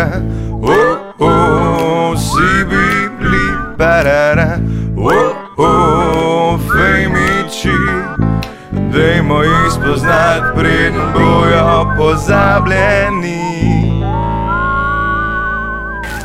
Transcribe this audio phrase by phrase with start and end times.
[0.00, 0.22] parara,
[0.62, 3.46] oh, oh, vsi bi bili
[3.78, 4.58] parara,
[4.96, 7.76] oh, oh, fejmiči.
[8.92, 13.79] Dajmo jih spoznati, preden bojo pozabljeni.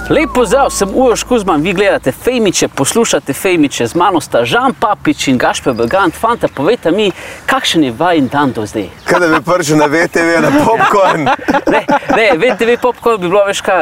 [0.10, 5.28] Lepo zdrav, sem Uroš Kuzman, vi gledate Fejmiče, poslušate Fejmiče, z mano sta Žan Papič
[5.28, 6.16] in Gašper Belgant.
[6.16, 7.12] Fanta, povejte mi,
[7.46, 8.86] kakšen je vajen dan do zdaj?
[9.06, 11.26] Kaj da bi prišel na VTV na popkorn?
[11.74, 11.82] Ne,
[12.16, 13.82] ne VTV popcorn bi bilo več kaj,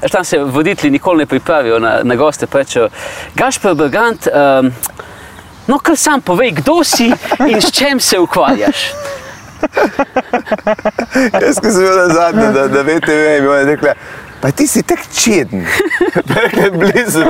[0.00, 2.88] uh, tam se voditelji nikoli ne pripravijo na, na goste, pa rečejo,
[3.34, 4.70] Gašper Belgant, um,
[5.66, 7.10] no kar sam povej, kdo si
[7.48, 8.92] in s čem se ukvarjaš?
[11.42, 13.98] Jaz, ko sem bil na zadnje, da, da VTV in oni rekli,
[14.40, 15.66] pa ti si tak čeden.
[16.42, 17.24] Rekli blizu,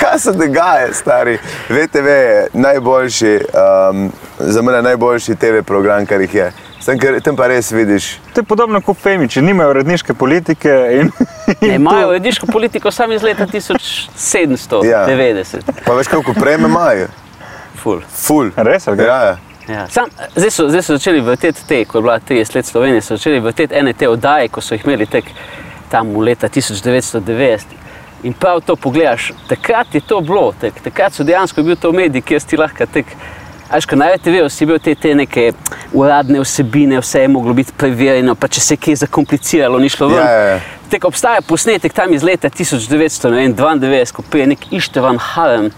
[0.00, 1.38] kaj se dogaja, stari.
[1.68, 3.38] VTV je najboljši,
[3.90, 6.52] um, za mene najboljši TV program, kar jih je.
[6.82, 8.18] Sem, ker, tam pa res vidiš.
[8.34, 10.72] To je podobno kot Femiči, nimajo uredniške politike.
[11.00, 11.10] In,
[11.60, 14.84] Ne, imajo uredniško politiko samo iz leta 1790.
[14.84, 15.06] Ja.
[15.10, 15.54] Ja.
[15.84, 17.06] Pa veš, koliko prejme imajo?
[17.82, 18.00] Ful.
[18.26, 18.50] Ful.
[18.56, 19.06] Res, ali kaj?
[19.06, 19.38] Ja, ja.
[19.68, 19.86] Ja.
[19.88, 23.16] Sam, zdaj, so, zdaj so začeli vrteti te, ko je bila 30 let Slovenije, so
[23.16, 25.24] začeli vrteti ene te oddaje, ko so jih imeli tek
[25.92, 27.78] tam leta 1990.
[28.22, 32.22] In prav to pogledaš, takrat je to bilo, tek, takrat so dejansko bil to medij,
[32.22, 33.16] kjer si lahko tek.
[33.72, 35.46] Až ko najvete vejo, si bil te, te neke
[35.96, 40.10] uradne vsebine, vse je moglo biti preverjeno, pa če se je kaj zakompliciralo, ni šlo
[40.12, 40.20] ven.
[40.20, 40.58] Ja, ja, ja.
[40.92, 45.70] Tek obstaja posnetek tam iz leta 1992, ko prije nek Ištevan Harem,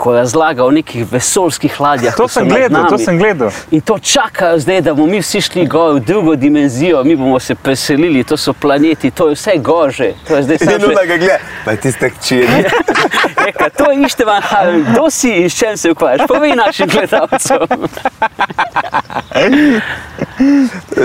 [0.00, 2.16] ko razlaga o nekih vesoljskih ladjah.
[2.16, 3.50] To sem gledal, to sem gledal.
[3.70, 7.40] In to čakajo zdaj, da bomo mi vsi šli gor v drugo dimenzijo, mi bomo
[7.40, 10.12] se preselili, to so planeti, to je vse gože.
[10.28, 12.64] To je zdaj In samo nuna ga gleda, pa ti si tak čeden.
[13.48, 16.28] Eka, to je Ištevan Harem, kdo si in s čem se ukvarjaš?
[16.28, 17.58] Povej našim gledalcem.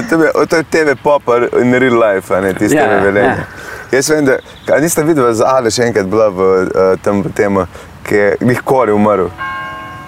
[0.10, 3.04] To je, to je TV popar in real life, a ne tiste Ja, ja, ja,
[3.04, 3.28] velenje.
[3.28, 3.36] ja.
[3.36, 3.46] Ja.
[3.92, 7.66] Jaz vem, da niste videli, za Ale še enkrat bila v uh, tem temu,
[8.06, 9.28] ki je njih kori umrl.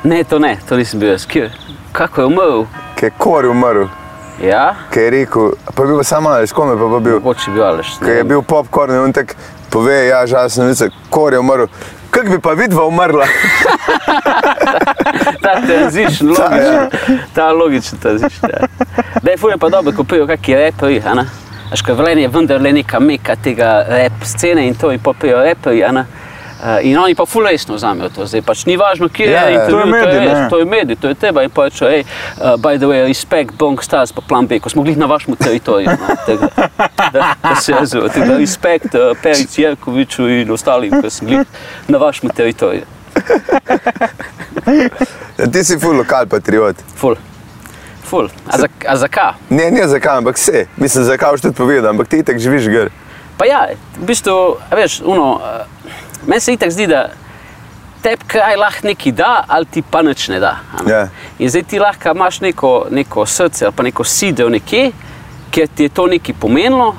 [0.03, 1.25] Ne, to ne, to nisem bil jaz.
[1.25, 1.51] Kje?
[1.91, 2.63] Kako je umrl?
[2.95, 3.87] Ki je kori umrl,
[4.43, 7.13] Ja, ki je rekel, pa je bil samo Ali, s kom je pa, pa bil?
[7.13, 7.95] mogoče bil Aleš.
[8.03, 9.35] Ki je bil popkorn in on tak
[9.69, 11.65] pove, ja, žalostno novice, kori je umrl.
[12.09, 13.25] Kako bi pa vidva umrla?
[15.43, 18.51] ta tranzition, logičen, ta logičen tranzition.
[18.53, 18.67] Ja.
[19.21, 21.25] Da je fulje pa dobro, ko pijo kakšni reperi, a ne?
[21.73, 25.83] Až ko Velenje je vendarle neka meka tega rap scene in to in popijo reperi,
[25.83, 26.05] a ne?
[26.57, 29.53] Uh, in oni pa ful resno vzamejo to, zdaj pač ni važno, kje Ja, je
[29.53, 29.63] ja.
[29.63, 32.55] intervju, To je medij, to je medij, to je teba in pa rečejo, hej, uh,
[32.57, 35.89] by the way, respect Bong Stars pa Plan B, ko smo glih na vašem teritoriju,
[35.93, 36.49] no, tega,
[37.13, 41.45] da, da se razume, tega respect uh, Perici Jerkoviču in ostalim, ko sem glih
[41.87, 42.85] na vašem teritoriju.
[45.37, 46.81] Ja, ti si ful lokal patriot.
[46.95, 47.15] Ful.
[48.03, 48.29] Ful.
[48.47, 49.37] A, za, a zakaj?
[49.49, 50.65] Ne, ne zakaj, ampak vse.
[50.77, 52.89] Mislim, zakaj boš tudi povedal, ampak ti tako živiš gor.
[53.37, 53.67] Pa ja,
[53.99, 57.09] v bistvu, veš, uno, uh, meni se itak zdi, da
[58.03, 60.55] tebi kraj lahko nekaj da, ali ti pa nič ne da.
[60.77, 60.91] a ne.
[60.91, 61.07] Ja.
[61.39, 64.91] In zdaj ti lahko imaš neko, neko srce ali pa neko sidel nekje,
[65.51, 66.95] ker ti je to nekaj pomenilo,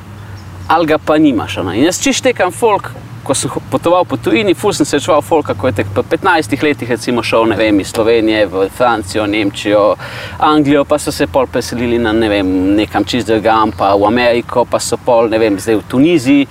[0.68, 1.56] ali ga pa nimaš.
[1.56, 1.78] ne.
[1.78, 2.90] In jaz čist tekam folk.
[3.28, 6.88] Ko sem potoval po tujini, ful sem srečeval folka, ko je tek po 15 letih
[6.90, 9.96] recimo šel ne vem, iz Slovenije v Francijo, Nemčijo,
[10.38, 14.64] Anglijo, pa so se pol preselili na ne vem, nekam čist drugam, pa v Ameriko,
[14.64, 16.46] pa so pol, ne vem, zdaj v Tuniziji.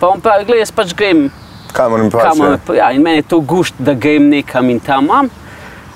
[0.00, 1.28] Pa on pravi, gledaj, jaz pač grem
[1.76, 2.22] Kamor mi pač.
[2.30, 2.74] kamor, ja.
[2.74, 5.30] ja, in meni je to gušt, da grem nekam in tam imam.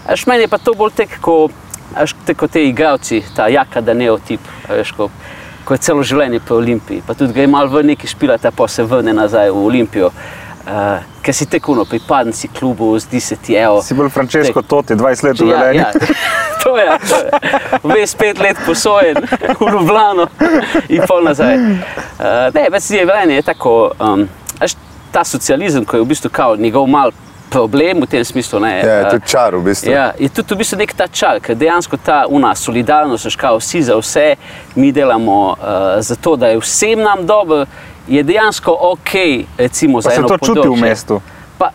[0.06, 1.48] Až meni je pa to bolj tek, ko,
[1.94, 5.08] až tek, ko te igravci, ta jaka daneotip, a veš, ko,
[5.64, 8.84] ko je celo življenje po Olimpiji, pa tudi gre malo v neki špilata, pa se
[8.84, 10.12] vrne nazaj v Olimpijo.
[10.60, 13.80] Uh, ker si tekuno, pripadni si klubu, zdi se ti, evo.
[13.82, 15.80] Si bolj Francesco Totti, 20 let v Ja, Velenju.
[15.80, 15.90] ja.
[16.60, 17.30] To je, to je.
[17.82, 20.26] Vmes pet let posojen v Ljubljano
[20.92, 21.56] in pol nazaj.
[21.56, 24.26] Uh, ne, več je velenje, je tako, um,
[24.60, 24.76] veš,
[25.12, 27.10] ta socializem, ko je v bistvu kao njegov mal
[27.50, 28.60] problem v tem smislu.
[28.60, 29.90] Ne, Ja, eh, tudi čar v bistvu.
[29.90, 33.58] Ja, je tudi v bistvu nek ta čar, ker dejansko ta una solidarnost, veš, kao
[33.58, 34.36] vsi za vse,
[34.74, 35.56] mi delamo uh,
[36.00, 37.66] za to, da je vsem nam dobro,
[38.08, 39.10] je dejansko ok,
[39.58, 40.80] recimo Pa za se eno to čuti v področje.
[40.80, 41.20] mestu.
[41.58, 41.70] Pa,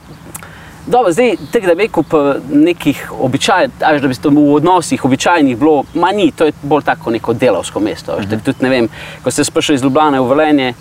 [0.87, 5.57] dobro, zdaj, tega, da bi rekel, po nekih običajnih, da bi to v odnosih običajnih
[5.57, 8.13] bilo, ma ni, to je bolj tako neko delovsko mesto.
[8.13, 8.31] Uh Mhm.
[8.31, 8.43] -huh.
[8.43, 8.89] Tudi ne vem,
[9.23, 10.73] ko ste prišli iz Ljubljana v Velenje,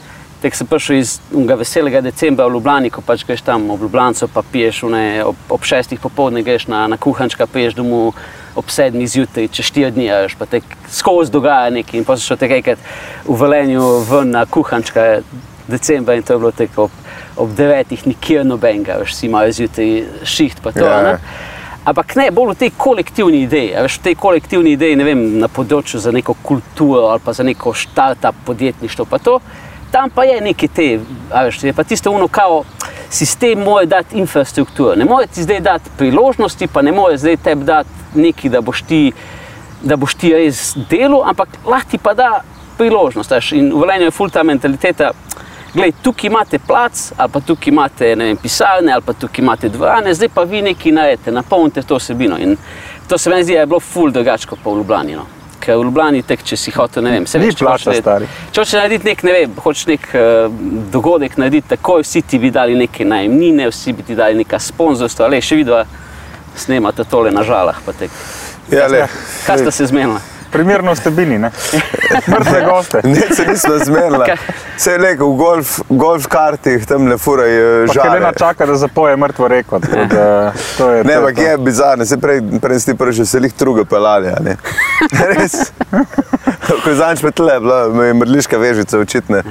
[0.45, 4.29] tek sem prišel iz unega veselega decembra v Ljubljani, ko pač greš tam ob Ljubljanco,
[4.29, 8.13] pa piješ une, ob, ob šestih popovdne, greš na, na kuhančka, piješ domov
[8.55, 10.61] ob sedmih zjutraj, čez štiri dni, veš, pa te
[10.93, 12.85] skozi dogaja nekaj in pa so te enkrat
[13.25, 15.25] v Velenju ven na kuhančka
[15.67, 16.93] decembra in to je bilo tek ob,
[17.41, 19.97] ob devetih nikjer nobenega, veš, si imajo zjutraj
[20.29, 20.85] šiht pa to.
[20.85, 21.17] Ja, ne.
[21.17, 21.53] ja.
[21.85, 23.75] Ampak ne, bolj v tej kolektivni ideji.
[23.77, 27.35] a Veš, v tej kolektivni ideji, ne vem, na področju za neko kulturo ali pa
[27.37, 29.37] za neko start-up podjetništvo, pa to,
[29.95, 31.01] tam pa je neki te,
[31.45, 32.65] veš, je pa tisto uno kao,
[33.11, 37.65] sistem mora dati infrastrukturo, ne more ti zdaj dati priložnosti, pa ne more zdaj tebi
[37.65, 39.13] dati nekaj, da boš ti,
[39.83, 42.41] da boš ti res delo, ampak lahko ti pa da
[42.79, 43.31] priložnost.
[43.31, 45.13] Veš, in v Velenju je ful ta mentaliteta,
[45.75, 50.13] Glej, tukaj imate plac, ali pa tukaj imate vem, pisarne, ali pa tukaj imate dvorane,
[50.15, 52.39] zdaj pa vi nekaj naredite, napolnite to vsebino.
[52.39, 52.57] In
[53.09, 55.17] to se mi zdi, da je bilo ful drugače kot pa v Ljubljani.
[55.19, 55.27] No.
[55.65, 58.27] Ker v Ljubljani tek, če si hotel, ne vem, se veš, če plača, hočeš stari.
[58.29, 60.59] narediti- če hočeš narediti nek, ne vem, hočeš nek uh,
[60.93, 65.29] dogodek narediti, takoj vsi ti bi dali neke najemnine, vsi bi ti dali neka sponzorstva,
[65.29, 65.85] le še vidva,
[66.57, 67.81] snemate tole na žalah.
[67.87, 68.11] pa tek.
[68.71, 69.07] Ja, le.
[69.47, 70.21] Kaj sta se zmenila?
[70.55, 71.51] Primerno ste bili, ne?
[72.31, 73.01] Mrtve goste.
[73.15, 74.25] Ne, se nismo zmenili.
[74.27, 74.37] Kaj?
[74.79, 77.51] Se je rekel, v golf, golf kartih tam le furaj
[77.87, 78.09] Pa žare.
[78.11, 79.81] Helena čaka, da zapoje mrtvo reko.
[79.81, 83.39] tako da to je Ne, ampak je bizarno, se prej, prej si ti prvi, se
[83.39, 84.29] jih druga pelali.
[84.29, 84.57] a ne.
[85.35, 85.73] Res.
[86.85, 89.43] Ko zanč pa tle, bila je mrliška vežica očitne.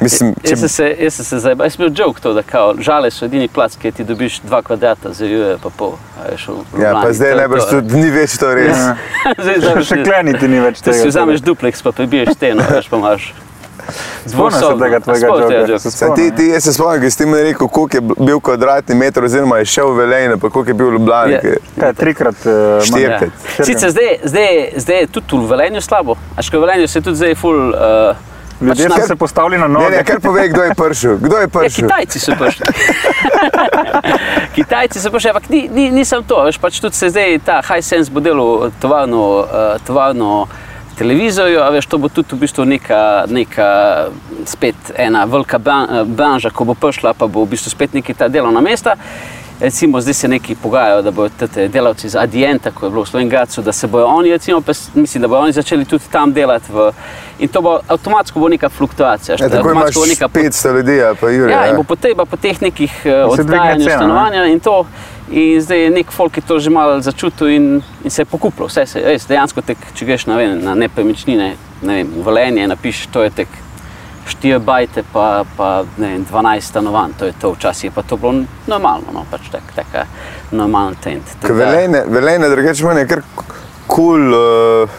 [0.00, 2.42] Mislim, če Jaz sem se, jaz sem se zdaj, jaz sem bil joke to, da
[2.42, 5.98] kao, žale so edini plac, kjer ti dobiš dva kvadrata za juje pa pol.
[6.80, 8.78] Ja, pa zdaj To je najbrž tudi ni več to res.
[8.78, 8.96] Ja.
[9.44, 10.96] Zdaj Še, kleniti ni več tega.
[11.02, 13.32] si vzameš dupleks, pa prebiješ steno, veš pa imaš.
[14.26, 17.68] Spomnim se tega tvojega Saj ti, ti, jaz se spomnim, ko si ti mi rekel,
[17.68, 20.96] koliko je bil kvadratni meter, oziroma je šel v Velenje, pa koliko je bil v
[20.98, 21.32] Ljubljani.
[21.32, 21.40] Ja.
[21.40, 23.46] ker- Kaj, trikrat uh, Štirikrat.
[23.58, 23.64] Ja.
[23.64, 27.20] Sicer zdaj, zdaj, zdaj je tudi v Velenju slabo, a še v Velenju se tudi
[27.20, 27.72] zdaj ful.
[27.72, 28.29] Uh,
[28.60, 29.96] Ljudje pač so se postavili na Ne, noge.
[29.96, 31.16] ne, kar povej, kdo je prišel.
[31.16, 31.88] Kdo je Ja, prišel?
[31.88, 32.64] Kitajci so prišli.
[34.54, 36.42] Kitajci so prišli, ampak ni, ni, nisem to.
[36.44, 39.46] Veš, pač tudi se zdaj ta Hisense bo delal tovarno, uh,
[39.80, 40.46] tovarno
[40.94, 43.68] televizorjev, a veš, to bo tudi v bistvu neka, neka
[44.44, 48.28] spet ena velika bran- branža, ko bo prišla, pa bo v bistvu spet neki ta
[48.28, 48.96] delovna mesta.
[49.60, 53.06] Recimo, zdaj se neki pogajajo, da bodo te delavci iz Adienta, ko je bilo v
[53.06, 56.72] Slovenki, da se bodo oni, recimo, pa mislim, da bodo oni začeli tudi tam delati.
[56.72, 56.92] V,
[57.38, 59.36] in to bo avtomatsko bo neka fluktuacija.
[59.40, 61.52] Ja, tako imaš bo neka 500 ljudi, a pa Jure.
[61.52, 61.70] Ja, ja.
[61.70, 63.96] in bo potreba po teh nekih uh, oddajanju cena, ne?
[63.96, 64.86] stanovanja in to.
[65.30, 68.66] In zdaj je nek folk, ki to že malo začutil in, in se je pokupil.
[68.66, 72.66] Vse se res, dejansko, tek, če greš na, vem, na nepremičnine, ne vem, v Velenje,
[72.66, 73.48] napišeš, to je tek
[74.26, 78.44] 4 bajte, pa, pa vem, 12 stanovanj, to je to, včasih je pa to bilo
[78.66, 80.06] normalno, no, pač tak, taka
[81.40, 83.22] Tako da- Velenje, Velenje drugače meni je kar
[83.86, 84.90] kul, cool, uh,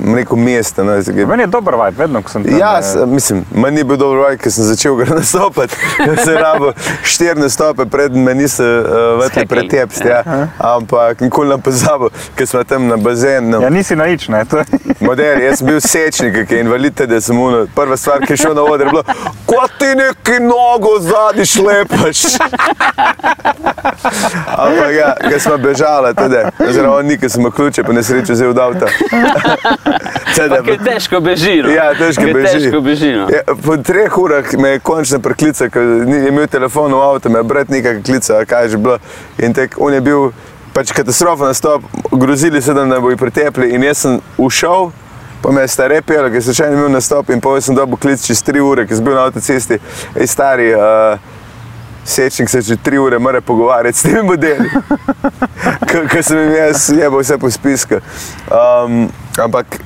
[0.00, 0.84] neko mesto.
[0.84, 2.58] No, zdaj, Meni je dober vibe, vedno, ko sem tam.
[2.58, 5.76] Ja, eh, s- mislim, manj ni bil dobro, vaj, ker sem začel ga nastopati.
[6.24, 6.72] Se rabo
[7.04, 8.86] štiri nastope, preden me niso uh,
[9.16, 9.46] vrtli Sekali.
[9.48, 10.08] pretepsti.
[10.08, 10.22] Ja.
[10.58, 13.60] Ampak nikoli ne pozabil, ker smo tam na bazenu.
[13.60, 14.44] Ja, nisi na nič, ne.
[14.44, 14.64] To je-
[15.00, 18.36] Model, jaz sem bil sečnik, ki je invalid, da sem mu prva stvar, ki je
[18.38, 19.02] šel na oder, je bilo,
[19.46, 22.24] ko ti neki nogo zadnji šlepaš.
[24.56, 28.50] Ampak ja, ker smo bežali, tudi, oziroma on ni, ker sem ključe po nesreči vzel
[28.50, 28.86] od avta.
[30.36, 31.56] Ker težko beži.
[31.64, 31.72] No.
[31.74, 32.52] Ja, težko Ker beži.
[32.58, 33.26] Težko beži no.
[33.32, 37.42] Ja, po treh urah me je končno priklical, ker ni imel telefona v avtu, me
[37.42, 38.98] je brat nekaj klical, kaj je že bilo.
[39.38, 40.30] In tek, on je bil
[40.76, 44.90] pač katastrofa nastop, grozili so, da me bojo pretepli in jaz sem ušel.
[45.40, 47.96] Pa me je stare pel, ker sem še en imel nastop in povedal sem dobil
[47.96, 49.78] klic čez tri ure, ker sem bil na avtocesti.
[50.12, 51.16] Ej, stari, uh,
[52.04, 54.70] sečnik se že tri ure mora pogovarjati s temi modeli.
[56.10, 58.00] Ker sem jim jaz jebal vse po spisku.
[58.50, 59.08] Um,
[59.38, 59.80] ampak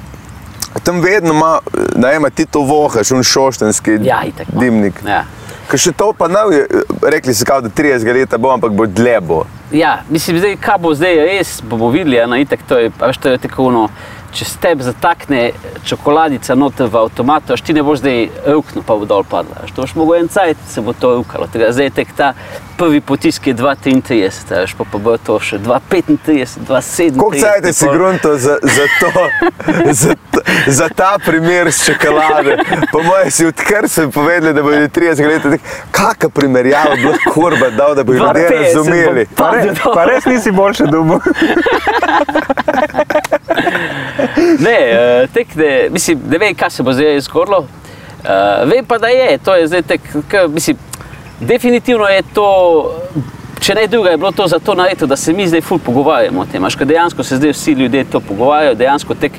[0.83, 1.59] tam vedno ima,
[1.97, 4.61] najema ti to vohaš, un šoštenski Ja, itak, no.
[4.61, 4.95] dimnik.
[5.07, 5.25] Ja.
[5.69, 6.67] Ker še to pa je,
[7.03, 9.45] rekli so, kao, da 30 let bo, ampak bo dlje bo.
[9.73, 13.33] Ja, mislim, zdaj, kaj bo zdaj res, bomo videli, eno itek, to je, veš, to
[13.33, 13.89] je tako ono,
[14.35, 15.41] če se tebi zatakne
[15.87, 19.67] čokoladica noter v avtomatu, až ti ne boš zdaj ruknil, pa bo dol padla.
[19.75, 21.17] To boš mogel en cajt, se bo to.
[21.53, 22.33] Tega, zdaj je tek ta
[22.77, 27.19] prvi potisk je 2,33, a veš, pa, pa bo to še 2,35, 2,37.
[27.19, 29.11] Koliko cajt si grunto za, za to,
[30.03, 30.15] za,
[30.67, 32.59] za ta primer s čokolade?
[32.93, 37.71] Po mojem si odkar sem povedal, da bodo 30 let, kakšna primerjava bi lahko kurba
[37.71, 39.27] dal, da bi ljudje 2,50 bo razumeli.
[39.37, 41.21] pa- re, pa res nisi boljše dubo.
[44.59, 44.79] Ne,
[45.25, 47.59] uh, tek, ne, mislim, ne vem, kaj se bo zdaj zgodilo.
[48.25, 50.01] Uh, vem pa, da je, to je zdaj tek,
[50.49, 50.77] mislim,
[51.41, 52.49] definitivno je to,
[53.61, 56.47] če ne druga, je bilo to zato narejeno, da se mi zdaj ful pogovarjamo o
[56.47, 56.65] tem.
[56.65, 59.33] Až, ker dejansko se zdaj vsi ljudje to pogovarjajo, dejansko tek,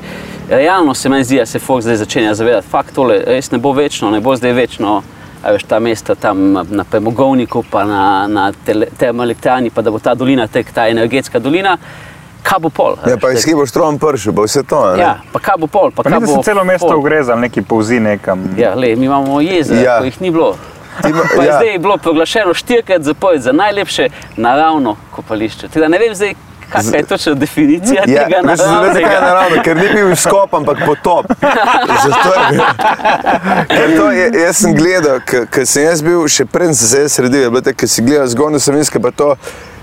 [0.48, 3.72] realno se meni zdi, da se folk zdaj začenja zavedati, fakt tole res ne bo
[3.72, 5.02] večno, ne bo zdaj večno.
[5.42, 8.52] A veš, ta mesta tam na premogovniku, pa na, na
[8.98, 11.76] termoelektrani, pa da bo ta dolina, tek, ta energetska dolina,
[12.42, 12.96] kaj bo pol?
[13.06, 14.80] Ja, pa iz kje boš tron pršel, bo vse to.
[14.80, 15.02] a ne?
[15.02, 15.90] Ja, pa kaj bo pol?
[15.90, 16.98] Pa Pa kaj ni, da bo se celo mesto pol?
[16.98, 18.42] ugrezal, neki povzi nekam.
[18.58, 19.84] Ja, le, mi imamo jezero, Ja.
[19.84, 19.98] ja.
[19.98, 20.56] ko jih ni bilo.
[21.02, 21.54] Ima- Pa je ja.
[21.54, 25.68] zdaj bilo proglašeno štirikrat zapored za najlepše naravno kopališče.
[25.68, 26.34] Teda ne vem zdaj,
[26.68, 29.20] kakšna je točno definicija Ja, tega veš, zakaj je naravnega?
[29.20, 31.26] naravno, ker ni bil skop, ampak potop.
[32.04, 32.60] Zato je.
[33.68, 37.12] Ker to je, jaz sem gledal, ker sem jaz bil, še preden sem se jaz
[37.12, 39.36] sredil, je bilo tako, ker si gledal zgornjo savinske, pa to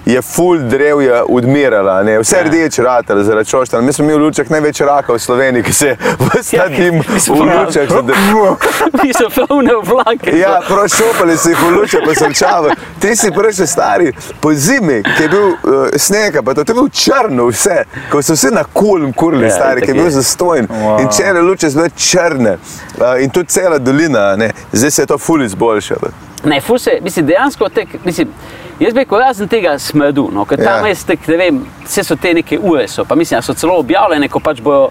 [0.05, 2.19] je full drevja odmirala, ne?
[2.19, 2.43] vse Ja.
[2.43, 3.83] rdeče ratele zaradi čoštana.
[3.83, 6.63] Mi smo imeli v lučah največ raka v Sloveniji, ki se je vse Ja,
[7.19, 8.55] smo v lučah zadržal.
[9.03, 10.37] Mi so polne vlake.
[10.37, 12.69] Ja, prav šopali si jih v luče, pa sem čaval.
[12.99, 15.55] Ti si prišel stari po zimi, ki je bil uh,
[15.95, 19.81] sneg, pa to, je bil črno vse, ko so vsi na kulm kurli, Ja, stari,
[19.81, 20.11] ki je bil je.
[20.11, 20.67] zastojen.
[20.67, 21.01] Wow.
[21.01, 22.57] In čele luče so bile črne.
[22.97, 26.11] Uh, in tudi cela dolina, ne, zdaj se je to ful izboljšalo.
[26.43, 28.27] Ne, ful se, mislim, dejansko tek, mislim,
[28.79, 30.93] jaz bi rekel, razen tega smrdu, no, ker tam Ja.
[30.93, 33.77] jaz tek, ne vem, vse so te neke ure, so, pa mislim, da so celo
[33.79, 34.89] objavljene, ko pač bojo,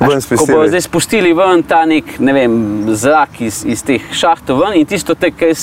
[0.00, 4.60] Ven ko bojo zdaj spustili ven ta nek, ne vem, zrak iz, iz teh šahtov
[4.60, 5.54] ven in tisto tek, kaj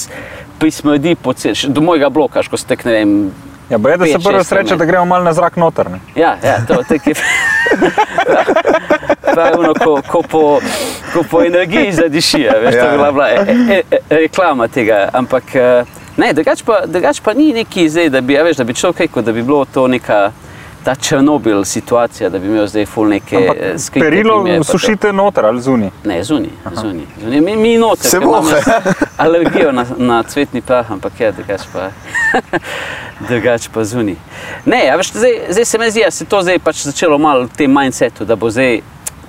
[0.59, 3.31] prismrdi cel, do mojega bloka, až ko se tek, ne vem,
[3.69, 5.91] Ja, bo je, da se prvo sreče, da gremo malo na zrak noter.
[5.91, 5.99] Ne?
[6.15, 7.13] Ja, ja to tek je.
[9.33, 10.59] Pravno, ko, ko, po,
[11.13, 12.81] ko po energiji zadiši, a veš, ja.
[12.81, 12.91] to Ja.
[12.91, 15.09] je bila, bila e, e, e, reklama tega.
[15.13, 15.83] Ampak eh,
[16.17, 18.99] ne, drugač pa, drugač pa ni neki zdaj, da bi, a veš, da bi človek
[19.07, 20.31] rekel, da bi bilo to neka.
[20.83, 24.71] Ta Černobil situacija, da bi imel zdaj ful neke eh, skrite perilo primere, pa to.
[24.71, 25.89] sušite noter ali zunaj.
[26.03, 27.05] Ne, zunaj, zunaj.
[27.21, 27.41] zunaj.
[27.41, 28.67] Mi, mi noter, Se jaz
[29.23, 31.87] alergijo na, na cvetni prah, ampak je drugač pa,
[33.29, 34.19] drugač pa zunaj.
[34.65, 37.47] Ne, a veš, zdaj, zdaj se mi zdi, da se to zdaj pač začelo malo
[37.47, 38.81] v tem mindsetu, da bo zdaj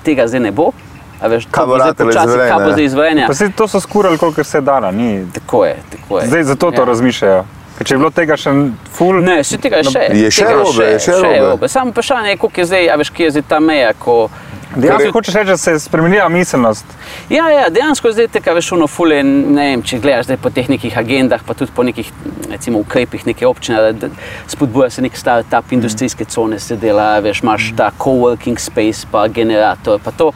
[0.02, 0.72] tega zdaj ne bo.
[1.20, 2.72] A veš, to Kaj bo zdaj počasi, kaj bo ja.
[2.72, 3.26] zdaj izvajalne.
[3.26, 4.90] Pa se to so skurali, koliko se da.
[4.90, 5.26] Ni.
[5.34, 6.26] Tako je, tako je.
[6.26, 6.84] Zdaj zato to Ja.
[6.84, 7.44] razmišljajo.
[7.78, 8.50] Ker če je bilo tega še
[8.92, 10.02] ful, Ne, tega je še.
[10.14, 11.68] Je še tega robe, je še robe.
[11.68, 14.28] Samo vprašanje je, koliko je zdaj, a veš, kje je zdaj ta meja, ko...
[14.76, 16.84] dejansko ko- hočeš reči, da se je spremenila miselnost.
[17.30, 20.68] Ja, ja, dejansko zdaj tega veš, ono fule, ne vem, če gledaš zdaj po teh
[20.68, 22.10] nekih agendah, pa tudi po nekih,
[22.50, 24.08] recimo, ukrepih neke občine, da, da
[24.46, 30.00] spodbuja se nek start-up, industrijske cone se dela, veš, imaš ta coworking space, pa generator,
[30.04, 30.32] pa to,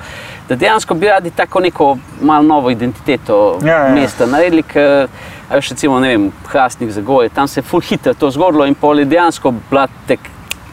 [0.48, 3.94] da dejansko bi radi tako neko malo novo identiteto Ja, ja.
[3.94, 5.08] mesta naredili, ker,
[5.50, 8.74] veš, recimo, ne vem, Hrastnik za gore, tam se je full hitro to zgodilo in
[8.74, 10.20] pol je dejansko blatek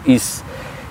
[0.05, 0.41] iz,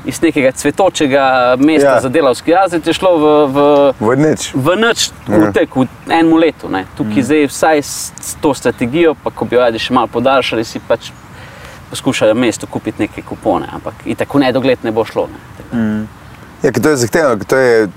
[0.05, 1.95] iz nekega cvetočega mesta Ja.
[1.95, 2.01] ja.
[2.01, 3.59] za delavski razred je šlo v, v
[4.01, 4.51] Vodneč.
[4.55, 6.69] v noč, v tek, v enem letu.
[6.69, 6.85] Ne.
[6.97, 7.23] Tukaj mm.
[7.23, 11.11] zdaj vsaj s, to strategijo, pa ko bi jo radi še malo podaljšali, si pač
[11.91, 15.29] poskušajo mesto kupiti neke kupone, ampak in tako nedogled ne bo šlo.
[15.73, 16.07] Ne.
[16.63, 17.89] Ja, ker to je zahtevno, to je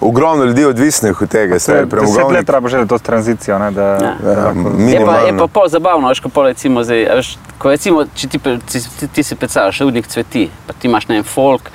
[0.00, 1.58] ogromno ljudi odvisnih od tega.
[1.58, 2.32] Se, deset premogovnik.
[2.32, 3.58] let treba že to tranzicijo.
[3.58, 4.14] Ne, da, Ja.
[4.24, 4.52] Ja,
[4.90, 7.28] Je pa, je pa pol zabavno, veš, ko pol recimo zdaj, a veš,
[7.58, 8.78] ko recimo, če ti, ti,
[9.08, 11.70] ti, si predstavljaš rudnik cveti, pa ti imaš ne vem, folk,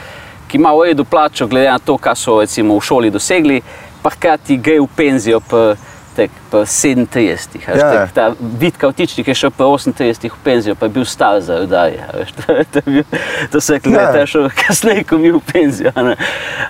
[0.48, 3.62] ki ima v redu plačo, glede na to, kaj so recimo v šoli dosegli,
[4.02, 5.76] pa hkrati gre v penzijo pa,
[6.16, 7.62] tek, pa 37.
[7.62, 7.92] a veš, Ja.
[7.92, 11.60] tek, ta vid kautičnik je šel pa 38 v penzijo, pa je bil star za
[11.60, 12.02] rudarje.
[12.38, 13.20] To, to, je bil-
[13.52, 14.12] to se je rekli, Ja.
[14.12, 15.92] da je šel kasneje, ko mi v penzijo.
[15.96, 16.16] a ne.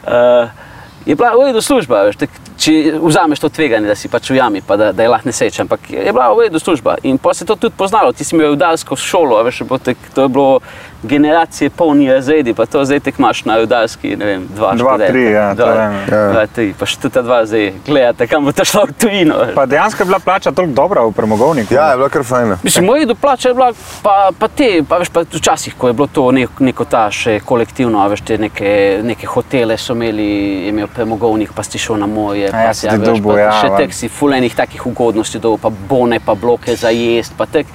[0.03, 0.64] Uh,
[1.05, 2.29] je bila v redu služba, veš, tak,
[2.65, 5.61] če vzameš to tveganje, da si pač v jami, pa da, da je lahko nesreča,
[5.61, 6.97] ampak je bila v redu služba.
[7.03, 9.97] In pa se to tudi poznalo, ti si imel rudarsko šolo, a veš, bo tek,
[10.15, 10.59] to je bilo
[11.03, 15.11] generacije polni razredi, pa to zdaj tek imaš na rudarski, ne vem, dva, Dva, študenta.
[15.11, 15.97] tri, ja, dva, vem.
[16.09, 16.21] Ja.
[16.31, 19.37] dva, tri, pa še ta dva zdaj gledate, kam bo to šlo v tujino.
[19.43, 19.53] veš.
[19.55, 21.73] Pa dejansko je bila plača toliko dobra v premogovniku.
[21.73, 22.55] Ja, je bilo kar fajn.
[22.63, 23.69] Mislim, moj do plače je bila,
[24.01, 27.37] pa, pa te, pa veš, pa včasih, ko je bilo to nek, neko ta še
[27.45, 28.73] kolektivno, a veš, te neke,
[29.05, 30.25] neke hotele so imeli,
[30.65, 33.21] je imel premogovnik, pa si šel na morje, A ja, si si, ti a veš,
[33.23, 37.33] pa ja, še tek si fulenih takih ugodnosti dobil, pa bone, pa bloke za jest,
[37.37, 37.67] pa tek.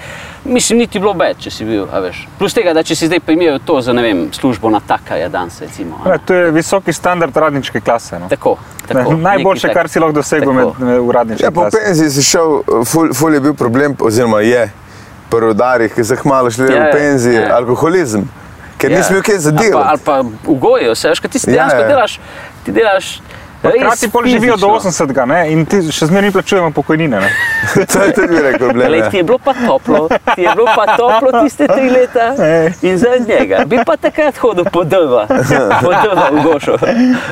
[0.44, 2.22] Mislim, niti bilo več, če si bil, a veš.
[2.38, 5.60] Plus tega, da če si zdaj primerjal to za, ne vem, službo na takarja danes,
[5.60, 5.98] recimo.
[6.04, 8.18] a Ja, to je visoki standard radničke klase.
[8.18, 8.28] No.
[8.28, 8.56] Tako,
[8.90, 9.12] Ne, tako.
[9.22, 13.12] najboljše, nekaj kar si lahko dosegel med, med uradniške Ja, po penziji si šel, ful,
[13.14, 14.64] ful je bil problem, oziroma je
[15.30, 17.52] pri rodarjih, ki so hmalo šli Ja, v ja, penziji, ja.
[17.60, 18.24] alkoholizem.
[18.80, 18.98] Ker Ja.
[18.98, 21.52] nisi imel kaj za Ali pa, ali pa ugojijo se, veš, kaj ti si Ja,
[21.54, 21.88] dejansko ja.
[21.88, 22.16] delaš,
[22.64, 23.10] ti delaš.
[23.62, 25.06] Hkrati pol živijo do fizično.
[25.06, 27.20] 80 ne, in ti še zmeraj plačujemo pokojnine.
[27.20, 27.30] Ne.
[27.92, 28.72] To je tudi rekel.
[28.72, 29.10] Glej, ja.
[29.10, 32.72] ti je bilo pa toplo, ti je bilo pa toplo tiste tri leta Ej.
[32.82, 35.26] in zaradi njega bi pa takrat hodil po drva,
[35.82, 36.76] po drva v gošo,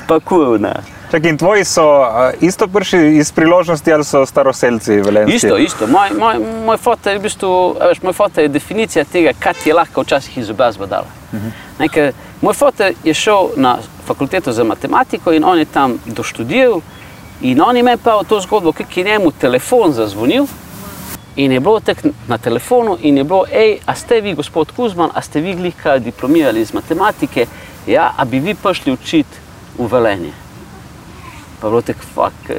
[0.06, 0.74] pa kurvna.
[1.10, 2.06] Čak, in tvoji so uh,
[2.40, 5.36] isto prišli iz priložnosti ali so staroseljci velenski?
[5.36, 5.86] Isto, isto.
[5.86, 9.54] Moj, moj, moj foto je v bistvu, a veš, moj foto je definicija tega, kaj
[9.62, 11.08] ti je lahko včasih izobrazba dala.
[11.78, 16.80] Ne, ker moj foto je šel na fakulteto za matematiko in on je tam doštudiral
[17.40, 20.46] in on je pa to zgodbo, ki je njemu telefon zazvonil
[21.36, 25.10] in je bilo tek na telefonu in je bilo, hej, a ste vi, gospod Kuzman,
[25.14, 27.46] a ste vi glih kaj diplomirali iz matematike,
[27.86, 29.38] ja, a bi vi prišli učiti
[29.78, 30.32] v Velenje.
[31.60, 32.50] Pa je bilo tako, fuck,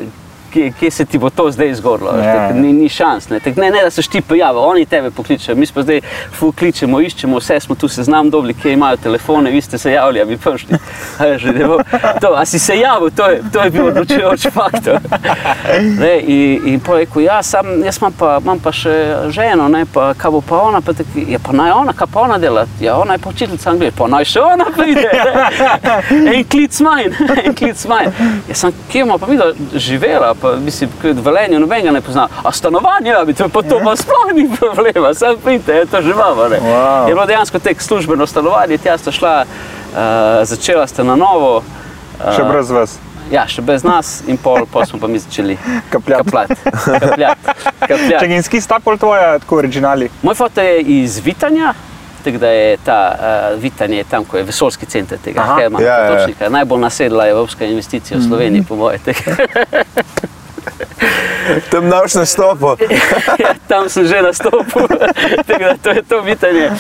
[0.54, 2.12] kje, kje se ti bo to zdaj zgodilo.
[2.12, 2.52] veš, Ja.
[2.54, 3.30] Ni, ni šans.
[3.30, 5.56] Ne, tako, ne, ne da se ti pojavil, oni tebe pokličejo.
[5.56, 6.02] Mi smo zdaj
[6.32, 10.22] fu kličemo, iščemo, vse smo tu seznam dobili, kje imajo telefone, vi ste se javili,
[10.22, 10.78] a bi prišli.
[11.20, 11.84] A, da bo-
[12.22, 15.00] to, a si se javil, to je, to je bil odločujoč faktor.
[16.00, 18.94] Ne, in, in pa rekel, ja, sam, jaz imam pa, imam pa še
[19.30, 22.22] ženo, ne, pa kaj bo pa ona, pa tak, ja, pa naj ona, kaj pa
[22.22, 25.10] ona dela, ja, ona je pa učiteljica anglije, pa naj še ona pride.
[26.36, 27.12] en klic manj,
[27.46, 28.12] en klic manj.
[28.50, 29.38] Jaz sem, kje ima pa mi
[29.76, 32.28] živela, pa mislim, v Velenju nobenega ne pozna.
[32.44, 36.02] A stanovanje, ja, bi to pa to pa sploh ni problema, sam pridite, je to
[36.02, 36.50] že imamo.
[36.50, 37.08] Wow.
[37.08, 40.00] Je bilo dejansko tek službeno stanovanje, tja sta šla, uh,
[40.44, 41.58] začela sta na novo.
[41.58, 43.00] Uh, Še brez vas.
[43.32, 45.58] Ja, še brez nas in pol, pol smo pa mi začeli
[45.94, 46.24] Kapljat.
[46.26, 46.56] kapljati.
[47.00, 47.38] kapljat,
[47.90, 48.20] kapljat.
[48.20, 50.10] Čakaj, in ski sta pol tvoja, tako originali.
[50.26, 51.74] Moj foto je iz Vitanja,
[52.24, 55.56] tako da je ta uh, Vitanje je tam, ko je vesoljski center tega Aha.
[55.60, 56.12] Hermana Ja, ja, ja.
[56.12, 56.50] Potočnika.
[56.50, 59.00] Najbolj nasedla evropska investicija v Sloveniji, po mojem.
[61.72, 62.76] Tam naš nastopo.
[63.40, 64.88] Ja, tam sem že nastopil,
[65.48, 66.72] tako da to je to vitanje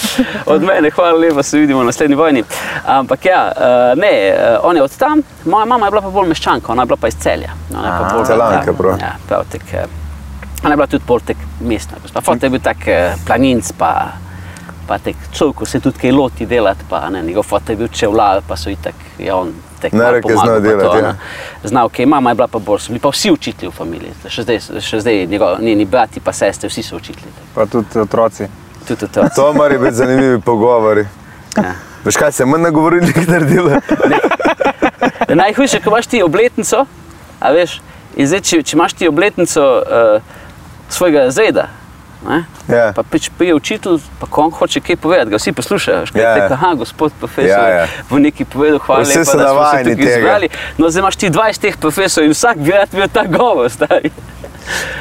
[0.45, 0.89] od mene.
[0.89, 2.43] Hvala lepa, se vidimo na naslednji vojni.
[2.85, 6.27] Ampak ja, eh, ne, eh, on je od tam, moja mama je bila pa bolj
[6.27, 7.51] meščanka, ona je bila pa iz celja.
[7.75, 8.97] Ona je pa bolj Celanka, ja, prav.
[9.01, 9.63] Ja, prav tek,
[10.63, 11.97] ona je bila tudi bolj tek mestna.
[12.01, 12.21] gospa.
[12.21, 12.77] Fot je bil tak
[13.27, 14.11] planinc, pa,
[14.89, 18.41] pa tek človek, se tudi kaj loti delati, pa ne, njegov fot je bil čevljar,
[18.47, 21.69] pa so itak, ja, on tek malo Nareke zna pomagal, pa to, delati, ja.
[21.69, 24.47] Znal, ki mama je bila pa bolj, so bili pa vsi učitelji v familiji, še
[24.47, 27.35] zdaj, še zdaj njegov, njeni brati pa sestre, vsi so učitelji.
[27.53, 28.49] Pa tudi otroci.
[28.87, 29.27] Tudi to.
[29.35, 31.05] To morajo biti zanimivi pogovori.
[31.57, 31.75] Ja.
[32.03, 33.77] Veš kaj se manj nagovorili, naredila?
[35.43, 36.85] Najhujše, ko imaš ti obletnico,
[37.39, 37.77] a veš,
[38.17, 40.39] in zdaj, če, če imaš ti obletnico uh,
[40.89, 41.69] svojega razreda,
[42.21, 42.91] ne, Ja.
[42.93, 46.05] pa pač prije učitelj, pa ko on hoče kaj povedati, ga vsi poslušajo.
[46.05, 46.37] Škaj, Ja, ja.
[46.39, 46.49] ja.
[46.51, 47.87] Aha, gospod profesor, Ja, ja, ja.
[48.09, 50.19] bo nekaj povedal, hvala Vsi lepa, so da smo se tukaj tega.
[50.19, 50.49] zbrali.
[50.77, 54.11] No, zdaj imaš ti 20 teh profesorjev in vsak bi rad imel ta govor, stari.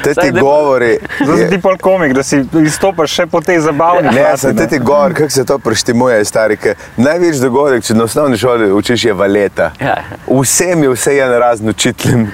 [0.03, 0.97] Te ti ne- govori.
[1.19, 4.57] Zdaj si ti pol komik, da si izstopaš še po tej zabavni Ne, plati, sem
[4.57, 6.57] te ti govor, kako se to preštimuje, stari.
[6.57, 9.71] ker Največji dogodek, če na osnovni šoli učiš, je valeta.
[9.79, 9.97] Ja.
[10.25, 12.31] Vsem je vse en razen učiteljem.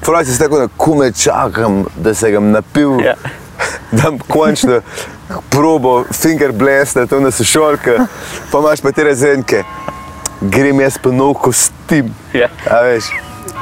[0.00, 3.00] Pravi si tako, da kume čakam, da se ga napil.
[3.00, 3.14] Ja.
[3.92, 4.80] Da končno
[5.50, 8.06] probo finger blast, to na sošolka,
[8.52, 9.64] pa imaš pa te razredke.
[10.40, 12.14] Grem jaz pa nov kostim.
[12.32, 12.48] Ja.
[12.70, 13.10] A veš,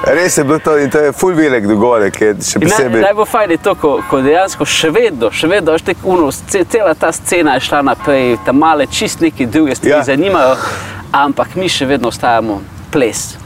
[0.06, 3.02] res je bilo to in to je full velik dogodek, je še In Naj, posebej.
[3.02, 7.12] najbolj fajn je to, ko, ko dejansko še vedno, še vedno, uno, ce, cela ta
[7.12, 10.04] scena je šla naprej, tam male čist neke druge stvari ja.
[10.06, 10.54] zanimajo,
[11.12, 12.60] ampak mi še vedno ostajamo
[12.92, 13.38] ples.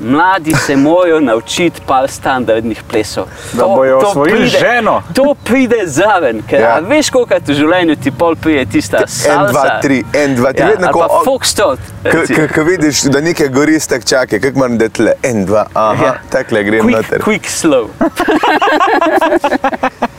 [0.00, 3.24] Mladi se morajo naučiti par standardnih plesov.
[3.52, 5.02] Da bojo osvojili ženo.
[5.14, 6.78] To pride zraven, ker Ja.
[6.80, 9.52] veš, koliko v življenju ti pol pride tista En, salsa.
[9.52, 10.60] dva, tri, en, dva, tri.
[10.60, 11.78] Ja, vedno ko- foxtrot.
[12.54, 16.14] Ko vidiš, da nekaj gori, tak čakaj, kako moram da tle, en, dva, aha, Ja.
[16.30, 17.20] takle grem Quick, noter.
[17.20, 17.88] quick, slow.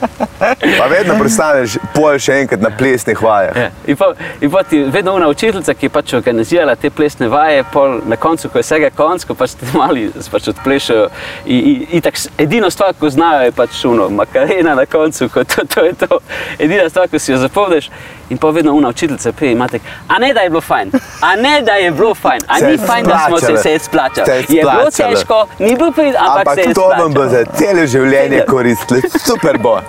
[0.79, 3.55] Pa vedno prestaneš pol še enkrat na plesnih vajah.
[3.55, 3.69] Ja.
[3.87, 4.11] In, pa,
[4.41, 8.15] in pa ti vedno una učiteljica, ki je pač organizirala te plesne vaje, pol na
[8.15, 11.09] koncu, ko je vsega konc, ko pač ti mali pač odplešajo.
[11.45, 15.43] In, in, in tak, edina stvar, ko znajo, je pač uno, makarena na koncu, ko
[15.43, 16.19] to, to je to.
[16.59, 17.89] Edina stvar, ko si jo zapomniš.
[18.31, 21.61] In pa vedno una učiteljica prije imate, a ne da je bilo fajn, a ne
[21.61, 23.63] da je bilo fajn, a ni fajn, da smo se, splačalo.
[23.63, 24.31] se je splačali.
[24.49, 25.15] Je bilo splačalo.
[25.15, 27.29] težko, ni bilo prid, ampak, Ampak se je to vam bo splačalo.
[27.29, 28.51] za celo življenje Celo.
[28.55, 29.79] koristilo, super bo.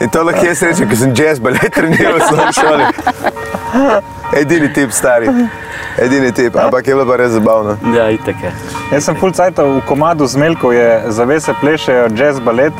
[0.00, 2.84] In to lahko jaz rečem, ker sem jazz balet treniral v osnovni šoli.
[4.40, 5.30] Edini tip, stari.
[5.98, 7.76] Edini tip, ampak je bilo pa res zabavno.
[7.96, 8.52] Ja, itak je.
[8.92, 12.72] Jaz sem full cajt v komadu z Melko, je zavese plešejo jazz balet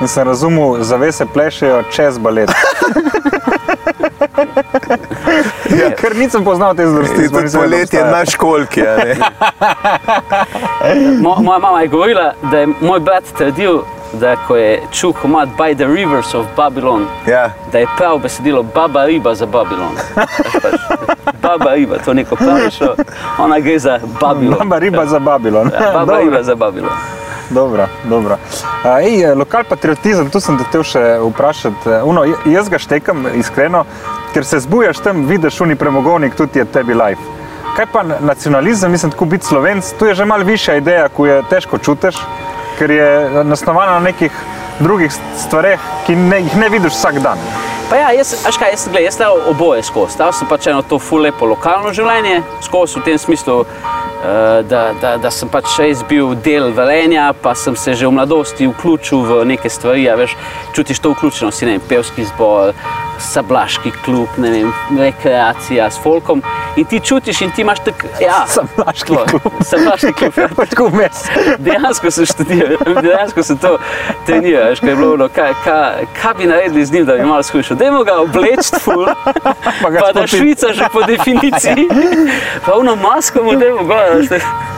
[0.00, 2.50] in sem razumel, zavese plešejo čez balet.
[5.70, 5.90] ja.
[5.92, 7.28] Ker nisem poznal te zvrsti.
[7.54, 8.82] Poletje na školki.
[8.82, 9.16] a ne.
[11.20, 13.78] Mo, moja mama je govorila, da je moj brat trdil,
[14.12, 17.50] da ko je čutil komad By the Rivers of Babylon, Ja.
[17.72, 19.94] da je prav besedilo Baba riba za Babilon.
[20.52, 20.74] Pač,
[21.42, 22.94] Baba riba, to neko pravišo,
[23.38, 24.58] ona gre za Babilon.
[24.58, 25.70] Baba riba za Babilon.
[25.70, 26.20] Ja, Baba Dobro.
[26.20, 26.90] riba za Babilon.
[27.50, 28.36] Dobro, dobro.
[28.96, 31.88] Ej, lokal patriotizem, tu sem te hotel še vprašati.
[31.88, 33.69] eh, Uno, jaz ga štekam iskreno,
[34.34, 37.22] ker se zbujaš tam, vidiš uni premogovnik, tudi je tebi life.
[37.76, 41.26] Kaj pa na- nacionalizem, mislim, tako biti slovenc, tu je že malo višja ideja, ko
[41.26, 42.16] je težko čutiš,
[42.78, 44.32] ker je nasnovana na nekih
[44.80, 47.38] drugih stvareh, ki ne, jih ne vidiš vsak dan.
[47.90, 50.14] Pa ja, jaz, veš kaj, jaz, gled, jaz stal oboje skozi.
[50.14, 54.82] Stal sem pač eno to ful lepo lokalno življenje, skozi v tem smislu eh, da,
[55.00, 59.24] da, da sem pač jaz bil del velenja, pa sem se že v mladosti vključil
[59.26, 60.06] v neke stvari.
[60.16, 60.36] Veš,
[60.76, 62.72] čutiš to vključenost, ne vem, pevski zbor,
[63.20, 66.42] sablaški klub, ne vem, rekreacija s folkom.
[66.76, 69.42] In ti čutiš, in ti imaš tako, ja, Sablaški klub.
[69.64, 70.32] Sablaški klub.
[70.38, 70.48] Ja.
[70.70, 71.24] Tako vmes.
[71.58, 73.76] Dejansko sem študiral, dejansko sem to
[74.26, 77.24] treniral, veš, kaj je bilo, ono, kaj, kaj, kaj bi naredili z njim, da bi
[77.24, 77.76] malo skušal.
[77.76, 79.06] Dajmo ga obleči, ful,
[79.42, 80.26] Pa pa da.
[80.26, 81.88] Švica že po definiciji,
[82.66, 84.70] pa ono masko mu dajmo gor, veš, da-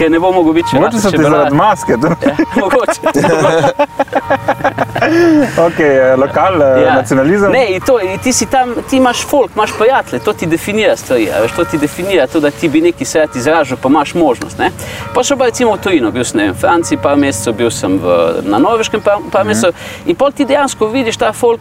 [0.00, 1.92] ker ne bo mogel biti Mogoče so ti zaradi maske.
[1.92, 3.00] Ja, mogoče.
[5.66, 6.94] Ok, eh, lokal, eh, Ja.
[6.94, 7.52] nacionalizem.
[7.52, 10.96] Ne, in to, in ti si tam, ti imaš folk, imaš prijatelje, to ti definira
[10.96, 11.28] stvari.
[11.42, 14.58] Veš, to ti definira to, da ti bi neki svet izražal, pa imaš možnost.
[14.58, 14.70] Ne?
[15.14, 17.98] Pa še pa recimo v tujino, bil sem vem, v Franciji par mesecev, bil sem
[17.98, 19.74] v, na Norveškem par, par mesecev
[20.06, 21.60] in pol ti dejansko vidiš ta folk.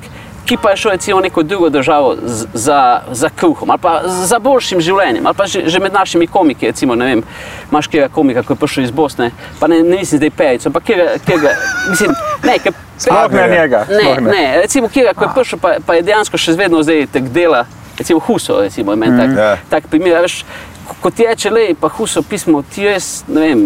[0.49, 2.79] Ki pa je šel recimo v neko drugo državo z- za,
[3.11, 6.95] za kruhom ali pa za boljšim življenjem, ali pa že, že med našimi komiki, recimo,
[6.95, 7.21] ne vem,
[7.69, 9.27] imaš kjega komika, ki je prišel iz Bosne,
[9.59, 11.51] pa ne, ne mislim zdaj perico, ampak kjega, kjega,
[11.89, 13.85] mislim, ne, ki Sploh ne njega.
[13.89, 17.29] Ne, sploh ne, recimo, ki je prišel, pa, pa je dejansko še vedno zdaj tek
[17.29, 19.17] dela, recimo Huso, recimo, mm.
[19.17, 19.57] tak, Ja.
[19.69, 20.17] tak primer.
[20.17, 20.41] a Veš,
[20.87, 23.61] ko- kot je če le, pa Huso pismo, ti res, ne vem,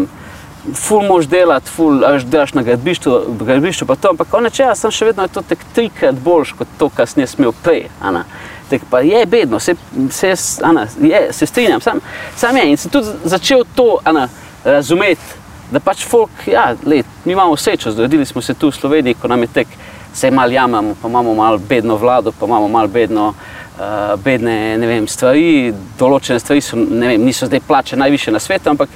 [0.71, 4.91] ful mož delati, ful, a veš, delaš na gradbišču, gradbišču pa to, ampak konečeja sem
[4.91, 7.89] še vedno to tek trikrat boljš kot to, kar sem jaz smel prej.
[8.01, 8.23] Ana.
[8.69, 9.75] Tek pa je bedno, se,
[10.09, 11.99] se, Ana, je, se strinjam, sam,
[12.39, 14.29] sam je in sem tudi začel to Ana,
[14.63, 19.17] razumeti, da pač folk, ja, let, mi imamo srečo, zgodili smo se tu v Sloveniji,
[19.19, 19.67] ko nam je tek,
[20.13, 24.87] se malo jamamo, pa imamo malo bedno vlado, pa imamo malo bedno, uh, bedne ne
[24.87, 28.93] vem, stvari, določene stvari so, ne vem, niso zdaj plače najviše na svetu, ampak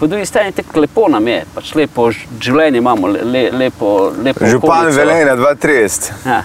[0.00, 2.06] po drugi strani tako lepo nam je, pač lepo
[2.40, 3.90] življenje imamo, le, lepo,
[4.24, 4.96] lepo Župan okolico.
[4.96, 6.10] Velenja 230.
[6.26, 6.38] Ja.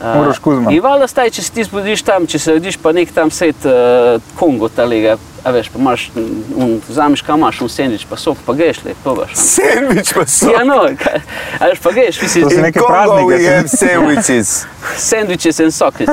[0.00, 0.70] Uh, Uroš Kuzma.
[0.72, 4.20] In valjda staj, če ti zbudiš tam, če se rodiš pa nek tam svet uh,
[4.36, 8.52] Kongo talega, a veš, pa imaš, mm, vzameš kam imaš, un sendvič, pa sok, pa
[8.52, 9.32] greš le, probaš.
[9.40, 10.50] Sandvič pa so.
[10.52, 11.22] Ja, no, kaj,
[11.56, 14.52] a veš, pa greš, To so misliš, neke Kongo praznike we have sandwiches.
[15.00, 16.12] sandwiches in sokis.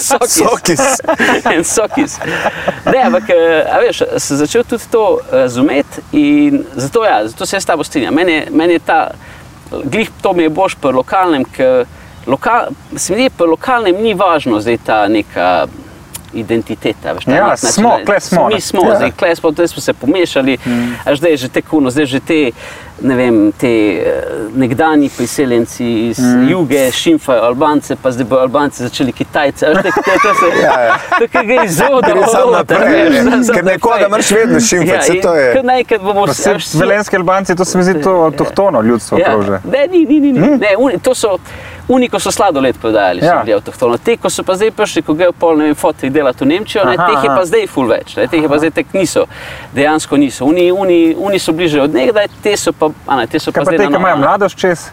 [0.00, 0.38] sokis.
[0.40, 0.82] Sokis.
[1.52, 2.16] in sokis.
[2.86, 7.56] Ne, ampak, eh, a veš, sem začel tudi to razumeti in zato, ja, zato se
[7.56, 8.14] jaz s tabo strinjam.
[8.14, 9.10] Meni, je- meni je ta,
[9.84, 11.84] glih to mi je boš pri lokalnem, ker
[12.26, 15.66] lokal, se mi zdi, pri lokalnem ni važno zdaj ta neka
[16.34, 17.12] identiteta.
[17.12, 18.48] Veš, ta Ja, nek smo, kle smo.
[18.48, 18.96] Mi smo, Ja.
[18.96, 20.94] zdaj, kle smo, zdaj smo se pomešali, mm.
[21.04, 22.50] a zdaj je že te kuno, zdaj že te,
[23.02, 24.22] ne vem, te eh,
[24.54, 26.48] nekdani priseljenci iz mm.
[26.50, 29.66] juge šimfajo Albance, pa zdaj bodo Albanci začeli Kitajce.
[29.66, 29.90] veš, te-
[30.22, 30.96] To se Ja, ja.
[31.32, 33.54] kar gre iz roda Gre samo naprej, ne.
[33.54, 37.16] Ker nekoga moraš vedno šimfati, in kar Najkrat bomo Pa se- se veš, vsi- Velenski
[37.16, 40.40] Albanci, to se mi zdi to avtohtono ljudstvo Ja, prav ne, ni, ni, ni, ni.
[40.40, 41.38] ne uni, to so,
[41.88, 43.40] Oni, ko so sladoled prodajali, so Ja.
[43.44, 43.98] bili avtohtoni.
[43.98, 46.84] Te, ko so pa zdaj prišli, ko grejo pol, ne vem, fotri delati v Nemčijo,
[46.84, 49.24] ne, Aha, teh je pa zdaj ful več, ne, teh je pa zdaj tek niso,
[49.74, 50.44] dejansko niso.
[50.46, 53.64] Oni, oni, oni so bliže od nekdaj, te so pa, a ne, te so Kaj
[53.64, 54.90] pa pa te, ki imajo mladost čez,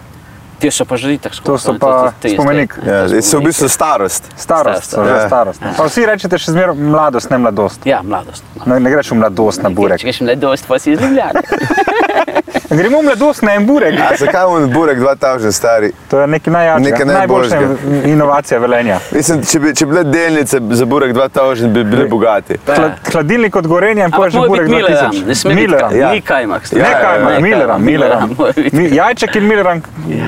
[0.60, 1.58] Te so pa že itak to skupaj.
[1.58, 2.74] so ne, pa to- to je spomenik.
[2.84, 4.24] Ja, zdaj so v bistvu starost.
[4.36, 5.28] Starost, so Starost, že ja.
[5.28, 5.60] starost.
[5.78, 7.80] Pa vsi rečete še zmeraj mladost, ne mladost.
[7.86, 8.44] Ja, mladost.
[8.66, 9.98] Ne, ne greš v mladost na burek.
[9.98, 11.40] Če greš mladost, pa si iz Ljubljane.
[12.72, 13.96] Gremo v mladost na en burek.
[14.02, 15.92] A zakaj je burek 2000 stari?
[16.08, 18.08] To je nekaj najjačega, Nekaj najboljša najboljšega.
[18.08, 19.00] inovacija velenja.
[19.12, 22.58] Mislim, če bi, če bi bile delnice za burek 2000, bi bili bogati.
[22.68, 25.26] Hla- Hladilnik od gorenja in že mora burek 2000.
[25.26, 25.92] ne sme biti Milleram.
[25.92, 26.12] kaj- Ja.
[26.12, 26.72] ni kajmak.
[26.72, 27.40] Ne Ja, kajmak, ja.
[27.40, 28.36] Milleram, Milleram.
[28.38, 28.76] mora biti.
[28.76, 29.82] Mi- Jajček in Milleram,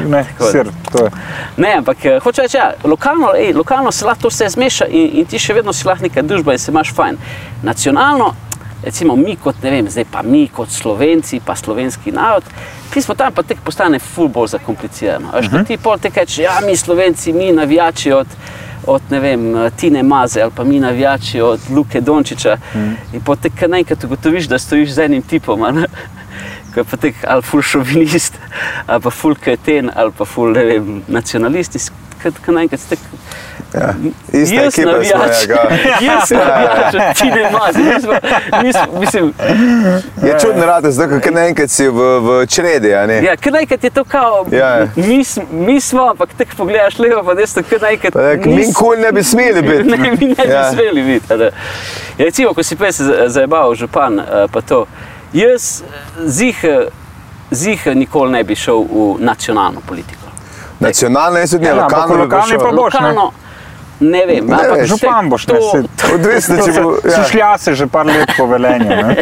[0.07, 0.67] ne, sir.
[0.91, 1.11] To je.
[1.57, 5.09] Ne, ampak eh, hoče reči, ja, lokalno, ej, lokalno se lahko to vse zmeša in,
[5.13, 7.17] in ti še vedno si lahko neka družba in se imaš fajn.
[7.63, 8.33] Nacionalno,
[8.83, 12.43] recimo mi kot, ne vem, zdaj pa mi kot slovenci, pa slovenski narod,
[12.95, 15.31] mi smo tam pa tek postane ful bolj zakomplicirano.
[15.33, 15.67] Veš, uh -huh.
[15.67, 18.27] ti pol tek reče, ja, mi slovenci, mi navijači od,
[18.87, 22.57] od ne vem, Tine Maze ali pa mi navijači od Luke Dončiča.
[22.75, 22.93] Mm.
[23.13, 25.63] In potem kar naenkrat ugotoviš, da stojiš z enim tipom.
[25.63, 25.85] a ne.
[26.73, 28.33] Ko je pa tek ali ful šovinist,
[28.87, 31.75] ali pa ful kreten, ali pa ful ne vem, nacionalist,
[32.23, 32.95] ki naenkrat ste.
[33.73, 33.93] Ja.
[34.33, 35.37] Ista Jaz ekipa smo, navijač.
[35.41, 35.61] ja, ga.
[36.01, 38.13] Jaz navijač, ti ne imaš, nismo,
[38.63, 39.33] nismo, mislim,
[40.23, 43.21] Je čudno rado, zdaj ko naenkrat si v, v čredi, ne?
[43.23, 44.87] ja, kar naenkrat je to kao, Ja, ja.
[44.95, 48.15] mi, mi smo, ampak tako pogledaš levo, pa desno, kar naenkrat.
[48.45, 49.89] Mi nikoli ne bi smeli biti.
[49.91, 50.71] Ne, mi ne bi Ja.
[50.71, 51.33] smeli biti.
[51.33, 51.49] Ja,
[52.19, 54.85] recimo, ko si prej se za- zajemal, župan, eh, pa to.
[55.33, 55.83] Jaz
[56.19, 56.65] zih,
[57.51, 60.20] zih nikoli ne bi šel v nacionalno politiko.
[60.81, 62.59] Nacionalno je tudi Ja, lokalno šel.
[62.59, 62.99] pa bo- Boš, ne?
[62.99, 63.31] Lokalno,
[64.01, 66.91] ne vem, Ne ampak Župan boš, to- se- Odvisno, če bo.
[67.01, 67.11] Ja.
[67.11, 67.23] Ja.
[67.23, 68.89] Šlja se že par let po velenju.
[68.89, 69.15] Ne?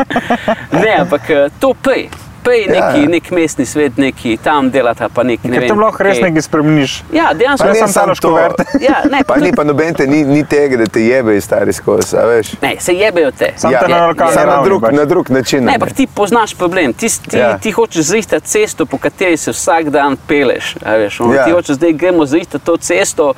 [0.74, 2.08] Ne, ampak eh, to prej.
[2.44, 3.08] Pej Ja, neki, ja.
[3.08, 5.68] nek mestni svet, neki tam delata, pa neki ne Ker vem.
[5.68, 7.02] tam lahko res nekaj spremeniš.
[7.12, 7.66] Ja, dejansko.
[7.66, 8.38] ne ne samo to.
[8.80, 11.72] Ja, ne, Pa ni pa noben te, ni, ni tega, da te jebe iz stari
[11.72, 12.52] skozi, a veš.
[12.60, 13.52] ne, se jebejo te.
[13.56, 14.92] Samo Ja, te na lokalni Samo na ravni drug, pač.
[14.92, 15.64] na drug način.
[15.64, 16.92] Ne, ampak ti poznaš problem.
[16.94, 17.48] Ti, ti, Ja.
[17.48, 17.58] ja.
[17.58, 20.76] ti hočeš zrihtati cesto, po kateri se vsak dan peleš.
[20.78, 21.44] a Veš, ono, Ja.
[21.44, 23.32] Ti hočeš zdaj gremo zrihtati to cesto,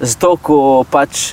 [0.00, 1.32] zato ko pač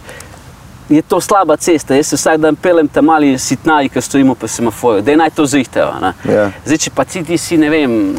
[0.90, 1.96] je to slaba cesta.
[1.96, 5.46] Jaz se vsak dan pelem tam mali sitnari, ki stojimo po semaforju, da naj to
[5.46, 5.94] zrihtajo.
[6.02, 6.14] ne.
[6.34, 6.52] Ja.
[6.66, 8.16] Zdaj, če pa ti, ti si ne vem.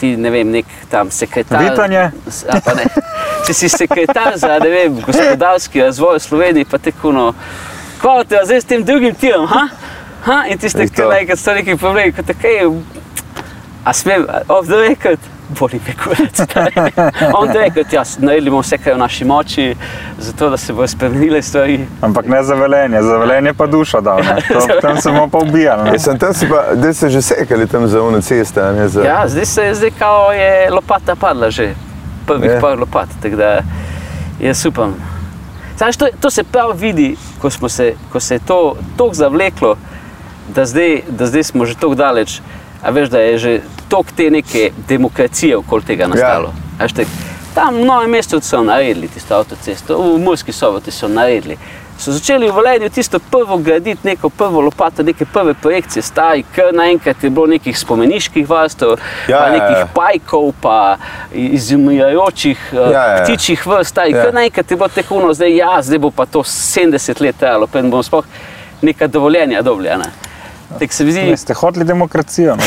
[0.00, 1.60] Ti ne vem, nek tam sekretar.
[1.60, 2.10] Vitanje?
[2.76, 2.84] Ne.
[3.46, 7.26] Če si sekretar za ne vem, gospodarski razvoj v Sloveniji, pa tako no.
[8.00, 9.66] Hvala te, zdaj s tem drugim tirom, ha?
[10.24, 10.38] ha?
[10.48, 12.80] In tiste, Je ki nekaj so neki problemi, kot tako,
[13.84, 15.20] a smem, off the record,
[15.58, 16.40] boli me kurac.
[17.38, 19.76] On the record, ja, naredili bomo vse, kar je v naši moči,
[20.18, 21.86] zato da se bodo spremenile stvari.
[22.00, 24.42] Ampak ne za velenje, za velenje pa ne.
[24.52, 25.90] To, tam se bomo pa ubijali.
[25.92, 28.88] Ja, sem tam si pa, da se že sekali tam za uno cesto, a ne
[28.88, 29.02] za...
[29.04, 31.74] Ja, zdaj se je, zdaj kao je lopata padla že,
[32.26, 32.60] prvih Ja.
[32.60, 33.62] par lopat, tako da
[34.40, 34.94] jaz upam.
[35.76, 39.76] Znaš, to, to se prav vidi, ko, smo se, ko se je to tako zavleklo,
[40.54, 42.40] da zdaj, da zdaj smo že tako daleč.
[42.82, 46.52] A veš, da je že toliko te neke demokracije okoli tega nastalo.
[46.80, 46.88] Ja.
[46.88, 47.04] Te,
[47.54, 51.56] tam v novem mestu so naredili tisto avtocesto, v Murski soboti so naredili.
[52.00, 56.70] So začeli v Velenju tisto prvo graditi, neko prvo lopato, neke prve projekcije, stari, kar
[56.72, 58.96] naenkrat je bilo nekih spomeniških vrstov,
[59.28, 59.86] Ja, pa ja, nekih ja.
[59.94, 60.96] pajkov, pa
[61.32, 63.24] izumirajočih Ja, ja, ja.
[63.24, 64.24] ptičjih vrst, stari, Ja.
[64.24, 67.66] kar naenkrat je bilo tako, no, zdaj, ja, zdaj bo pa to 70 let trajalo,
[67.66, 68.24] preden bomo sploh
[68.82, 69.88] neka dovoljenja dobili.
[69.88, 70.29] a ne.
[70.78, 72.56] Tako se mi zdi, Ne, Ste hoteli demokracijo.
[72.56, 72.62] no.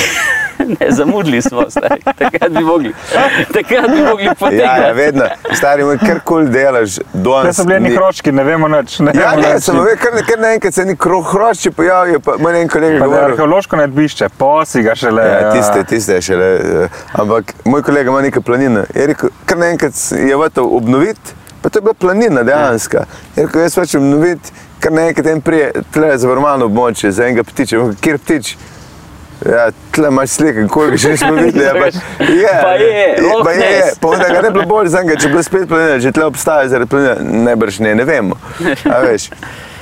[0.80, 2.02] ne, zamudili smo, stari.
[2.08, 2.94] takrat bi mogli,
[3.54, 4.64] takrat bi mogli potegniti.
[4.64, 7.56] Ja, ja, vedno, stari moj, kar koli delaš, Ne danes.
[7.56, 9.00] so bili ni- neki ročki, ne vemo nič.
[9.00, 9.64] Ne Ja, vemo ne, nič.
[9.64, 13.26] sem ve, kar, kar naenkrat se ni hrošče pojavijo, pa meni en kolega Pa govoril.
[13.26, 15.24] arheološko nedbišče, posi ga šele.
[15.24, 16.46] Ja, tiste, tiste šele.
[16.84, 18.84] eh, Ampak moj kolega ima nekaj planine.
[18.96, 22.98] Je rekel, kar naenkrat je vrtel obnoviti, pa to je bila planina dejansko.
[23.36, 24.52] Je rekel, jaz hočem obnoviti,
[24.84, 27.80] kar naenkrat en prije, tle je zavarovano območje za enega ptiča.
[28.04, 28.56] Kjer ptič?
[29.46, 31.66] Ja, tle imaš slike, koliko še nismo videli.
[31.66, 31.88] Ja, pa,
[32.42, 33.80] je, Pa je, Loch pa je, je.
[33.80, 34.00] Ness.
[34.00, 36.14] Pa onda ga ne bi bilo bolj za enega, če bi bila spet planina, če
[36.16, 38.40] tle obstaja zaradi planine, najbrž ne, ne vemo.
[38.88, 39.30] A veš.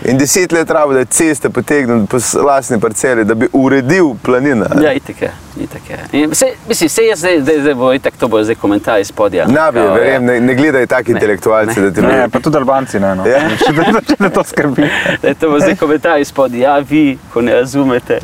[0.04, 4.66] In deset let rabo, da je ceste potegnil po lastni parceli, da bi uredil planina.
[4.84, 5.32] Ja, itek je.
[5.60, 5.98] Itek je.
[6.14, 9.46] In Se, mislim, se jaz zdaj, zdaj, zdaj bo itak to bo zdaj komentarji spodja.
[9.46, 10.32] Ne bi, Kao, verjem, ja.
[10.32, 12.30] ne, ne gledajo taki intelektualci, da ti Ne, bodo.
[12.30, 13.16] pa tudi Albanci ne.
[13.16, 13.26] No.
[13.28, 13.40] Ja.
[13.50, 14.90] Če te, če te to skrbi.
[15.22, 16.60] Da to bo zdaj komentarji spodaj.
[16.60, 18.20] Ja, vi, ko ne razumete,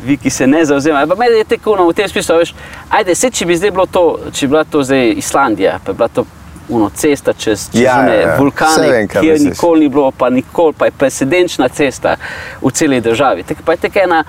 [0.00, 1.02] vi, ki se ne zauzemate.
[1.02, 2.54] Ampak meni je tako no, v tem smislu, veš,
[2.90, 5.96] ajde, se če bi zdaj bilo to, če bi bila to zdaj Islandija, pa bi
[5.96, 6.24] bila to
[6.68, 9.50] uno, cesta čez, čez Ja, ja, ja, vulkane, vem, kjer misliš.
[9.50, 12.16] nikoli ni bilo, pa nikoli, pa je precedenčna cesta
[12.62, 13.42] v celi državi.
[13.42, 14.24] Tako pa je tako ena.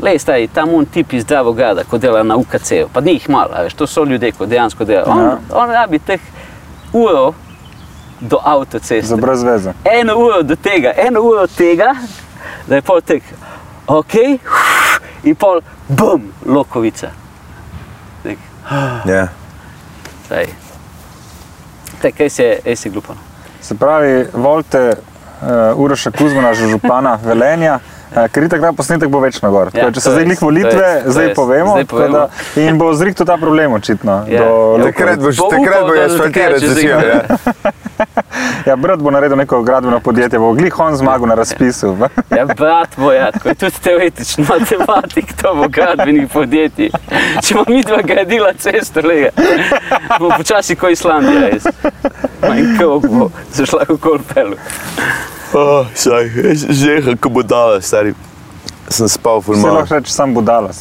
[0.00, 3.50] Le, staj, tam un tip iz Dravograda, ko dela na UKC-ju, pa ni jih malo,
[3.62, 5.06] veš, to so ljudje, ko dejansko delajo.
[5.08, 5.38] On, Ja.
[5.52, 6.20] on rabi teh
[6.92, 7.32] uro
[8.20, 9.72] do avtoceste Za brez veze.
[9.84, 11.94] eno uro do tega, eno uro tega,
[12.66, 13.22] da je pol tek,
[13.86, 14.14] ok,
[15.22, 17.08] in pol, bum, lokovica.
[18.22, 18.38] Tek,
[19.06, 19.28] Ja.
[20.28, 20.46] Saj.
[22.04, 23.14] Tek, res je, res je glupo.
[23.14, 23.20] no.
[23.60, 27.78] Se pravi, volite uh, Uroša Kuzmana, župana Velenja.
[28.12, 29.70] Uh, ker itak ta posnetek bo večno gor.
[29.72, 31.72] Ja, če to so zdaj je, glih to volitve, je, to zdaj je, povemo.
[31.72, 32.28] zdaj tako Da,
[32.60, 34.18] in bo zrihtel ta problem očitno.
[34.28, 34.44] Ja.
[34.44, 34.84] do Ja.
[34.84, 36.78] Takrat Bo takrat upal, bo da začel.
[36.78, 37.83] igro.
[38.64, 38.70] Ja.
[38.70, 41.96] Ja, brat bo naredil neko gradbeno podjetje, bo glih on zmagal na razpisu.
[42.30, 46.90] Ja, brat moj, ja, tako je tudi teoretičen matematik, to bo gradbenih podjetij.
[47.42, 49.30] Če bomo mi dva gradila cesto, lega,
[50.18, 51.68] bomo počasi kot Islandija, res.
[52.42, 54.56] Manj kako bo zašla v kolpelu.
[55.52, 58.14] Oh, saj, že ko bo dala, stari.
[58.88, 59.80] Sem spal ful Se malo.
[59.80, 60.72] lahko reče, sam budala.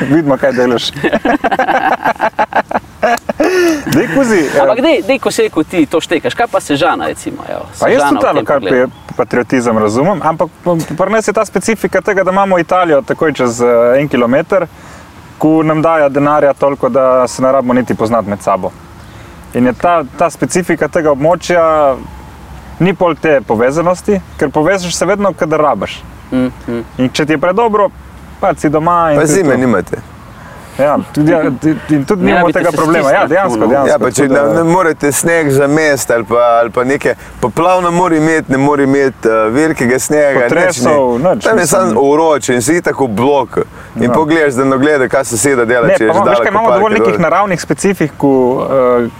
[0.00, 0.90] Vidimo, kaj delaš.
[3.94, 7.42] Dej, kuzi, Ampak dej, dej, ko se rekel ti to štekaš, kaj pa Sežana recimo?
[7.48, 8.92] Evo, Pa jaz Sežana tudi ta tem lokal pogledu.
[9.16, 10.48] patriotizem razumem, ampak
[10.96, 14.66] pri nas je ta specifika tega, da imamo Italijo takoj čez eh, en kilometr,
[15.38, 18.70] ko nam dajo denarja toliko, da se ne rabimo niti poznati med sabo.
[19.54, 21.96] In je ta, ta specifika tega območja,
[22.80, 26.00] ni pol te povezanosti, ker povežeš se vedno, kadar rabaš.
[26.32, 26.84] Mm, mm.
[26.98, 27.90] In če ti je predobro,
[28.42, 30.02] pa si doma in Pa zime nimate.
[30.78, 31.76] Ja, tudi, ja, tudi
[32.22, 33.10] Ne nimamo tega se problema.
[33.10, 33.88] Ja, dejansko, dejansko.
[33.88, 36.84] Ja, pa če tudi, ne, eh, ne morete sneg za mest ali pa, ali pa
[36.84, 40.46] neke poplavno mora imeti, ne more imeti uh, velikega snega.
[40.48, 41.34] Potresov, nič ni.
[41.34, 43.58] nič, Tam je samo uroče in si tako blok.
[43.96, 44.12] In Ja.
[44.12, 45.86] pogledaš, da ne gleda, kaj soseda dela.
[45.86, 49.12] Ne, če pa, veš, kaj, imamo dovolj nekih naravnih specifik, ki uh,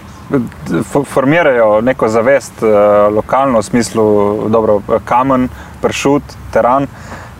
[1.05, 2.69] formirajo neko zavest uh,
[3.13, 4.05] lokalno, v smislu
[4.49, 5.49] dobro, eh, kamen,
[5.81, 6.87] pršut, teran.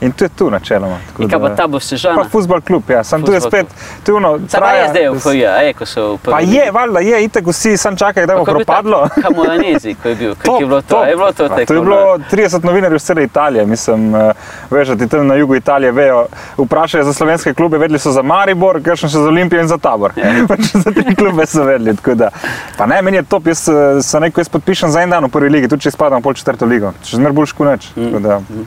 [0.04, 0.98] In to je tu načeloma.
[1.08, 2.24] tako In kaj pa da- ta bo sežana?
[2.24, 3.04] Pa futbol klub, ja.
[3.04, 3.68] Sam tu je spet,
[4.04, 7.00] tu je ono, pa je zdaj v FIA, e, ko so v Pa je, valjda
[7.00, 9.08] je, itek vsi sam čakajo, da bo propadlo.
[9.22, 10.88] Kamoranezi, ko je bil, kako Top, je bilo to?
[10.88, 11.08] top.
[11.08, 11.66] Je bilo to tekmo?
[11.66, 14.32] To je bilo 30 novinarjev iz cele Italije, mislim, eh,
[14.70, 16.26] veš, da ti tam na jugu Italije vejo,
[16.58, 20.12] vprašajo za slovenske klube, vedeli so za Maribor, kakšen še za Olimpijo in za Tabor.
[20.16, 20.24] Ja.
[20.50, 21.96] Pač za te klube so vedeli.
[21.96, 22.30] tako Da.
[22.78, 25.30] Pa ne, meni je top, jaz eh, se neko jaz podpišem za en dan v
[25.30, 27.90] prvi ligi, tudi če spadam v pol četrto ligo, če zmer bolj škuneč.
[27.96, 28.66] Mm.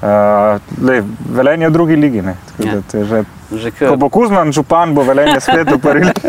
[0.00, 2.24] Uh, lej, velenje v drugi ligi.
[2.24, 2.80] Ja.
[2.88, 6.12] že, Že ko bo Kuzman župan, bo velenje spet ligi.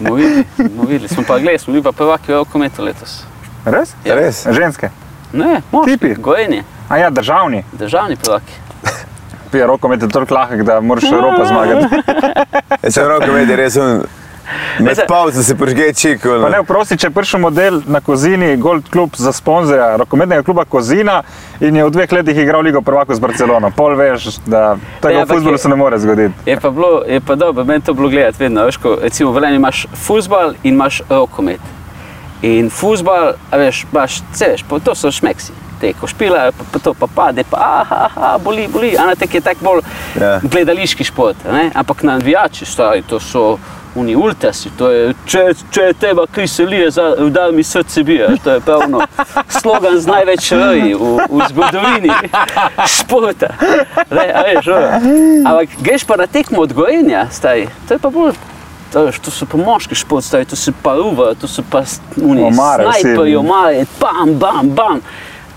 [0.00, 1.08] Bomo videli, bomo videli.
[1.08, 3.22] Smo pa gledali, smo bili pa prvaki v rokometu letos.
[3.64, 3.94] Res?
[4.04, 4.14] Ja.
[4.14, 4.46] Res?
[4.50, 4.90] Ženske.
[5.32, 7.64] Ne, moški, gojenje, A ja, državni.
[7.72, 8.52] državni prvaki.
[9.52, 11.96] Pije rokomet je toliko lahek, da moraš Evropo zmagati.
[12.82, 14.02] Jaz sem roko vedel, res sem.
[14.80, 16.22] Med pauzo se prižge čik.
[16.22, 21.22] Pa ne, prosti, če prišel model na Kozini, Gold Club za sponzorja rokometnega kluba Kozina
[21.60, 23.70] in je v dveh letih igral Ligo prvako z Barcelono.
[23.76, 26.34] Pol veš, da Ja, tega v ampak futbolu se ne more zgoditi.
[26.46, 28.64] Je pa, bilo, je pa dobro, meni to bilo gledati vedno.
[28.64, 31.60] Veš, ko, recimo, v Velenju imaš futbal in imaš rokomet.
[32.42, 35.52] In futbal, a veš, imaš, vse veš, pa to so šmeksi.
[35.82, 38.92] Te, ko špilajo, pa, pa to pa pade, pa aha, aha, boli, boli.
[38.98, 39.82] A na tek je tak bolj
[40.20, 40.40] Ja.
[40.42, 41.36] gledališki šport.
[41.48, 41.70] a Ne?
[41.74, 43.58] Ampak navijači, stari, to so
[43.94, 46.90] oni ultrasi, to je, če, če je teba kriselije,
[47.30, 48.28] da mi srce bije.
[48.44, 49.02] To je pravno
[49.60, 52.14] slogan z največ rji v, v zgodovini
[52.88, 53.52] športa.
[54.10, 54.70] A veš.
[55.46, 58.32] Ampak greš pa na tekmo od gojenja, stari, to je pa bolj.
[58.92, 61.84] To, to so pa moški šport, stari, to so pa uva, to so pa
[62.20, 65.00] Omare, snajperji, omare, bam, bam, bam.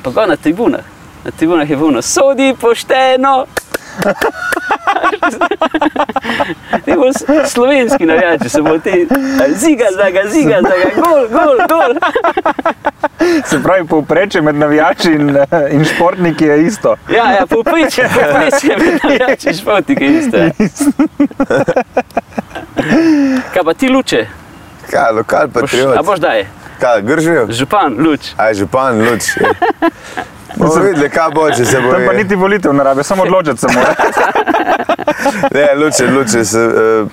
[0.03, 0.83] Pa ga na tribunah.
[1.25, 3.45] Na tribunah je vuno, sodi pošteno.
[6.85, 9.07] Ti bo s- slovenski navijači, se bo ti
[9.49, 11.95] ziga, zaga, ziga, zaga, gol, gol, gol.
[13.45, 15.37] Se pravi, povprečje med navijači in,
[15.71, 16.95] in športniki je isto.
[17.09, 20.37] Ja, ja, poprečje, poprečje med navijači športnike isto.
[20.37, 20.49] ja.
[23.53, 24.27] Kaj pa ti luče?
[24.85, 25.97] Kaj, lokal Boš, patriot.
[25.97, 26.45] a boš daj,
[26.79, 27.47] Kaj, gržijo?
[27.49, 28.19] župan, luč.
[28.37, 29.23] Aj, župan, luč.
[29.37, 29.49] je.
[30.55, 31.91] Bomo videli, kaj bo, če se bo.
[31.91, 33.95] Tam pa niti volitev ne rabi, samo odločiti se mora.
[35.51, 36.61] Ne, luče, luče se.
[36.61, 37.07] Uh,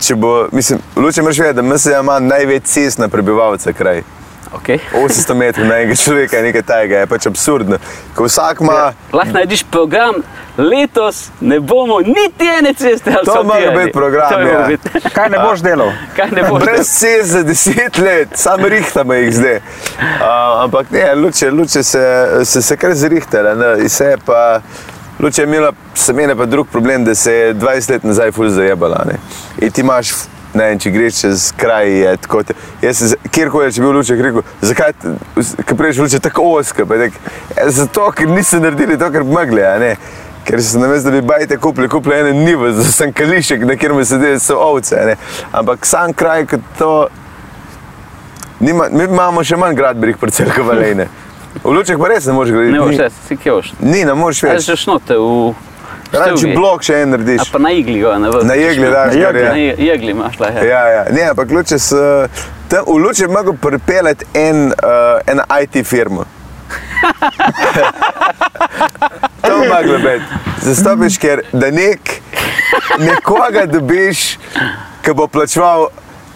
[0.00, 4.02] če bo, mislim, luče moraš vedeti, da MSA ima največ cest na prebivalca kraj.
[4.52, 4.80] Okay.
[4.94, 7.78] 800 metrov na enega človeka je nekaj tajega, je pač absurdno.
[8.14, 8.72] Ko vsak ima.
[8.72, 10.22] Ja, lahko narediš program,
[10.58, 14.66] letos ne bomo niti ene ceste To mora biti program, To mora ja.
[14.66, 14.88] biti.
[15.16, 15.92] Kaj ne boš delal?
[16.16, 16.64] Kaj ne boš?
[16.64, 19.56] Brez cest za 10 let, sam rihtamo jih zdaj.
[19.56, 23.54] Uh, ampak ne, luče, luče se, se, se kar zrihtale.
[23.54, 24.60] ne, in Se je pa,
[25.20, 28.48] luče je imela, se meni pa drug problem, da se je 20 let nazaj ful
[28.48, 29.04] zajebala.
[29.06, 29.18] Ne.
[29.58, 30.12] In ti imaš,
[30.54, 32.42] ne vem, če greš čez kraj, je tako.
[32.42, 34.94] Te, jaz kjerkoli, bi bil luče, rekel, zakaj,
[35.66, 36.86] ki prejš luče tako oska.
[36.86, 37.12] Tak,
[37.56, 39.62] "Ja, Zato, ker niso naredili to, kar bi mogli.
[39.80, 39.96] ne."
[40.44, 44.38] Ker so namesto, da bi bajte kupili, kupili ene nivo za sankališek, na kjer sedijo
[44.38, 44.96] so ovce.
[45.02, 45.16] a Ne?
[45.52, 47.08] Ampak sam kraj, kot to,
[48.60, 51.08] nima, mi imamo še manj gradbenih parcel kot valejne.
[51.64, 52.78] V lučeh pa res ne moreš graditi.
[52.78, 53.72] Ne ne, si kje boš.
[53.80, 54.66] Ni, ne moreš več.
[54.66, 55.54] že šnote v
[56.12, 56.54] Štugi?
[56.56, 57.50] blok še en A narediš.
[57.52, 58.46] pa na igli, ga, na vrhu.
[58.46, 60.64] Na jegli daš, Na kar jegli, Na jegli imaš lahko.
[60.64, 61.04] Ja, ja.
[61.12, 62.26] Ne, ampak luče so,
[62.68, 64.72] tam, v luče bi mogel pripeljati en, uh,
[65.26, 66.24] en IT firmo.
[69.42, 70.24] to bi moglo biti.
[70.62, 72.20] Zastopiš, ker da nek,
[72.98, 74.38] nekoga dobiš,
[75.02, 75.88] ki bo plačeval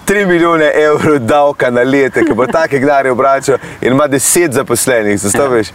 [0.07, 5.19] 3 milijone evrov davka na leto, ki bo take gnare obračal in ima 10 zaposlenih.
[5.21, 5.69] Zastopiš,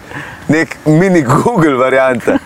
[0.48, 2.38] nek mini Google varianta.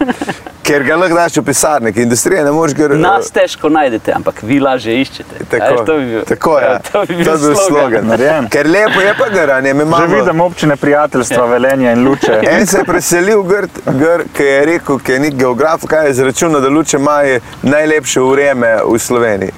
[0.63, 4.59] Ker ga lahko daš v pisarnik, industrija ne moreš ga Nas težko najdete, ampak vi
[4.59, 5.41] lažje iščete.
[5.41, 6.59] A Tako, veš, to bi bil, tako.
[6.59, 8.07] Ja, to bi bil, to bi bil slogan.
[8.07, 8.49] Narejen.
[8.49, 9.73] Ker lepo je pa garanje.
[9.73, 12.39] mi Že imamo- vidim občine prijateljstva, velenja in luče.
[12.51, 16.11] En se je preselil, grd, gr, ki je rekel, ki je nek geograf, kaj je
[16.11, 19.51] izračunal, da luče imajo najlepše vreme v Sloveniji.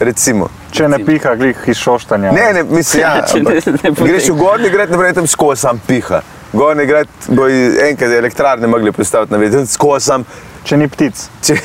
[0.00, 0.63] Recimo.
[0.74, 2.32] Če ne piha, glih iz šoštanja.
[2.34, 4.38] Ne, ne, mislim, ja, Če ne- ne greš v.
[4.40, 6.22] Gorni grad, naprej tam skozi sam piha.
[6.52, 10.26] Gorni grad bo enkrat elektrarne mogli postaviti na vidu, skozi sam.
[10.64, 11.26] Če ni ptic.
[11.44, 11.58] Če,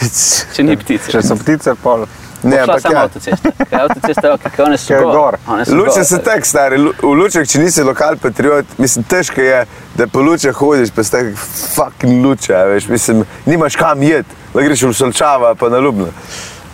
[0.56, 1.12] Če ni ptice.
[1.14, 2.06] Če so ptice, pol.
[2.44, 3.02] ne, ampak samo ja.
[3.08, 3.52] avtocesta.
[3.70, 5.12] Ker Avtocesta je ok, ker one so gor.
[5.16, 5.38] gor.
[5.48, 9.64] One so Luče so tako stari, v lučeh, če nisi lokal patriot, mislim, težko je,
[10.00, 11.34] da po lučeh hodiš, pa tak
[11.76, 16.08] fucking luče, veš, mislim, nimaš kam jeti, lahko greš v Solčava, pa na Ljubno.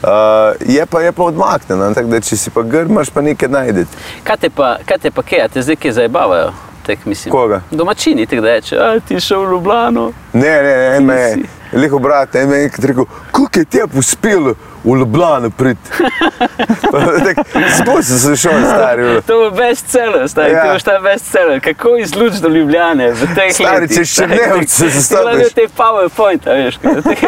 [0.06, 3.50] Uh, je pa, je pa odmaknjeno, tako da če si pa grd, imaš pa nekaj
[3.50, 3.98] najdeti.
[4.24, 6.52] Kaj te pa, kaj te pa a te zdaj kje zabavajo?
[6.86, 7.32] Tek, mislim.
[7.32, 7.62] Koga?
[7.72, 10.12] Domačini, da reče, a ti šel v Ljubljano.
[10.34, 11.50] Ne, ne, ne, en me je, Nisi.
[11.74, 14.54] liho brat, en me je enkrat rekel, kako je tebi uspelo
[14.86, 15.78] v Ljubljano prid.
[17.78, 19.22] Sploh sem se šel, stari.
[19.28, 20.64] To je bestseller, stari, Ja.
[20.64, 21.60] to je ta bestseller.
[21.60, 24.38] Kako izluč do Ljubljane v teh Stari, letih, če še ne,
[24.68, 25.24] se zastaviš.
[25.24, 26.78] Gledaj te PowerPoint, a veš,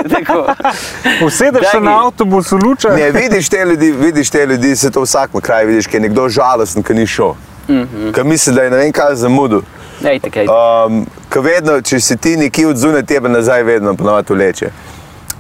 [0.10, 0.46] tako-.
[1.26, 2.90] Usedeš se na avtobus, luča.
[2.90, 6.02] Ne, vidiš te ljudi, vidiš te ljudi, se to v vsakem kraju vidiš, ker je
[6.02, 7.34] nekdo žalosten, ki ni šel.
[7.68, 7.84] Mm Mhm.
[7.96, 8.14] -hmm.
[8.14, 9.62] Ker misli, da je ne vem kaj zamudil.
[10.04, 10.46] Ejte, kaj.
[10.48, 14.70] Um, Ker vedno, če si ti nekje od zunaj tebe nazaj, vedno ponovadi vleče.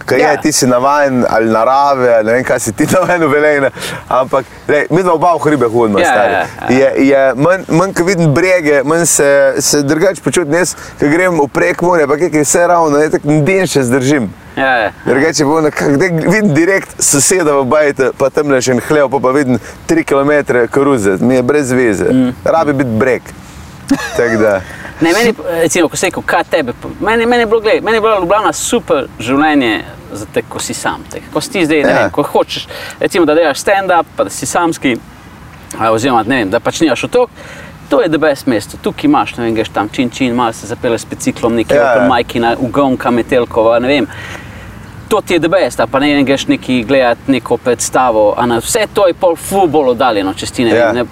[0.07, 0.25] Ker ja.
[0.27, 0.31] Ja.
[0.31, 3.71] je, ti si navaden ali narave, ali ne vem, kaj si ti navaden Velejne.
[4.07, 6.33] Ampak, lej, mi dva oba v hribe hodimo, Ja, stari.
[6.33, 6.69] ja, ja.
[6.69, 9.29] Je, je manj, manj ko vidim brege, manj se,
[9.59, 10.53] se drugače počutim.
[10.53, 14.29] Jaz, ko grem v prek morja, pa kaj vse ravno, je tako den še zdržim.
[14.57, 14.91] Ja, ja.
[15.05, 15.99] Drugače bo nekako,
[16.31, 19.59] vidim direkt soseda v bajte, pa tam le še en hlev, pa, pa vidim
[19.91, 22.07] 3 km koruze, mi je brez veze.
[22.09, 22.31] Mm.
[22.45, 23.21] Rabi biti breg.
[24.17, 24.55] Tako da.
[25.01, 28.01] Ne, meni, recimo, ko se rekel, kaj tebe, meni, meni, je bilo, gled, meni je
[28.01, 29.83] bila Ljubljana super življenje,
[30.33, 31.03] te, ko si sam.
[31.11, 31.99] Te, ko si ti zdaj, ne Ja.
[32.01, 32.65] vem, ko hočeš,
[32.99, 34.95] recimo, da delaš stand-up, pa da si samski,
[35.91, 37.29] oziroma ne vem, da pač nimaš otok.
[37.89, 41.01] To je debes mesto, tukaj imaš, ne vem, greš tam čin čin, malo se zapeleš
[41.01, 42.01] s biciklom, nekaj Ja, ja, ja.
[42.01, 42.07] ja.
[42.07, 44.07] majkina, ugonka, metelkova, ne vem.
[45.07, 48.87] To ti je debes, pa ne vem, greš neki gledati neko predstavo, a na vse
[48.93, 50.91] to je pol futbol oddaljeno, če ti ne Ja.
[50.91, 50.95] vem.
[50.95, 51.05] Ne,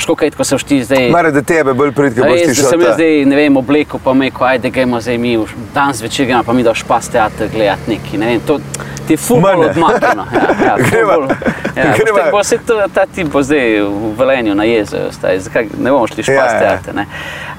[0.00, 1.10] Škokaj, ko se všti zdaj.
[1.10, 2.64] Mare, da tebe bolj pridke boš ti šel.
[2.66, 2.94] sem jaz ta.
[2.94, 5.44] zdaj, ne vem, oblekel, pa me, ko ajde, gremo zdaj mi, v-
[5.74, 8.58] danes večer gremo, pa mi da v špas teater gledati neki, ne vem, to
[9.06, 10.24] ti je futbol odmaknjeno.
[10.32, 11.14] Ja, ja, Greva.
[11.14, 11.36] futbol.
[11.76, 12.22] Ja, Greva.
[12.22, 14.64] boš bo se to, ta tip bo zdaj v Velenju na
[15.10, 16.60] staj, zakaj ne bomo šli špas Ja, ja.
[16.60, 17.06] teater, ne.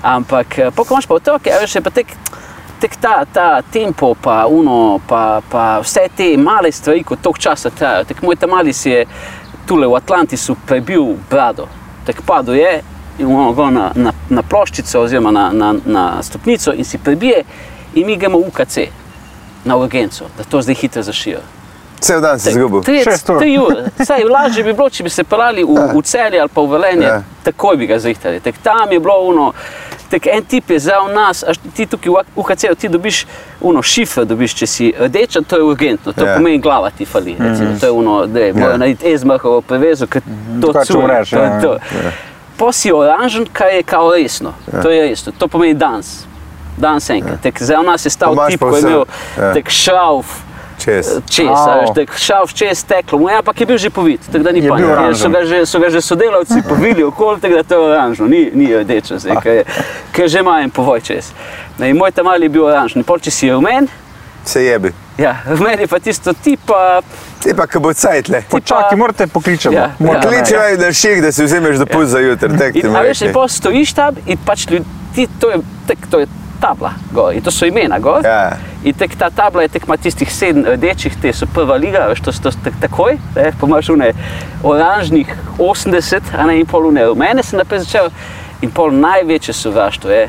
[0.04, 2.08] Ampak, eh, pol, ko imaš pa otroke, a veš, je pa tek,
[2.80, 7.70] tek ta, ta tempo, pa uno, pa, pa vse te male stvari, ko toliko časa
[7.70, 8.04] trajajo.
[8.06, 9.06] Tek moj tamali si je
[9.64, 11.68] tule v Atlantisu prebil brado,
[12.06, 12.82] tek padel je
[13.20, 17.44] in ono gor na, na, na ploščico oziroma na, na, na stopnico in si prebije
[17.94, 18.78] in mi gremo v UKC
[19.66, 21.40] na urgenco, da to zdaj hitro zašijo.
[22.00, 22.82] Cel dan si izgubil.
[22.82, 23.04] tri-
[23.60, 23.84] ure.
[24.00, 27.06] Saj lažje bi bilo, če bi se pelali v, v celje ali pa v Velenje,
[27.06, 27.14] Ja.
[27.14, 27.24] ja.
[27.44, 28.40] takoj bi ga zrihtali.
[28.40, 29.52] Tek, tam je bilo uno,
[30.12, 33.26] tek, en tip je za nas, a ti tukaj v UKC ti dobiš
[33.62, 36.30] uno šifre, dobiš, če si rdeča, to je urgentno, to Ja.
[36.32, 36.38] ja.
[36.38, 37.36] pomeni glava ti fali.
[37.40, 38.78] Recimo, to je uno, da je, morajo Ja.
[38.78, 41.62] narediti ezmahovo prevezo, ker to Drugače curi, umreš, to je ja.
[41.62, 41.78] to.
[42.58, 44.54] Po si oranžen, kaj je kao resno.
[44.74, 44.82] Ja.
[44.82, 46.26] To je resno, to pomeni dans.
[46.78, 47.32] Dans enkrat.
[47.34, 47.42] Ja.
[47.42, 49.06] Tek, za nas je stal tip, ko je imel
[49.38, 49.46] Ja.
[49.46, 49.54] ja.
[49.54, 50.26] tek šrauf,
[50.82, 51.06] Čez.
[51.30, 51.70] čez, Au.
[51.70, 54.52] a veš, tako šel čez steklo, mu je, ampak je bil že povit, tako da
[54.52, 54.92] ni Je pa bil nič.
[54.92, 55.20] oranžen.
[55.20, 58.50] So ga že, so ga že sodelavci povili okoli, tako da to je oranžno, ni,
[58.52, 59.64] ni rdečo, zdaj, ker je,
[60.12, 61.30] ker že ima en povoj čez.
[61.78, 63.88] Ne, in moj tamali je bil oranžen, pol če si je v meni,
[64.42, 64.90] Se jebi.
[65.18, 67.02] ja, v meni je pa tisto tipa,
[67.40, 68.42] Ti pa, ko bo cajt le.
[68.44, 69.74] Počakaj, morate pokličati.
[69.74, 70.32] Ja, Morate, ja.
[70.32, 70.38] ne.
[70.40, 72.50] Kličevaj na šik, da si vzameš dopust za jutri.
[72.56, 73.34] tek ti in, bom a veš, in rekel.
[73.36, 75.58] pol stojiš tam in pač ljudi, to je,
[75.88, 76.28] tek, to je
[76.62, 78.22] tabla gor in to so imena gor.
[78.26, 78.58] Ja.
[78.84, 82.22] In tek ta tabla je tek ima tistih sedem rdečih, te so prva liga, veš,
[82.26, 84.12] to so tak, takoj, ne, pa imaš une
[84.64, 88.10] oranžnih 80, a ne in pol une rumene sem naprej začel.
[88.62, 90.28] In pol največje sovraštvo je,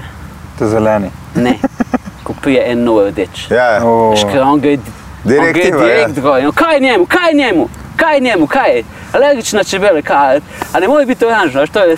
[0.58, 1.10] Te zeleni.
[1.34, 1.58] ne,
[2.24, 3.46] ko prije en nov rdeč.
[3.52, 3.80] Ja.
[3.84, 4.78] O, Veš, ker on gre,
[5.24, 5.76] on gre ja.
[5.78, 6.38] direkt gor.
[6.40, 8.84] in Kaj je njemu, kaj je njemu, kaj je njemu, kaj je?
[9.12, 10.40] Alergična čebele, kaj?
[10.72, 11.96] A ne more biti oranžno, veš, to je...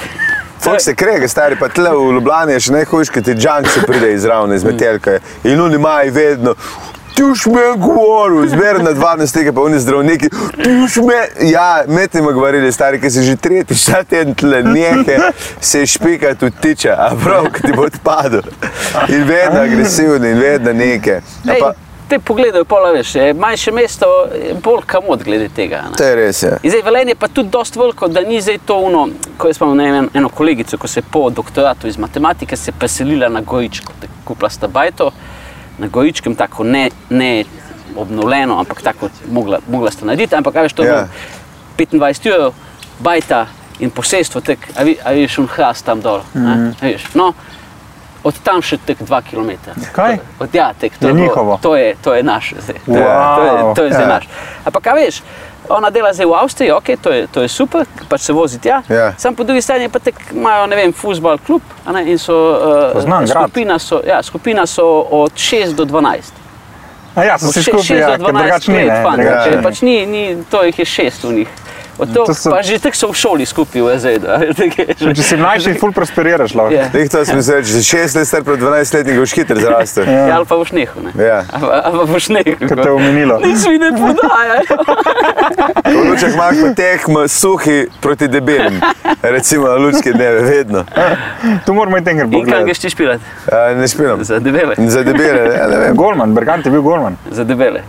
[0.72, 3.82] je- se krega, stari pa tle v Ljubljani je še najhujš, ker ti džank se
[3.82, 5.18] pride izravno iz metelke.
[5.44, 6.54] In oni imajo vedno.
[7.14, 10.28] Ti už me je govoril, zmeraj na 12 tega, pa oni zdravniki.
[10.64, 14.62] Ti už me, ja, med njima govorili, stari, ki si že tretjič ta teden tle
[14.62, 15.18] nehe,
[15.60, 18.42] se špika tu tiče, a prav, ki ti bo odpadel.
[19.08, 21.20] In vedno agresivni, in vedno neke.
[21.60, 21.72] Pa,
[22.14, 25.82] te pogledajo, pola veš, je manjše mesto, je bolj kamot glede tega.
[25.90, 25.96] Ne?
[25.96, 26.58] to je res, ja.
[26.62, 29.08] In zdaj Velenje je pa tudi dosti veliko, da ni zdaj to ono,
[29.38, 32.72] ko jaz imam ne vem, eno kolegico, ko se je po doktoratu iz matematike se
[32.72, 33.92] preselila na Gojičko,
[34.24, 35.10] kupila sta bajto,
[35.78, 37.44] na Gojičkem tako ne, ne
[37.96, 40.94] obnovljeno, ampak tako mogla, mogla sta narediti, ampak a veš, to je Ja.
[40.96, 41.08] ja.
[41.78, 42.52] 25 ur,
[42.98, 43.46] bajta
[43.78, 46.50] in posestvo, tek, a, vi, a vidiš un hrast tam dol, mm Mhm.
[46.70, 46.74] -hmm.
[46.82, 47.32] veš, no,
[48.24, 49.50] od tam še tek 2 km.
[49.92, 50.18] Kaj?
[50.38, 51.58] Od, ja, tek, to Je bilo- njihovo?
[51.62, 52.76] To je, to je naše zdaj.
[52.86, 53.36] Je- Wow.
[53.36, 54.08] to je, to je zdaj Ja.
[54.08, 54.24] naš.
[54.64, 55.20] Ampak, veš,
[55.68, 58.82] ona dela zdaj v Avstriji, ok, to je, to je super, pač se vozi tja.
[58.88, 59.12] Ja.
[59.16, 62.92] Sam po drugi strani pa tek imajo, ne vem, futbal klub, ne, in so, uh,
[62.92, 63.42] Poznam grad.
[63.42, 66.32] skupina so, ja, skupina so od 6 do 12.
[67.14, 68.76] A ja, so si še- skupaj, 6 ja, do ker 12 drugače ni.
[68.78, 69.62] let, ne, fant, drugače če ni.
[69.62, 71.48] pač ni, ni, to jih je šest v njih.
[71.98, 75.36] Od to, To so- pa že tako so v šoli skupaj v že- Če si
[75.36, 76.74] mlajši, ful prosperiraš lahko.
[76.74, 76.90] Ja.
[76.94, 80.04] Lih to sem se reči, 6 let star pred 12 letnik boš hitro zrastel.
[80.04, 80.96] Ja, ali pa v šnehu.
[81.02, 81.10] Ne?
[81.16, 81.44] Ja.
[81.52, 82.54] Ali pa- v šnehu.
[82.58, 83.38] Ker te je omenilo.
[83.38, 84.62] Niso mi ne podajajo.
[85.84, 88.80] V lučah imaš pa tekmo suhi proti debelim.
[89.22, 90.84] Recimo na lučke dneve, vedno.
[91.66, 93.24] Tu moramo iti enkrat In kaj greš ti špilati?
[93.76, 94.24] Ne špilam.
[94.24, 94.74] Za debele.
[94.78, 95.96] Za debele, ja, ne vem.
[95.96, 97.16] Golman, Bergant je bil Golman.
[97.30, 97.80] Za debele.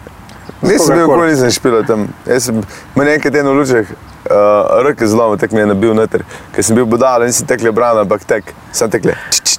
[0.61, 2.07] Nisem bil, nikoli nisem špil tam.
[2.25, 2.61] Jaz sem
[2.95, 6.25] imel nekaj tednov v lučeh, uh, roke zlomil, tek mi je nabil noter,
[6.55, 9.57] ker sem bil budal in si tekle brana, ampak tek, sem tekle, č, č,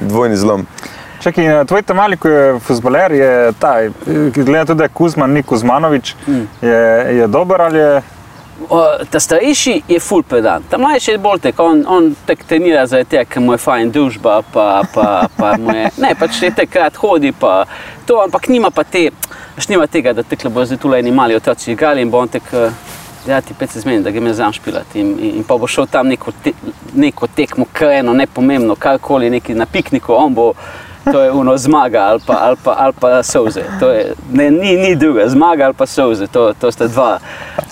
[0.00, 0.66] dvojni zlom.
[1.18, 3.74] Čakaj, tvoj tamali, ko je futboler, je ta,
[4.06, 6.44] glede tudi, da je Kuzman, ni Kuzmanovič, mm.
[6.62, 6.82] je,
[7.18, 7.90] je dober ali je
[9.10, 13.04] ta starejši je full pedant, ta mlajši je bolj tek, on, on tek trenira za
[13.04, 16.96] te, ker mu je fajn družba, pa, pa, pa mu je, ne, pač je tekrat
[16.98, 17.64] hodi, pa
[18.06, 19.08] to, ampak nima pa te,
[19.54, 22.34] pač nima tega, da tekle bo zdaj tule eni mali otroci igrali in bo on
[22.34, 22.50] tek,
[23.28, 25.70] ja ti pet se zmeni, da ga me znam špilati in, in, in pa bo
[25.70, 26.52] šel tam neko, te,
[26.94, 30.52] neko tekmo, kreno, nepomembno, karkoli, neki na pikniku, on bo
[31.12, 33.60] to je uno zmaga ali pa, ali pa, ali pa soze.
[33.80, 37.18] Je, ne, ni, ni druga, zmaga ali pa soze, to, to sta dva.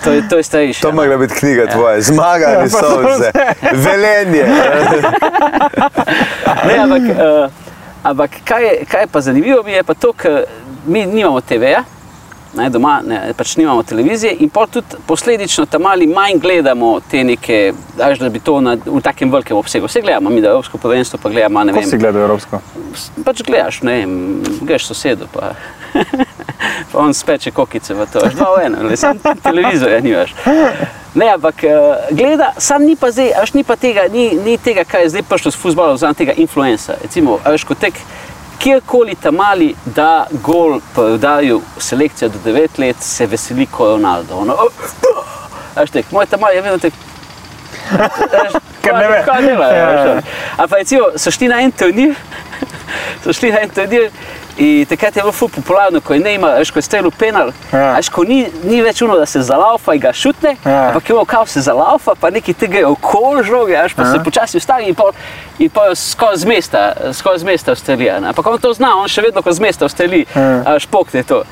[0.04, 0.82] To je, to je starejši.
[0.82, 1.68] To mogla biti knjiga ja.
[1.68, 3.30] tvoja, zmaga ali ja, soze,
[3.72, 4.44] velenje.
[6.66, 7.50] ne, ampak, uh,
[8.02, 10.44] ampak kaj, je, kaj je pa zanimivo, mi je pa to, ker
[10.86, 11.95] mi nimamo TV-ja
[12.54, 17.72] ne, doma ne, pač nimamo televizije in tudi posledično tam ali manj gledamo te neke,
[17.96, 19.86] daž, da bi to na, v takem velikem obsegu.
[19.86, 21.64] Vse gledamo, mi da Evropsko prvenstvo pa gledamo.
[21.64, 22.60] Kako si gledal Evropsko?
[23.24, 25.26] Pač gledaš, ne vem, greš sosedu.
[25.32, 25.54] Pa.
[26.92, 30.34] pa on speče kokice v to, dva v eno, le sem televizor, ja nimaš.
[31.16, 31.72] Ne, ampak eh,
[32.10, 35.24] gleda, sam ni pa zdaj, až ni pa tega, ni, ni tega, kaj je zdaj
[35.28, 36.98] prišlo s futbolom, znam tega influenca.
[37.02, 37.96] Recimo, až ko tek
[38.58, 44.36] kjerkoli tam mali da gol, podajo selekcijo do 9 let, se veseli kot Ronaldo.
[44.36, 44.72] Ono, oh,
[45.76, 46.94] oh, tek, moj tam mali je vedno tek.
[48.82, 49.22] Ker ne ve.
[49.26, 50.22] Kaj dela, ja.
[50.56, 52.14] Ampak recimo, so šli na en turnir,
[53.24, 54.10] so šli na en turnir
[54.56, 57.50] In takrat je bilo ful popularno, ko je ne ima, veš, ko je strelil penal,
[57.72, 57.90] ja.
[57.98, 60.76] veš, ko ni, ni več uno, da se zalaufa in ga šutne, ja.
[60.88, 64.14] ampak je bilo kao se zalaufa, pa neki tega je okol žoge, veš, pa ja.
[64.14, 65.10] se počasi ustavi in pa,
[65.58, 68.16] in pa skozi mesta, skozi mesta ustrelija.
[68.16, 70.78] Ampak on to zna, on še vedno ko z mesta ustreli, ja.
[70.80, 71.42] špokne to.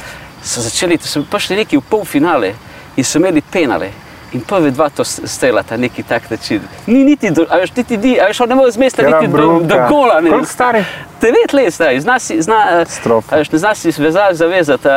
[0.41, 2.55] So začeli, to so prišli neki v polfinale
[2.97, 3.93] in so imeli penale.
[4.35, 6.61] In prvi dva to strelata, neki tak način.
[6.87, 9.61] Ni niti, a veš, niti di, a veš, on ne more z mesta niti do,
[9.63, 10.21] do gola.
[10.21, 10.85] Koliko stari?
[11.21, 12.85] Devet let stari, zna si, zna,
[13.31, 14.89] a veš, ne zna si vezati, zavezati.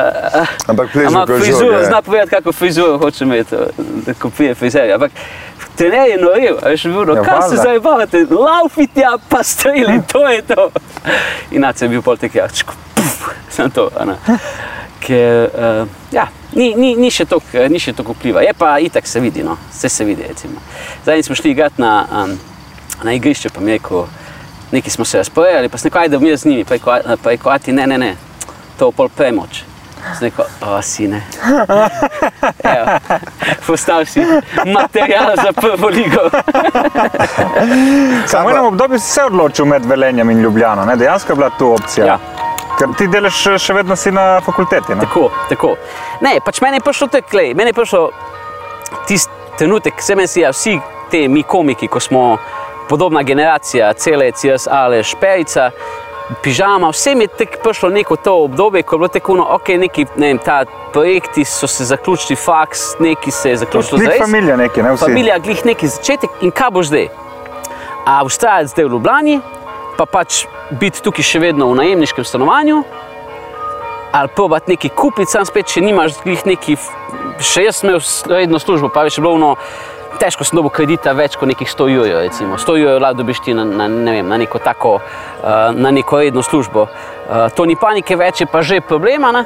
[0.67, 3.55] Ampak pležno, ko je frizuro, zna povedati, kako frizuro hoče imeti,
[4.05, 4.95] da kopije frizerja.
[4.95, 5.11] Ampak
[5.75, 9.43] trener je noril, a veš, bil, no, ja, kaj se zdaj bavate, laufiti, ja, pa
[9.43, 10.69] streli, to je to.
[11.51, 14.17] In nace je bil pol tek jačko, puf, sem to, ana.
[14.99, 19.57] Ker, uh, ja, ni, ni, ni še tako vpliva, je pa itak se vidi, no.
[19.71, 20.23] vse se vidi.
[21.03, 22.37] Zdaj smo šli igrati na, um,
[23.03, 24.05] na igrišče, pa mi je rekel,
[24.71, 27.71] neki smo se razporejali, pa sem rekel, ajde, mi z njimi, pa je rekel, ati
[27.71, 28.15] ne, ne, ne,
[28.79, 29.63] to je pol premoč.
[30.21, 31.21] Rekel, o, si ne.
[33.67, 34.21] Postal si
[34.65, 36.29] material za prvo ligo.
[38.27, 40.95] Samo v enem obdobju si se odločil med Velenjem in Ljubljano, ne?
[40.95, 42.05] dejansko je bila to opcija.
[42.05, 42.46] Ja.
[42.77, 44.95] Ker ti delaš še vedno si na fakulteti.
[44.95, 45.01] Ne?
[45.07, 45.75] Tako, tako.
[46.21, 48.03] Ne, pač meni je prišlo tek, lej, meni je prišlo
[49.09, 50.77] tisti trenutek, se meni si ja, vsi
[51.11, 52.37] te mi komiki, ko smo
[52.89, 55.71] podobna generacija, celec, jaz, ale, šperica,
[56.43, 60.05] pižama, vsem je tek prišlo neko to obdobje, ko je bilo tako, no, ok, neki,
[60.15, 60.63] ne vem, ta
[60.93, 63.99] projekti so se zaključili, faks, neki se je zaključilo.
[63.99, 65.05] Glih familija neki, ne vsi.
[65.05, 67.09] Familija, glih neki začetek in kaj bo zdaj?
[68.05, 69.39] A ustrajati zdaj v Ljubljani,
[69.97, 72.81] pa pač biti tukaj še vedno v najemniškem stanovanju,
[74.13, 76.77] ali pa biti neki kupiti, sam spet, če nimaš neki,
[77.41, 77.97] še jaz sem
[78.31, 79.55] redno službo, pa je še bilo ono,
[80.17, 82.57] težko sem dobil kredita več kot nekih 100 jurjev, recimo.
[82.57, 86.21] 100 jurjev lahko dobiš ti na, na, ne vem, na neko tako, uh, na neko
[86.23, 86.87] redno službo.
[86.87, 89.45] Uh, to ni panike več, je pa že problema, ne?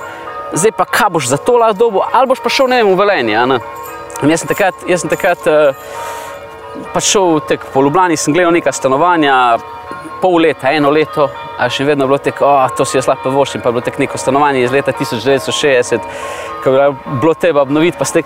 [0.52, 3.00] zdaj pa kaj boš za to lahko dobil, ali boš pa šel, ne vem, v
[3.00, 3.62] Velenje,
[4.22, 5.72] Jaz sem takrat, jaz sem takrat uh,
[6.94, 9.58] pač šel tek po Ljubljani, sem gledal neka stanovanja,
[10.22, 13.62] pol leta, eno leto, a še vedno bilo tako, oh, to si jaz lahko voščim,
[13.62, 16.06] pa je bilo tako neko stanovanje iz leta 1960,
[16.64, 16.92] ko je
[17.22, 18.24] bilo treba obnoviti, pa ste.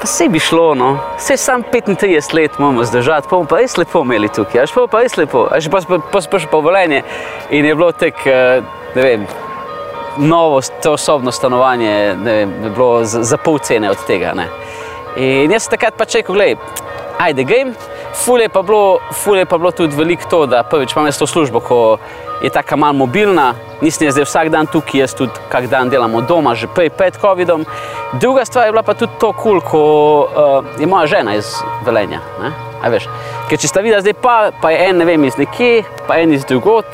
[0.00, 0.94] Pa se bi šlo, no.
[1.18, 4.86] vse sam 35 let moramo zdržati, pa bomo pa res lepo imeli tukaj, až pa
[4.86, 7.02] bo pa res lepo, až pa smo pa volenje
[7.52, 8.62] in je bilo tek, eh,
[8.94, 9.26] ne vem,
[10.16, 14.48] novo, to osobno stanovanje, ne vem, bilo za, za pol cene od tega, ne.
[15.20, 16.56] In jaz takrat pa čekal, gledaj,
[17.24, 17.72] ajde, game.
[18.24, 21.98] Fule pa, bilo, fule pa bilo tudi veliko to, da prvič imam to službo, ko
[22.42, 26.14] je tako malo mobilna, nisem jaz zdaj vsak dan tukaj, jaz tudi kak dan delam
[26.14, 27.64] od doma, že prej pred COVID-om.
[28.12, 29.80] Druga stvar je bila pa tudi to kul, cool, ko
[30.24, 31.54] uh, je moja žena iz
[31.86, 32.20] Velenja.
[33.48, 36.32] Ker če sta videla zdaj pa, pa je en ne vem iz nekje, pa en
[36.32, 36.86] iz drugot,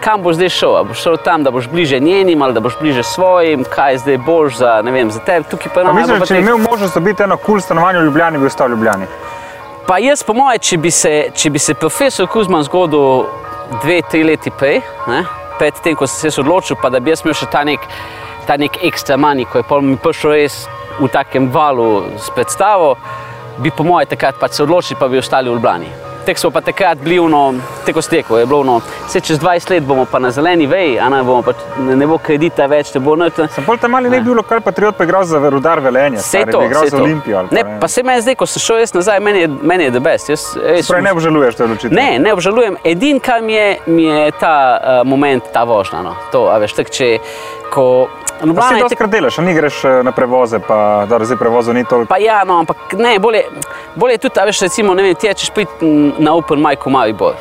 [0.00, 0.76] kam boš zdaj šel?
[0.78, 3.98] A boš šel tam, da boš bliže njenim ali da boš bliže svojim, kaj je
[3.98, 5.48] zdaj boš za, ne vem, za tebe.
[5.50, 5.94] Tukaj pa je eno.
[5.98, 8.78] Mislim, če bi imel možnost dobiti eno kul cool stanovanje v Ljubljani, bi ostal v
[8.78, 9.10] Ljubljani.
[9.88, 13.22] Pa jaz, po mojem, če, če bi se profesor Kuzman zgodil
[13.80, 14.82] dve, tri leti prej,
[15.56, 17.86] pred tem, ko sem se odločil, pa da bi jaz imel še ta nek,
[18.44, 20.58] ta nek ekstra manj, ko je pol mi prišel res
[20.98, 22.98] v takem valu s predstavo,
[23.64, 26.07] bi po mojem takrat pač se odločili, pa bi ostali v Ljubljani.
[26.28, 27.54] Tek smo pa takrat bili, no,
[27.86, 31.08] teko steko je bilo, no, se čez 20 let bomo pa na zeleni veji, a
[31.08, 33.38] ne, bomo pa, ne, bo kredita več, ne bo nič.
[33.54, 34.24] Sem bolj tam ali ne Ne.
[34.26, 36.20] bil lokal patriot, pa igral za rudar velenje.
[36.20, 37.02] Vse stari, to, bi igral vse za.
[37.02, 37.38] Olimpijo.
[37.38, 39.90] ali Ne, pa se meni zdaj, ko sem šel jaz nazaj, meni je, meni je
[39.90, 40.28] the best.
[40.28, 41.96] Jaz, res, Torej ne obžaluješ te odločitve?
[41.96, 42.76] Ne, ne obžalujem.
[42.84, 46.02] Edin, kar mi je, mi je ta uh, moment, ta vožnja.
[46.04, 46.12] No.
[46.36, 47.14] To, a veš, tak, če,
[47.72, 47.88] ko
[48.27, 51.18] Pa Ljubljana si je dosti krat delaš, a ni greš eh, na prevoze, pa da
[51.24, 52.08] zdaj prevozov ni toliko.
[52.08, 53.44] Pa ja, no, ampak ne, bolje,
[53.94, 55.86] bolje je tudi, a veš, recimo, ne vem, ti rečeš priti
[56.18, 57.34] na Open Mic v Maribor.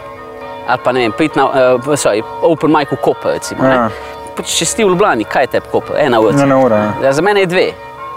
[0.67, 3.65] Ali pa ne vem, priti na uh, sorry, Open Mic v Koper, recimo.
[3.65, 3.89] Ja.
[4.37, 5.97] Če si v Ljubljani, kaj je tebi Koper?
[5.99, 6.37] Ena ura.
[6.43, 6.93] Ena ura, ja.
[7.03, 7.67] Ja, za mene je dve.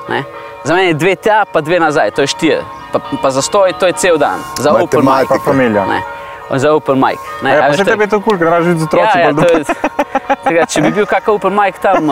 [0.09, 0.24] Ne?
[0.64, 2.62] Za mene je dve tja, pa dve nazaj, to je štiri.
[2.93, 4.43] Pa, pa za stoj, to je cel dan.
[4.59, 5.05] Za Open Mic.
[5.05, 5.39] Matematika.
[5.39, 5.87] Pa familija.
[5.87, 6.03] Ne.
[6.53, 7.19] Za Open Mic.
[7.43, 9.19] Ne, Ja, veš, je- tebi je to kul, ker imaš z otroci.
[9.19, 9.65] Ja, ja, je,
[10.45, 12.11] tega, če bi bil kakšen open mic tam,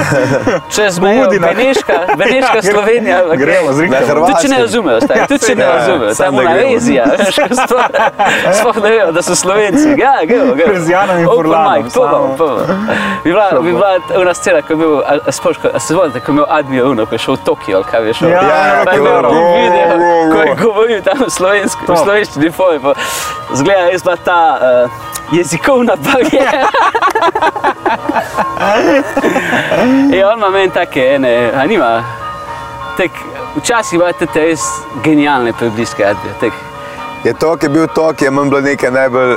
[0.74, 1.48] čez mejo, Udina.
[1.48, 2.62] Beneška, Beneška Ja.
[2.64, 3.18] Slovenija.
[3.34, 3.74] Gremo, ne.
[3.74, 4.00] zrihtamo.
[4.00, 4.34] Na Hrvaškem.
[4.34, 6.72] Tudi če ne razumejo, Ja, tudi če ne razumejo, samo da je gremo.
[6.72, 7.54] Rezija, veš, ko
[8.52, 9.88] sploh, ne vejo, da so Slovenci.
[9.96, 10.74] Ja, gremo, gremo.
[10.76, 12.18] Z Janom in Open Furlanom, mic, to samo.
[12.18, 12.62] bo, to bo.
[13.24, 15.40] Bi bila, bi bila ona scena, ko je bil, a, a, se
[15.86, 18.28] spomnite, ko je imel Admir Uno, ko je šel v Tokio, kaj je šel.
[18.28, 20.13] Ja, ja, Pa je ko- imel go, bil go, video, go, go.
[20.32, 21.30] Ko je govoril tam v
[21.86, 21.96] To.
[21.96, 22.94] slovenščini, foj, pa
[23.54, 24.90] zgleda res bila ta uh,
[25.32, 26.68] jezikovna barijera.
[30.12, 32.04] In on ima meni take ene, a nima,
[32.96, 33.10] tek,
[33.56, 34.64] včasih imate te res
[35.04, 36.52] genialne prebliske, Admir, tek.
[37.24, 39.36] Je to, ki je bil to, ki je meni bilo nekaj najbolj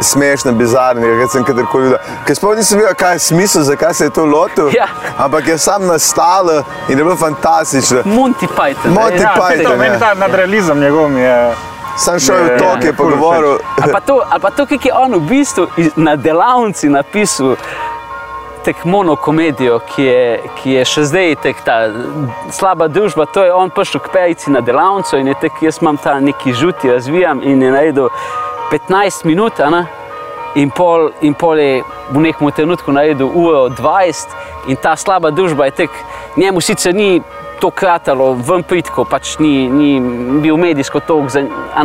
[0.00, 1.98] smešno, bizarnega, kar sem kadarkoli videl.
[2.26, 4.70] Ker sploh nisem vedel, kaj je smisel, zakaj se je to lotil.
[4.74, 4.88] Ja.
[5.18, 8.02] Ampak je sam nastalo in je bilo fantastično.
[8.04, 8.92] Monty Python.
[8.92, 9.22] Monty?
[9.22, 9.98] Ja, Python, meni ja.
[9.98, 11.54] ta nadrealizem njegov je.
[11.96, 13.58] Sam šel Ja, v to, ja, ki je ja, pogovoril.
[13.82, 15.66] Ali pa to, ali pa to kako je on v bistvu
[15.96, 17.56] na delavnici napisal
[18.64, 21.78] tek monokomedijo, ki je, ki je še zdaj tek ta
[22.50, 23.26] slaba družba.
[23.36, 26.52] To je on prišel k perici na delavnico in je tek, jaz imam ta neki
[26.52, 28.08] žuti, razvijam in je naredil
[28.70, 29.60] 15 minut.
[29.60, 29.86] a ne.
[30.54, 34.28] In pol, in pol je v nekem trenutku naredil uro 20,
[34.70, 35.90] in ta slaba družba je tek,
[36.36, 37.22] njemu sicer ni
[37.60, 40.00] to kratalo, ven pritko, pač ni, ni
[40.40, 41.26] bil medijsko tako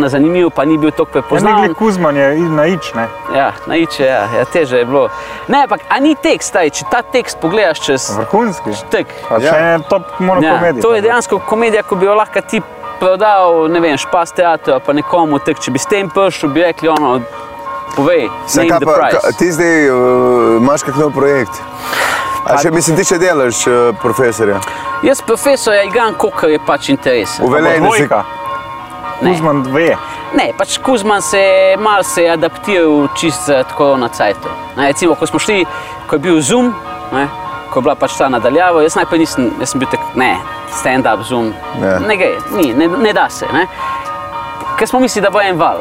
[0.06, 1.62] zanimiv, pa ni bil tako Ja, prepoznan.
[1.62, 3.08] Negli Kuzman je i- na ič, ne.
[3.36, 5.10] Ja, na iče, ja, ja, teže je bilo.
[5.48, 8.70] Ne, ampak a ni tekst, taj, če ta tekst pogledaš čez Vrhunski.
[8.92, 9.08] tek.
[9.30, 9.52] Pa Ja.
[9.52, 10.82] če je top Ja, monokomedija.
[10.82, 12.62] to je dejansko komedija, ko bi jo lahko ti
[13.00, 16.92] prodal, ne vem, špas teatra, pa nekomu, tek, če bi s tem prišel, bi rekli
[16.92, 17.20] ono,
[17.96, 19.22] povej, Saj, name kaj the pa, price.
[19.24, 21.62] ka, ti zdaj uh, imaš kak nov projekt?
[22.50, 24.62] A še mislim, ti še delaš uh, profesorja?
[25.06, 27.40] Jaz profesorja igram, koliko je pač interes.
[27.40, 28.08] V Velenju si-.
[29.20, 29.34] Ne.
[29.34, 29.98] Kuzman dve.
[30.38, 34.52] Ne, pač Kuzman se je malo se adaptiral čist za korona cajtov.
[34.78, 35.66] Recimo, ko smo šli,
[36.08, 36.72] ko je bil Zoom,
[37.12, 37.26] ne,
[37.74, 40.38] ko je bila pač ta nadaljava, jaz najprej nisem, jaz sem bil tak, ne,
[40.72, 42.00] stand-up Zoom, Ja.
[42.00, 43.46] ne gre, ni, ne, ne da se.
[43.54, 43.68] Ne.
[44.78, 45.78] Ker smo mislili, da bo en val.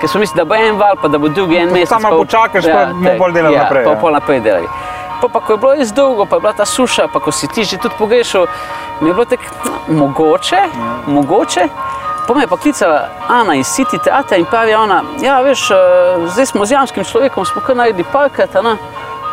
[0.00, 1.88] Ker smo mislili, da bo en val, pa da bo drugi en mesec.
[1.88, 3.96] samo pa- počakaš, pa bomo tek, pol delali ja, naprej, Pa ja.
[3.96, 4.68] pol naprej delali.
[5.20, 7.48] Pa, pa ko je bilo res dolgo, pa je bila ta suša, pa ko si
[7.48, 8.46] ti že tudi pogrešal,
[9.00, 9.42] mi je bilo tako,
[9.88, 10.58] no, mogoče,
[11.06, 11.68] mogoče.
[12.28, 15.76] Pa me je pa klicala Ana iz City teatra in pravi ona, ja, veš, eh,
[16.26, 18.76] zdaj smo z jamskim človekom, smo kar naredili parkrat, ne?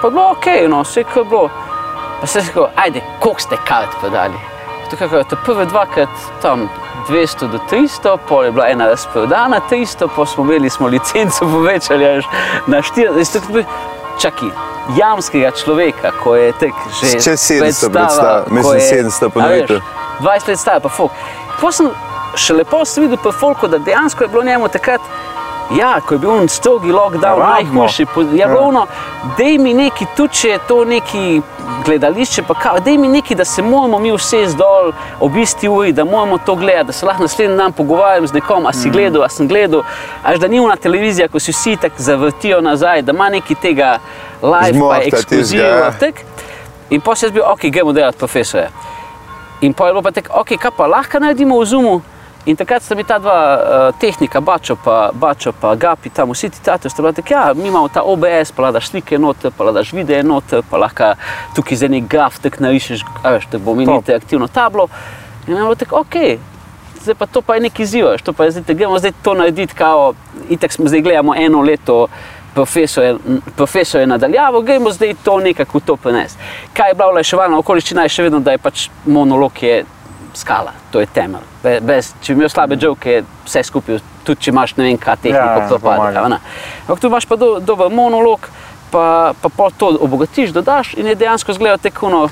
[0.02, 1.50] Pa je bilo ok, no, vse je bilo.
[2.22, 4.53] Pa se je rekel, ajde, koliko ste kart prodali?
[4.90, 6.10] Tako je, to prve dvakrat
[6.42, 6.70] tam
[7.10, 12.22] 200 do 300, pol je bila ena razprodana 300, pa smo imeli smo licenco povečali
[12.68, 13.64] na 400.
[14.20, 14.50] Čakaj,
[14.98, 19.76] jamskega človeka, ko je tek že Čez 700 predstava, predstav, mislim, je- 700 a ponovitev.
[19.76, 19.84] veš,
[20.20, 21.12] 20 let stara, pa folk.
[21.62, 21.90] Pa sem
[22.36, 25.02] še lepo sem videl pri folku, da dejansko je bilo njemu takrat,
[25.80, 27.54] ja, ko je bil on strogi lockdown, Ravno.
[27.54, 28.88] najhujši, je bilo ono,
[29.38, 31.42] dej mi neki, tudi če je to neki
[31.86, 35.92] gledališče, pa kao, dej mi neki, da se moramo mi vse zdol ob isti uri,
[35.92, 39.24] da moramo to gledati, da se lahko naslednji dan pogovarjam z nekom, a si gledal,
[39.24, 39.84] a sem gledal,
[40.24, 43.98] až da ni ona televizija, ko si vsi tako zavrtijo nazaj, da ima neki tega
[44.42, 45.40] live, pa Zmohta ekskluziva.
[45.40, 45.92] tistega, ja.
[46.00, 46.16] tak.
[46.90, 48.70] In pa se jaz bil, ok, gremo delati profesore.
[49.62, 52.02] In pa je bilo pa tako, ok, kaj pa lahko naredimo v Zoomu.
[52.46, 56.50] In takrat sta mi ta dva uh, tehnika, Bačo pa, Bačo pa Gapi, tam vsi
[56.50, 59.72] ti tati, sta bila tako, ja, mi imamo ta OBS, pa daš slike noter, pa
[59.72, 61.14] daš videe noter, pa lahko
[61.56, 64.90] tukaj za nek graf tak narišeš, a veš, da bo imel interaktivno tablo.
[65.48, 66.20] In je bilo tako, ok,
[67.00, 69.16] zdaj pa to pa je neki izziv, veš, to pa je zdaj, te gremo zdaj
[69.24, 70.14] to narediti, kao,
[70.50, 72.08] itak smo zdaj gledamo eno leto.
[72.54, 73.16] Profesor je,
[73.56, 76.38] profesor je nadaljavo, gremo zdaj to nekako v to prenesti.
[76.74, 79.80] Kaj je bila olajševalna okoliščina, je še vedno, da je pač monolog je
[80.34, 81.44] skala, to je temelj.
[81.64, 84.98] Be- Bez, če bi imel slabe žoke, je vse skupaj, tudi če imaš ne vem,
[84.98, 86.40] kaj tehniko, Ja, a ne.
[86.88, 88.50] Ampak tu imaš pa do, dober monolog,
[88.92, 92.30] pa, pa pol to obogatiš, dodaš in je dejansko zgleda tekuno.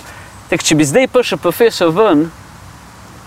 [0.50, 2.26] Tek, če bi zdaj prišel profesor ven,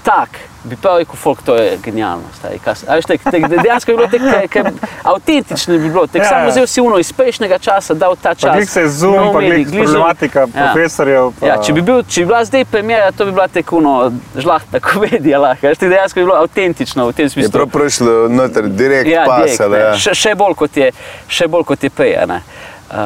[0.04, 0.28] tak,
[0.62, 2.24] bi pa rekel, folk, to je genialno.
[2.34, 2.52] Se-
[2.84, 4.68] a veš, tek, tek, dejansko je bilo tako,
[5.04, 6.06] avtentično bi bilo.
[6.06, 6.50] Tek, Ja, ja, samo ja.
[6.50, 8.52] vzel si uno iz prejšnjega časa, dal ta čas.
[8.54, 9.64] glik se je zoom, nov pa Zoom.
[9.78, 11.32] problematika profesorjev.
[11.40, 11.46] Pa...
[11.46, 15.38] Ja, če, bi bil, če bi bila zdaj premjera, to bi bila tekuno žlahta komedija.
[15.38, 17.52] Lahko, veš, tek, dejansko bi bilo avtentično v tem Je smislu.
[17.52, 19.76] prav prišlo noter, direkt Ja, pasalo.
[19.76, 19.96] Ja.
[19.96, 20.92] še, še bolj kot je,
[21.28, 22.16] še bolj kot je prej.
[22.16, 22.40] a ne.
[22.86, 22.96] Uh,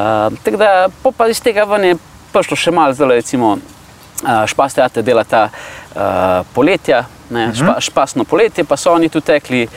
[0.43, 1.95] tako da, pa iz tega ven je
[2.33, 3.61] prišlo še malo, zdaj recimo uh,
[4.45, 5.49] špasteate dela ta
[5.99, 7.59] uh, poletja, ne, uh -huh.
[7.59, 9.69] špa, špasno poletje, pa so oni tu tekli.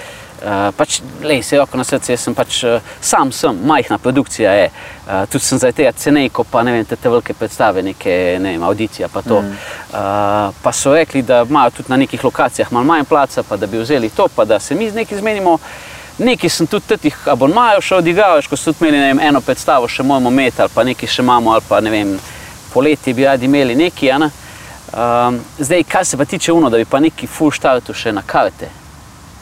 [0.42, 4.52] Uh, pač, lej, se roko na srce, jaz sem pač uh, sam, sem, majhna produkcija
[4.52, 4.70] je.
[5.06, 8.52] Uh, tudi sem zdaj tega cenejko, pa ne vem, te, te velike predstave, neke ne
[8.52, 9.42] vem, audicija pa to.
[9.42, 9.48] Mm.
[9.48, 13.68] Uh, pa so rekli, da imajo tudi na nekih lokacijah malo manj placa, pa da
[13.68, 15.58] bi vzeli to, pa da se mi z neki zmenimo.
[16.18, 20.04] Neki sem tudi teh abonmajev še odigral, ko so tudi imeli vem, eno predstavo, še
[20.04, 22.20] moramo imeti, ali pa nekaj še imamo, ali pa ne vem,
[22.74, 24.12] poletje bi radi imeli neki.
[24.18, 24.32] ne.
[24.94, 28.22] Um, zdaj, kar se pa tiče uno, da bi pa neki full štartu še na
[28.22, 28.68] karte,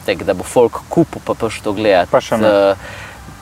[0.06, 2.10] tek, da bo folk kupil pa prišel to gledati.
[2.10, 2.48] Pa še ne.
[2.48, 2.74] eh,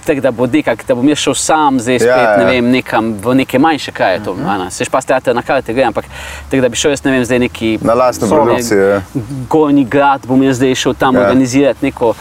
[0.06, 2.36] Tako da, bo nekak, da bom jaz šel sam, zdaj spet Ja, ja, ja.
[2.38, 4.22] ne vem, nekam v neke manjše kraje.
[4.24, 4.70] To, uh -huh.
[4.70, 6.04] Se špas teater na karte gre, ampak
[6.50, 8.88] tako da bi šel jaz ne vem, zdaj neki Na lastno produkcijo.
[8.88, 9.02] ja.
[9.48, 11.20] Gornji grad bom jaz zdaj šel tam Ja.
[11.20, 11.26] ja.
[11.26, 12.14] organizirati neko.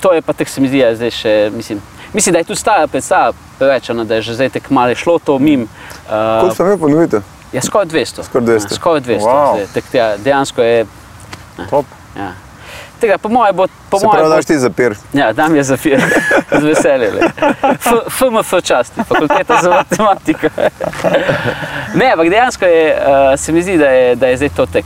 [0.00, 1.78] To je pa tako se mi zdi, je zdaj še, mislim,
[2.12, 5.18] mislim, da je tu stara predstava, preveč, no, da je že zdaj tako malo šlo
[5.18, 5.68] to mim.
[6.08, 7.20] Koliko Uh, sem imel
[7.52, 8.22] je skoraj 200.
[8.22, 8.52] Skoraj 200.
[8.52, 9.18] Ja, skoraj 200.
[9.20, 9.66] Wow.
[9.74, 10.86] Tak, ja, dejansko je.
[11.70, 11.86] Top.
[12.16, 12.32] Ja.
[13.00, 13.66] Tega, po mojem, bo.
[13.90, 14.94] Po Se moje pravi, bo- daš ti zapir.
[15.12, 16.00] Ja, dam je zafir,
[16.60, 17.14] z veseljem.
[18.08, 20.46] FMF časti, fakulteta za matematiko.
[21.94, 24.84] Ne, ampak dejansko je, uh, se mi zdi, da je, da je zdaj to tek.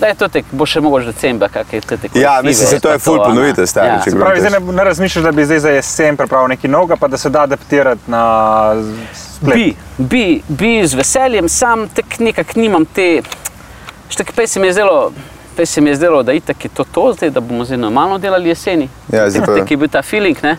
[0.00, 2.14] Da je to tek, bo še mogoče decembra, kak je tek.
[2.14, 5.24] Ja, mislim, se to je ful ponovitev, stari, če Se pravi, zdaj ne, ne razmišljaš,
[5.24, 8.22] da bi zdaj za jesen pripravil nekaj novega, pa da se da adaptirati na
[9.14, 9.56] splet.
[9.56, 13.22] Bi, bi, bi z veseljem, sam tek nekako nimam te.
[14.08, 15.10] Štek, pej se mi je zdelo,
[15.56, 18.18] pej se mi je zdelo, da itak je to to, zdaj, da bomo zdaj normalno
[18.18, 18.88] delali jeseni.
[19.12, 20.56] Ja, zdaj je bil ta feeling, ne?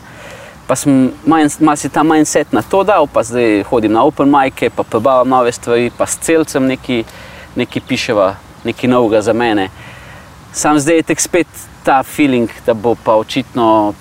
[0.68, 4.68] Pa sem malo si ta mindset na to dal, pa zdaj hodim na open mic,
[4.76, 7.04] pa prebavam nove stvari, pa s celcem neki,
[7.56, 9.70] neki piševa, nekaj novega za mene.
[10.54, 11.48] Sam zdaj je tek spet
[11.84, 13.94] ta feeling, da bo pa očitno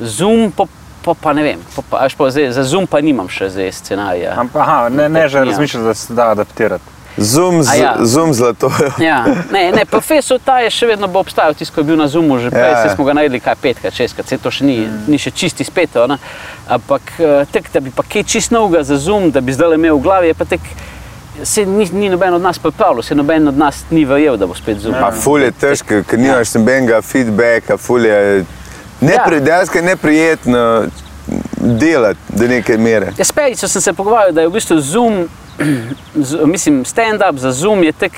[0.00, 0.64] Zoom, pa,
[1.04, 4.34] pa, pa ne vem, pa, pa, pa zdaj, za Zoom pa nimam še zdaj scenarija.
[4.40, 5.44] Ampak, aha, ne, ne že Ja.
[5.44, 6.84] razmišljaš, da se da adaptirati.
[7.16, 7.96] Zoom, z, ja.
[8.00, 8.70] zoom zlato.
[9.02, 12.38] Ja, ne, ne, profesor ta je še vedno bo obstajal, tisto, je bil na Zoomu
[12.38, 12.84] že prej, Ja.
[12.86, 12.94] ja.
[12.94, 15.96] smo ga naredili kaj petkrat, šestkrat, se to še ni, ni še čisti spet,
[16.68, 19.98] ampak eh, tek, da bi pa kaj čist novega za Zoom, da bi zdaj imel
[19.98, 20.60] v glavi, je pa tek,
[21.42, 24.54] se ni, ni noben od nas pripravljal, se noben od nas ni verjel, da bo
[24.54, 24.94] spet Zoom.
[25.00, 28.44] Pa ful je težko, ker nimaš nobenega feedbacka, ful je
[29.00, 29.82] nepri, Ja.
[29.82, 30.84] neprijetno
[31.56, 33.12] delati do neke mere.
[33.18, 35.28] Ja, s Perico sem se pogovarjal, da je v bistvu Zoom,
[36.28, 38.12] z, mislim, stand-up za Zoom je tek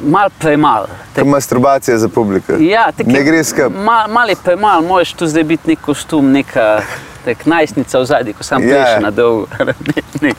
[0.00, 0.86] mal premal.
[1.14, 2.52] Kot masturbacija za publiko.
[2.60, 3.72] Ja, tek ne gre skup.
[3.74, 6.82] Mal, mal je premalo, moraš tu zdaj biti nek kostum, neka
[7.28, 8.68] tak najstnica v zadnji, ko sam Ja.
[8.74, 9.46] pleše na dolgo.
[9.64, 9.74] ne,
[10.24, 10.32] ne,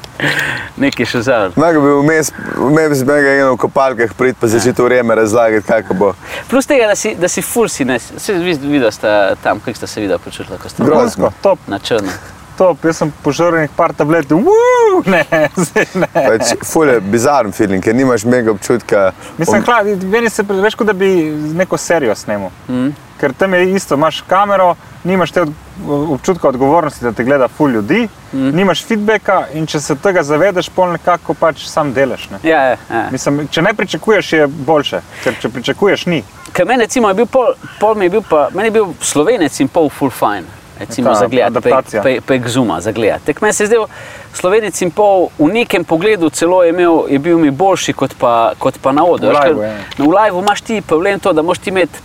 [0.78, 1.54] nekaj še zraven.
[1.56, 5.94] Maga bi vmes, vmes bi ga eno v kopalkah prid, pa začeti vreme razlagati, kako
[5.94, 6.14] bo.
[6.50, 9.88] Plus tega, da si, da si full si, ne, se videl sta tam, kako sta
[9.88, 11.32] se videla počutila, ko sta Grozno.
[11.42, 12.12] Top, na črno.
[12.60, 15.04] Top, jaz sem požrl nekaj par tablet, Woo!
[15.14, 15.24] ne,
[15.56, 16.10] zdaj ne.
[16.14, 19.12] Pač, ful je bizaren feeling, ker nimaš mega občutka.
[19.38, 21.14] Mislim, hla, meni se veš, kot da bi
[21.56, 22.52] neko serijo snemal.
[22.68, 22.92] Mm.
[23.20, 25.44] Ker tam je isto, imaš kamero, nimaš te
[25.88, 28.52] občutka odgovornosti, da te gleda ful ljudi, mm.
[28.56, 32.30] nimaš feedbacka in če se tega zavedeš, pol nekako pač sam delaš.
[32.34, 32.44] Ne?
[32.44, 33.08] Ja, ja, ja.
[33.12, 36.24] Mislim, če ne pričakuješ, je boljše, ker če pričakuješ, ni.
[36.56, 39.60] Ker meni recimo je bil pol, pol mi je bil pa, meni je bil slovenec
[39.64, 40.59] in pol full fine.
[40.80, 42.02] Recimo Ta za gledati prek, adaptacija.
[42.02, 43.26] prek, prek Zuma, za gledati.
[43.26, 43.86] Tek meni se je zdel
[44.34, 48.54] slovenec in pol v nekem pogledu celo je, imel, je bil mi boljši kot pa,
[48.58, 49.32] kot pa na odru.
[49.32, 49.76] Ja.
[49.98, 52.00] V live imaš ti problem to, da moraš ti imeti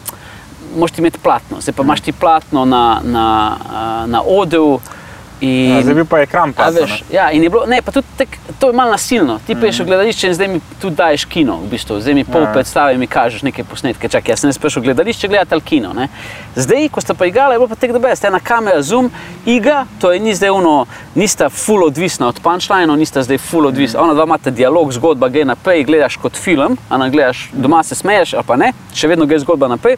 [0.76, 4.80] moraš ti imeti platno, zdaj pa imaš ti platno na, na, a, na odru.
[5.40, 6.70] In, Ja, zdaj bil pa ekran A pa.
[6.70, 9.40] veš, ja, in je bilo, ne, pa tudi tek, to je malo nasilno.
[9.46, 12.00] Ti priješ v gledališče in zdaj mi tu daješ kino, v bistvu.
[12.00, 12.52] zdaj mi pol Ja.
[12.52, 14.08] predstave mi kažeš neke posnetke.
[14.08, 15.92] Čakaj, jaz sem prišel v gledališče gledati ali kino.
[15.92, 16.08] Ne.
[16.56, 19.10] Zdaj, ko sta pa igrala, je bilo pa tek dobro, ena kamera, zoom,
[19.46, 24.00] igra, to je ni zdaj uno, nista full odvisna od punchline, nista zdaj full odvisna.
[24.00, 27.94] Ona dva imata dialog, zgodba gre naprej, gledaš kot film, a ne gledaš, doma se
[27.94, 29.96] smeješ, ali pa ne, še vedno gre zgodba naprej.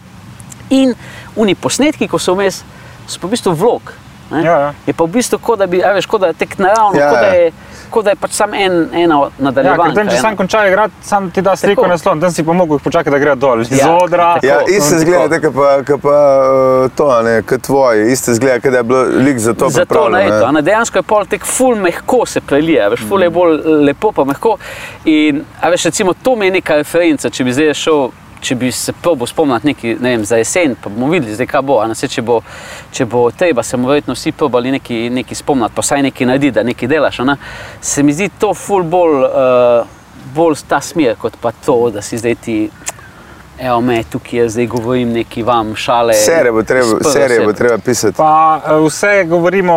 [0.70, 0.94] In
[1.36, 2.64] oni posnetki, ko so vmes,
[3.06, 4.05] so pa v bistvu vlog.
[4.30, 4.72] Ja, ja.
[4.86, 7.10] Je pa v bistvu kot da bi, a veš, kot da je tek naravno, Ja,
[7.10, 7.34] kot da ja.
[7.34, 7.52] je
[7.90, 9.94] kot da je pač samo en, eno Ja, nadaljevanje.
[9.94, 11.88] ker tam, če sam konča igrati, sam ti da sliko Tako.
[11.88, 13.60] na slon, tam si pa mogel počakati, da gre dol.
[13.60, 14.34] Iz Ja, odra.
[14.34, 14.46] tako.
[14.46, 18.76] Ja, no, zgleda, kot pa, ko pa uh, to, ne, kot tvoji, isto zgleda, da
[18.76, 20.62] je bilo lik za to Zato ne, to, ne.
[20.62, 24.56] dejansko je pol tek ful mehko se prelije, veš, ful je bolj lepo pa mehko.
[25.04, 28.08] In, veš, recimo, to mi je neka referenca, če bi zdaj šel.
[28.40, 31.62] Če bi se probil spomniti nekaj, ne vem, za jesen, pa bomo videli, zdaj, kaj
[31.66, 31.80] bo.
[31.94, 32.40] saj Če bo,
[32.92, 36.54] če bo treba, se bomo verjetno vsi probali nekaj, nekaj spomniti, pa vsaj nekaj narediti,
[36.54, 37.20] da nekaj delaš.
[37.20, 37.36] a Ne.
[37.80, 39.86] Se mi zdi to ful bolj, uh,
[40.34, 42.58] bolj ta smer, kot pa to, da si zdaj ti,
[43.58, 46.14] evo me, tukaj jaz zdaj govorim neki vam šale.
[46.14, 48.16] Serije bo treba, serije bo treba pisati.
[48.16, 49.76] Pa eh, vse govorimo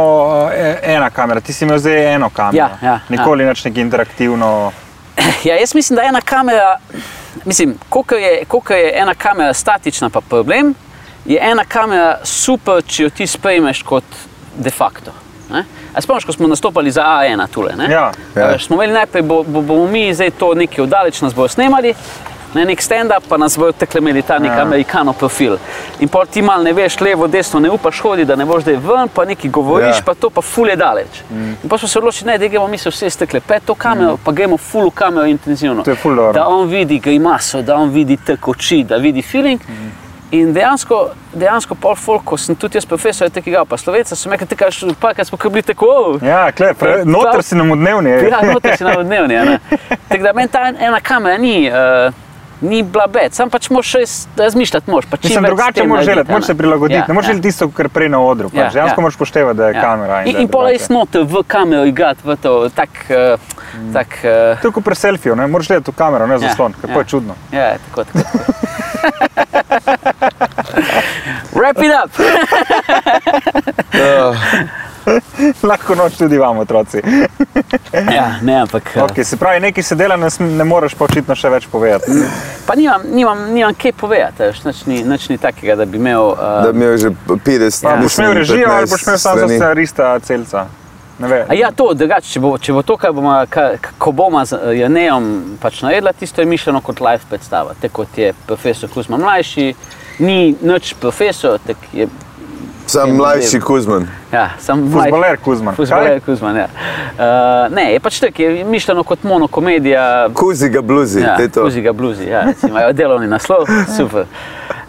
[0.54, 2.58] eh, ena kamera, ti si imel zdaj eno kamero.
[2.58, 4.72] Ja, ja, Nikoli nič neki interaktivno.
[5.44, 6.78] Ja, jaz mislim, da ena kamera,
[7.46, 10.74] mislim, koliko je, koliko je ena kamera statična, pa problem,
[11.26, 14.04] je ena kamera super, če jo ti sprejmeš kot
[14.58, 15.12] de facto.
[16.00, 17.74] Spomniš, ko smo nastopali za A1 tule.
[17.76, 17.92] ne?
[17.92, 18.12] Ja.
[18.36, 18.60] Ja.
[18.60, 21.94] Smo imeli najprej, bo, bo, bomo mi zdaj to nekaj oddaleč nas bojo snemali.
[22.54, 24.62] Na nek stand-up pa nas bodo tekle imeli ta nek Ja.
[24.62, 25.58] amerikano profil.
[26.00, 28.76] In pol ti mal ne veš, levo, desno, ne upaš hoditi, da ne boš zdaj
[28.76, 30.02] ven, pa nekaj govoriš, Ja.
[30.06, 31.22] pa to pa ful je daleč.
[31.30, 31.54] Mm.
[31.64, 34.14] In pa smo se odločili, ne, da gremo mi se vse stekle pet to kamero,
[34.14, 34.20] mm.
[34.26, 35.84] pa gremo ful v kamero intenzivno.
[36.34, 39.62] Da on vidi grimaso, da on vidi tek oči, da vidi feeling.
[39.70, 39.92] Mm.
[40.32, 44.38] In dejansko, dejansko pol folk, ko sem tudi jaz profesor, je tega, pa slovenca, me
[44.38, 44.70] rekli, kaj
[45.00, 48.10] pa, kaj smo bili tako, oh, Ja, klep, noter si nam v dnevni.
[48.30, 49.36] Ja, noter si na dnevni.
[49.38, 49.60] a ne.
[50.10, 52.14] Tako da meni ta ena kamera ni, uh,
[52.62, 54.92] ni bila bed, sam pač moraš res razmišljati.
[54.92, 57.00] Moraš, pa čim Mislim, več drugače moraš želeti, moraš se prilagoditi.
[57.00, 57.42] Ja, ne moreš ja.
[57.42, 58.50] tisto, kar prej na odru.
[58.54, 58.74] Ja, Pač.
[58.74, 59.02] Dejansko ja.
[59.02, 59.82] moraš poštevati, da je Ja.
[59.82, 60.24] kamera.
[60.24, 60.78] In, in pol drugače.
[60.78, 62.90] res noter v kamero igrati, v to tak.
[63.10, 63.40] Uh,
[63.94, 67.00] tak uh, kot pri selfiju, ne moraš gledati v kamero, ne za slon, kako ja.
[67.00, 67.36] je čudno.
[67.52, 68.20] ja, tako, tako.
[68.20, 68.54] tako.
[71.60, 72.12] Wrap it up!
[75.70, 77.02] Lahko noč tudi vam, otroci.
[78.18, 78.92] ja, ne, ampak.
[78.96, 82.12] Uh, Okay, se pravi, nekaj se dela, ne, ne moreš pa očitno še več povedati.
[82.66, 86.34] Pa nimam, nimam, nimam kaj povedati, veš, nič ni, nič ni takega, da bi imel.
[86.34, 89.18] Uh, Da bi imel že 50 Pa boš mislim, imel režijo ali 15 boš imel
[89.18, 90.68] samo scenarista celca.
[91.48, 94.56] A ja, to, drugače, če, bo, če bo to, kar bomo, ka, ko bomo z
[94.56, 97.76] eh, Janejem pač naredili, tisto je mišljeno kot live predstava.
[97.82, 99.74] Tako kot je profesor Kuzma mlajši,
[100.24, 102.08] ni nič profesor, tak je,
[102.90, 103.60] Sam je mlajši.
[103.60, 104.08] Kuzman.
[104.32, 105.76] ja, sam Fuzbaler Kuzman.
[105.76, 106.68] Fuzbaler Kuzman, ja.
[106.68, 110.30] Uh, ne, je pač tako, je mišljeno kot monokomedija.
[110.34, 111.64] Kuzi ga bluzi, Ja, to je to.
[111.64, 113.66] Kuzi ga bluzi, ja, imajo delovni naslov,
[113.98, 114.26] super.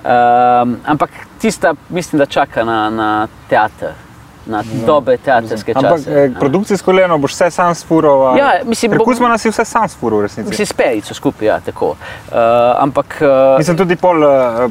[0.01, 3.11] Um, ampak tista, mislim, da čaka na, na
[3.49, 3.93] teater,
[4.47, 6.11] na dobe teatrske Ampak čase.
[6.15, 8.35] eh, produkcijsko gledano boš vse sam spuro.
[8.39, 10.49] Ja, mislim, bo- Kuzmana si vse sam spuro v resnici.
[10.49, 11.89] Mislim, sperico skupaj, ja, tako.
[11.89, 11.97] Uh,
[12.79, 13.21] ampak.
[13.21, 14.71] Uh, Mislim tudi pol uh,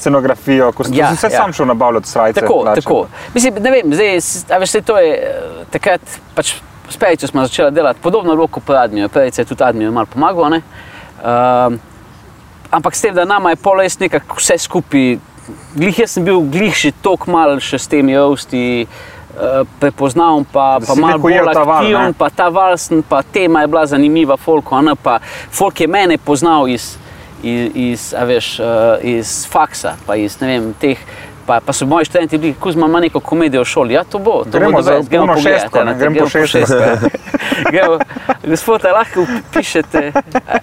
[0.00, 1.36] scenografijo, ko si Ja, vse ja.
[1.42, 2.40] sam šel nabavljati srajce.
[2.40, 2.80] Tako, hlače.
[2.80, 3.06] tako.
[3.34, 4.18] Mislim, ne vem, zdaj,
[4.50, 6.00] a veš, to je eh, takrat,
[6.34, 6.54] pač
[6.90, 10.50] s Perico smo začeli delati podobno roko po Admiju, Perica je tudi Admiju malo pomagal.
[10.50, 10.62] ne.
[11.20, 11.78] Um,
[12.70, 15.18] ampak s tem, da nama je pol res nekako vse skupaj,
[15.74, 18.86] glih jaz sem bil glih še toliko mal še s temi ovsti.
[19.30, 22.12] Uh, prepoznavam, pa, Da pa si malo bolj val, ne?
[22.18, 25.20] pa ta valsen, pa tema je bila zanimiva, folko, ne, pa
[25.54, 26.96] folk je mene poznal iz,
[27.42, 28.66] iz, iz, veš, uh,
[29.02, 30.98] iz faksa, pa iz ne vem, teh.
[31.46, 33.94] Pa, pa so moji študenti bili, Kuzma ima neko komedijo v šoli.
[33.94, 34.44] Ja, to bo.
[34.44, 36.76] To Gremo bo za dovest, gremo šestko, ja, ne, gremo po šestko.
[36.76, 36.96] ja.
[37.72, 37.98] Gremo,
[38.46, 40.12] Gospod, lahko pišete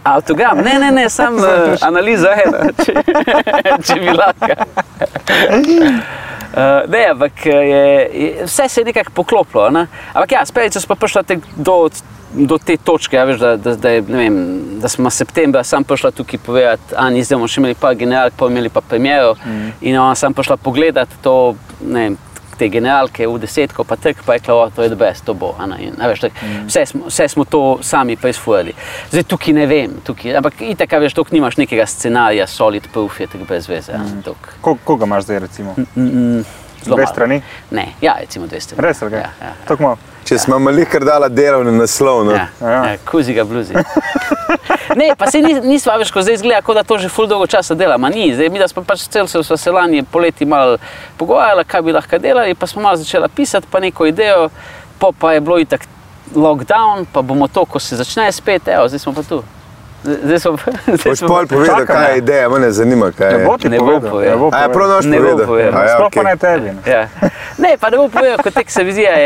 [0.04, 0.58] avtogram?
[0.58, 1.44] Ne, ne, ne, sam uh,
[1.82, 2.94] analiza ena, če,
[3.84, 4.48] če bi lahko.
[6.58, 9.70] Uh, ne, ampak je, je, vse se je nekako poklopilo.
[9.70, 9.88] Ne?
[10.14, 11.90] Ampak ja, spet so pa prišli do,
[12.34, 14.38] do te točke, ja, veš, da, da, da, je, vem,
[14.82, 18.34] da smo septembra sam prišla tukaj povedati, a ni zdaj bomo še imeli par generalk,
[18.38, 19.36] pa imeli pa premjero.
[19.46, 19.70] Mm.
[19.82, 22.18] In ona sam prišla pogledati to, ne vem,
[22.58, 25.54] te generalke v desetko, pa tek pa je rekla, "O, to je debes, to bo.
[25.60, 26.68] a ne." In, veš, tak, mm.
[26.68, 28.74] vse, smo, vse smo to sami preizfurali.
[29.12, 33.28] Zdaj tukaj ne vem, tukaj, ampak itak, veš, dok nimaš nekega scenarija, solid proof je
[33.28, 33.94] tako brez veze.
[33.94, 34.24] Mm.
[34.62, 35.76] Ko, koga imaš zdaj, recimo?
[36.84, 37.14] Zelo Dve malo.
[37.14, 37.42] strani?
[37.72, 38.88] Ne, ja, recimo dve strani.
[38.88, 39.22] Res, okay.
[39.22, 39.98] Ja, ja, Tako malo.
[40.28, 42.26] Če smo malo kar dala delovni naslov.
[42.28, 42.36] No.
[42.36, 42.80] ja, Ja.
[42.92, 43.74] ja, kuzi ga bluzi.
[44.98, 47.76] Ne, pa se nismo več, ko zdaj izgleda, kot da to že ful dolgo časa
[47.78, 48.00] dela.
[48.02, 50.80] Ma ni, zdaj mi smo pač cel se v lani poleti malo
[51.20, 54.48] pogovarjali, kaj bi lahko delali, pa smo malo začeli pisati, pa neko idejo,
[54.98, 55.86] po pa je bilo itak
[56.34, 59.44] lockdown, pa bomo to, ko se začne spet, evo, zdaj smo pa tu.
[60.00, 62.10] Zdaj smo, zdaj Boš pol povedal, Čakam, kaj ja.
[62.10, 63.46] je ideja, mene zanima, kaj Ne je.
[63.46, 64.12] bo ti Ne bo povedal.
[64.12, 64.32] povedal.
[64.32, 64.90] ne bo A je prav povedal.
[64.92, 65.48] noč Ne bo povedal?
[65.48, 65.74] povedal.
[65.74, 66.24] A ja, Sploh pa okej.
[66.24, 66.68] ne tebi.
[66.68, 66.82] ne.
[66.86, 67.02] Ja.
[67.58, 69.18] Ne, pa ne bo povedal, kot tek se mi zdi, je,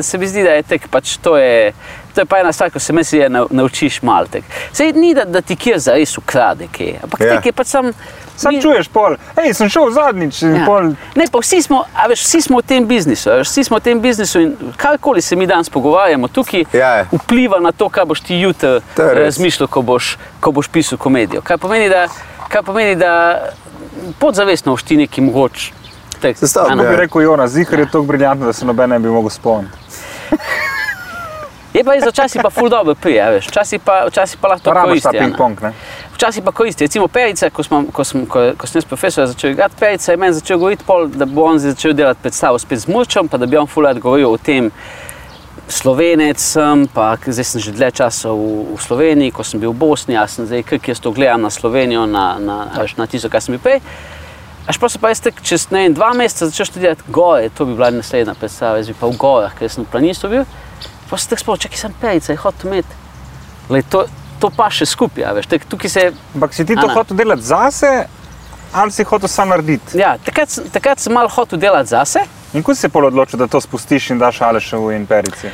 [0.00, 1.72] se mi zdi, da je tek, pač to je,
[2.16, 4.44] to je pa ena stvar, ko se meni je naučiš malo tek.
[4.72, 7.26] Sej ni, da, da ti kje zares ukrade, kje, ampak Ja.
[7.26, 7.36] yeah.
[7.36, 7.92] tek je pač sam...
[8.36, 10.64] Sam ni- čuješ pol, hej, sem šel zadnjič in Ja.
[10.66, 10.90] pol.
[11.14, 13.76] Ne, pa vsi smo, a veš, vsi smo v tem biznisu, a veš, vsi smo
[13.76, 17.04] v tem biznisu in karkoli se mi danes pogovarjamo tukaj, Ja, ja.
[17.12, 19.16] vpliva na to, kaj boš ti jutri je res.
[19.30, 21.40] razmišljal, ko boš, ko boš pisal komedijo.
[21.42, 22.08] Kar pomeni, da,
[22.48, 23.40] kar pomeni, da
[24.18, 25.72] podzavestno boš ti neki mogoč.
[26.20, 26.72] tek, Sestavlja.
[26.72, 26.82] a ne.
[26.82, 26.96] Bi Ja.
[26.98, 29.76] rekel, Jona, zihar je tako briljantno, da se noben ne bi mogel spomniti.
[31.76, 34.72] Je pa res, včasih pa ful dobro prije, veš, včasih pa, včasih pa lahko to
[34.72, 35.08] Rabaš ta koristi.
[35.08, 35.18] a ne.
[35.26, 35.72] ping-pong, ne?
[36.14, 39.52] Včasih pa koristi, recimo Perica, ko, smo, ko, sem, ko, ko sem jaz profesor začel
[39.52, 42.88] igrati, Perica je meni začel govoriti, pol, da bo on začel delati predstavo spet z
[42.88, 44.70] Murčom, pa da bi on fulat govoril o tem,
[45.68, 49.80] Slovenec sem, pa zdaj sem že dlje časa v, v Sloveniji, ko sem bil v
[49.82, 53.08] Bosni, jaz sem zdaj, kako jaz to gledam na Slovenijo, na, na, a veš, na
[53.10, 53.82] tisto, kar sem bil prej.
[54.66, 57.74] Až pa se pa jaz tek čez ne, dva meseca začel študirati gore, to bi
[57.74, 60.46] bila naslednja predstava, jaz bi pa v gorah, ker sem v planistu bil.
[61.06, 62.94] Pa se tako spomnim, čakaj sem Perica, je hotel imeti.
[63.68, 64.04] Lej, to,
[64.38, 66.02] to pa še skupaj, a veš, tek, tukaj se
[66.34, 66.94] Ampak si ti to Ana.
[66.94, 67.92] hotel delati zase,
[68.72, 69.96] ali si hotel sam narediti?
[69.96, 72.24] Ja, takrat, sem- takrat sem malo hotel delati zase.
[72.52, 75.50] In ko si se pol odločil, da to spustiš in daš Aleševu in Perici?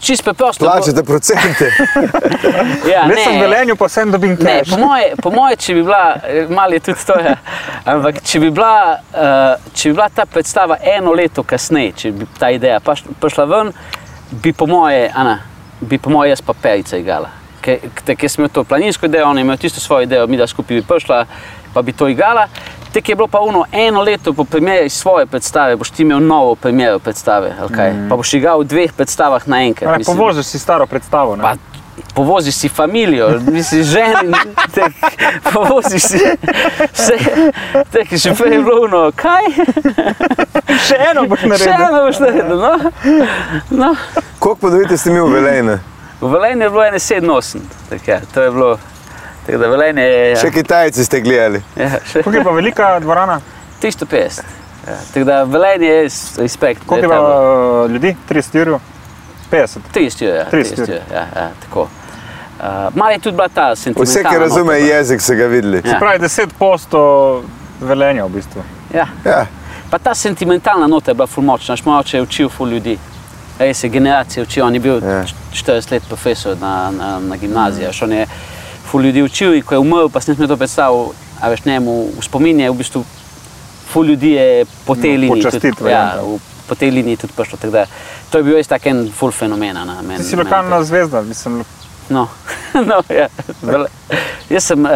[0.00, 0.64] Čist preprosto.
[0.64, 1.68] Plačate procente.
[2.86, 4.70] Ja, Jaz sem v Velenju, pa sem dobim Ne, cash.
[4.70, 7.34] po moje, po moje, če bi bila, eh, malo je tudi to, ja.
[7.84, 8.72] ampak če bi, bila,
[9.12, 9.20] uh,
[9.72, 13.72] če bi bila ta predstava eno leto kasneje, če bi ta ideja paš- prišla ven,
[14.30, 15.38] bi po moje, Ana,
[15.80, 17.30] bi po moje jaz pa perica igrala.
[17.60, 20.76] Ker sem imel to planinsko idejo, on je imel tisto svojo idejo, mi da skupaj
[20.76, 21.26] bi prišla,
[21.74, 22.48] pa bi to igrala.
[22.92, 26.54] Tek je bilo pa uno eno leto po premjeri svoje predstave, boš ti imel novo
[26.54, 27.92] premjero predstave, ali kaj.
[27.92, 28.08] Mm.
[28.08, 29.98] Pa boš igral v dveh predstavah naenkrat.
[29.98, 30.04] Ne.
[30.04, 31.36] Povoziš si staro predstavo.
[31.36, 31.42] Ne?
[31.42, 31.54] Pa
[32.14, 34.32] povoziš si familijo, misliš ženi,
[34.74, 34.92] tek,
[35.52, 36.18] povoziš si
[36.92, 37.16] vse,
[37.92, 39.48] tek, že prej je bilo ono, kaj?
[40.86, 41.86] Še eno boš Še naredil.
[41.86, 42.74] eno boš naredil, no?
[43.70, 43.94] no.
[44.38, 45.78] Koliko podvojite ste mi v Velejne?
[46.20, 47.58] V Velenju je bilo 1,87,
[47.90, 48.78] tak, ja, to je bilo,
[49.46, 51.62] tako da Velenje je, Še ja, Kitajci ste gledali.
[51.76, 53.40] ja, še Koliko je pa velika dvorana?
[53.82, 54.42] 350.
[54.88, 56.02] Ja, tako da Velenje je
[56.38, 56.82] respekt.
[56.86, 58.16] Koliko je pa uh, ljudi?
[58.28, 58.80] 30 jurjev?
[59.50, 59.78] 50.
[59.94, 60.76] 300, ja, 300.
[60.76, 61.88] 300, ja, ja, tako.
[62.60, 64.10] Uh, Malo je tudi bila ta sentimentalna.
[64.10, 65.80] Vse, ki razume nota, jezik, so ga videli.
[65.84, 65.98] Ja.
[65.98, 67.00] Pravi 10 posto
[67.80, 68.62] velenja v bistvu.
[68.94, 69.06] Ja.
[69.24, 69.46] Ja.
[69.90, 72.98] Pa ta sentimentalna nota je bila ful močna, naš moj oče je učil ful ljudi.
[73.58, 75.10] Res je generacije učil, on je bil Ja.
[75.10, 75.24] ja.
[75.52, 78.04] 40 let profesor na, na, na gimnaziji, mm.
[78.04, 78.26] on je
[78.84, 81.92] ful ljudi učil in ko je umrl, pa sem mi to predstavil, a veš njemu
[82.18, 83.04] v spominje, v bistvu
[83.88, 85.42] ful ljudi je po tej No, liniji.
[85.42, 86.38] počastiti tudi- Ja, v-
[86.70, 87.58] po tej liniji tudi prišlo.
[87.64, 87.86] da
[88.30, 89.74] To je bil res tak en ful fenomen.
[89.76, 91.64] Na, men, Ti si lokalna to- zvezda, mislim,
[92.08, 92.28] No,
[92.90, 93.26] no ja.
[93.62, 93.90] Vele-
[94.50, 94.90] Jaz sem uh,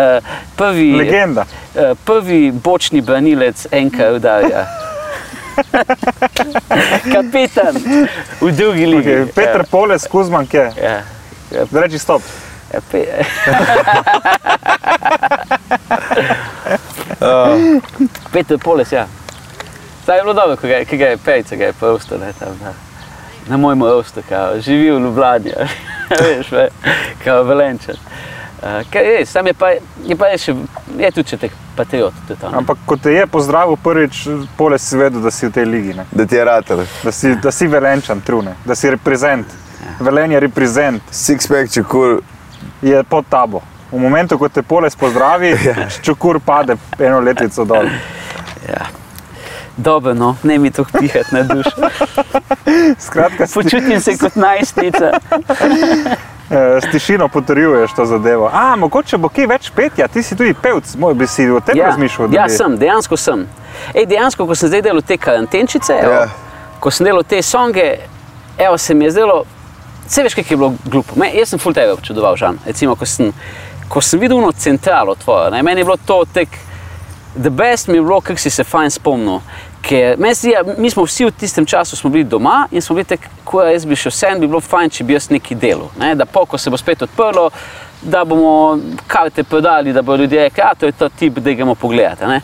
[0.56, 1.44] prvi, legenda.
[1.74, 4.64] uh, prvi bočni branilec NK udarja.
[7.12, 7.74] Kapetan
[8.40, 9.10] v drugi ligi.
[9.10, 10.64] Okay, Petr Poles, Kuzman, kje?
[10.76, 10.96] Ja.
[11.50, 12.22] Ja, reči stop.
[12.72, 13.04] ja, pe,
[17.14, 17.80] Uh,
[18.32, 19.06] Peter Poles, ja.
[20.04, 22.32] Zdaj je bilo dobro, ko ga, je- ko ga je Pejce, ga je prostor, ne,
[22.32, 22.72] tam, na,
[23.46, 25.52] na mojem rostu, kao, živi v Ljubljani,
[26.20, 26.68] veš, ve,
[27.24, 27.96] kao Velenčan.
[28.56, 29.68] Uh, kaj je, sam je pa,
[30.04, 30.54] je pa še,
[30.98, 32.14] je tudi če tek patriot.
[32.30, 32.36] Ne.
[32.52, 34.22] Ampak ko te je pozdravil prvič,
[34.56, 36.06] Poles si vedel, da si v tej ligi, ne?
[36.12, 36.80] da ti je ratar.
[37.02, 39.46] da si, da si velenčan, trune, da si reprezent.
[40.00, 42.20] Velenje reprezent Sixpack, čukur,
[42.82, 43.60] je pod tabo.
[43.92, 45.52] V momentu, ko te Poles pozdravi,
[46.06, 47.84] čukur pade eno letvico dol.
[48.68, 48.86] Ja.
[49.76, 51.70] Dobro, no, ne mi to pihati na dušo.
[52.98, 55.10] Skratka, Počutim se kot najstnica.
[56.50, 58.50] eh, s tišino potrjuješ to zadevo.
[58.52, 61.80] A, mogoče bo kaj več petja, ti si tudi pevc, moj bi si o tem
[61.80, 62.28] razmišljal.
[62.28, 63.46] da ja, bi- sem, dejansko sem.
[63.94, 66.28] Ej, dejansko, ko sem zdaj delal te karantenčice, evo, Ja.
[66.80, 67.96] ko sem delal te songe,
[68.58, 69.44] evo, se mi je zdelo,
[70.06, 71.16] vse veš, kaj je bilo glupo.
[71.16, 72.58] Me, jaz sem full tebe občudoval, Žan.
[72.66, 73.32] Recimo, ko sem,
[73.88, 76.48] ko sem videl ono centralo tvojo, ne, meni je bilo to tek,
[77.36, 79.40] the best mi je bilo, kako si se fajn spomnil.
[79.82, 82.94] Ker meni se zdi, da mi smo vsi v tistem času bili doma in smo
[82.94, 85.90] bili tako, ko jaz bi še vsem bi bilo fajn, če bi jaz nekaj delal.
[86.00, 86.14] Ne?
[86.14, 87.50] Da po, ko se bo spet odprlo,
[88.02, 91.74] da bomo karte prodali, da bodo ljudje rekli, da to je ta tip, da gremo
[91.74, 92.24] pogledati.
[92.24, 92.40] a ne."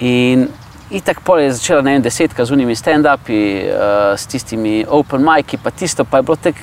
[0.00, 0.48] In
[0.90, 5.58] itak pol je začela ne vem, desetka z unimi stand-upi, uh, s tistimi open mic'i,
[5.62, 6.56] pa tisto pa je bilo tek.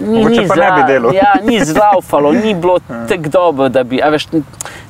[0.00, 1.14] Ni, Mogoče pa ne bi delal.
[1.14, 2.78] Ja, ni zlaufalo, ni bilo
[3.08, 4.00] tako dobro, da bi.
[4.02, 4.26] a Veš,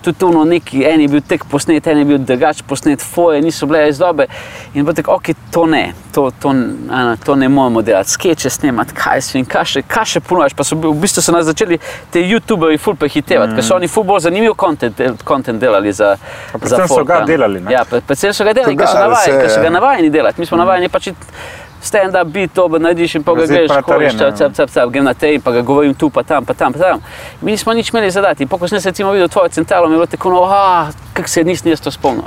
[0.02, 3.66] tudi ono neki, en je bil tek posnet, en je bil drugač posnet, foje niso
[3.66, 4.26] bile iz dobe.
[4.74, 6.48] In bo tako, ok, to ne, to, to,
[6.90, 10.54] ana, to ne moremo delati, skeče snemati, kaj si in kaj še, kaj še ponujaš.
[10.56, 11.78] Pa so v bistvu so nas začeli
[12.12, 13.60] te YouTuberi ful prehitevati, mm.
[13.60, 16.14] ker so oni ful bolj zanimiv content, content delali za.
[16.52, 17.32] Pa predvsem za so folk, ga a ne.
[17.32, 17.74] delali, ne?
[17.74, 19.76] Ja, pre- predvsem so ga delali, ker so navajeni, se, ker so ga ja.
[19.78, 20.40] navajeni delati.
[20.40, 21.12] Mi smo navajeni pač
[21.80, 24.10] iti stand-up, biti to, narediš in pa ga greš, pa ja.
[24.36, 26.72] cap, cap, cap, grem na te in pa ga govorim tu, pa tam, pa tam,
[26.72, 27.00] pa tam.
[27.40, 28.42] Mi nismo nič imeli zadati.
[28.42, 30.90] In po, ko sem jaz recimo videl tvojo centralo, mi je bilo tako, no, ah,
[31.12, 32.24] kako se nisem jaz to spomnil.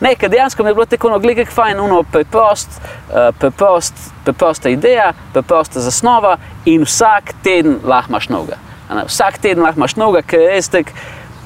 [0.00, 3.94] Ne, ker dejansko mi je bilo tako, no, gledaj, kako fajn, uno, preprost, uh, preprost,
[4.24, 8.58] preprosta ideja, preprosta zasnova in vsak teden lahko imaš novega.
[8.88, 10.96] A ne, Vsak teden lahko imaš novega, ker je res tako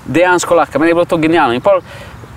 [0.07, 0.78] dejansko lahko.
[0.78, 1.55] Meni je bilo to genialno.
[1.55, 1.82] In pol,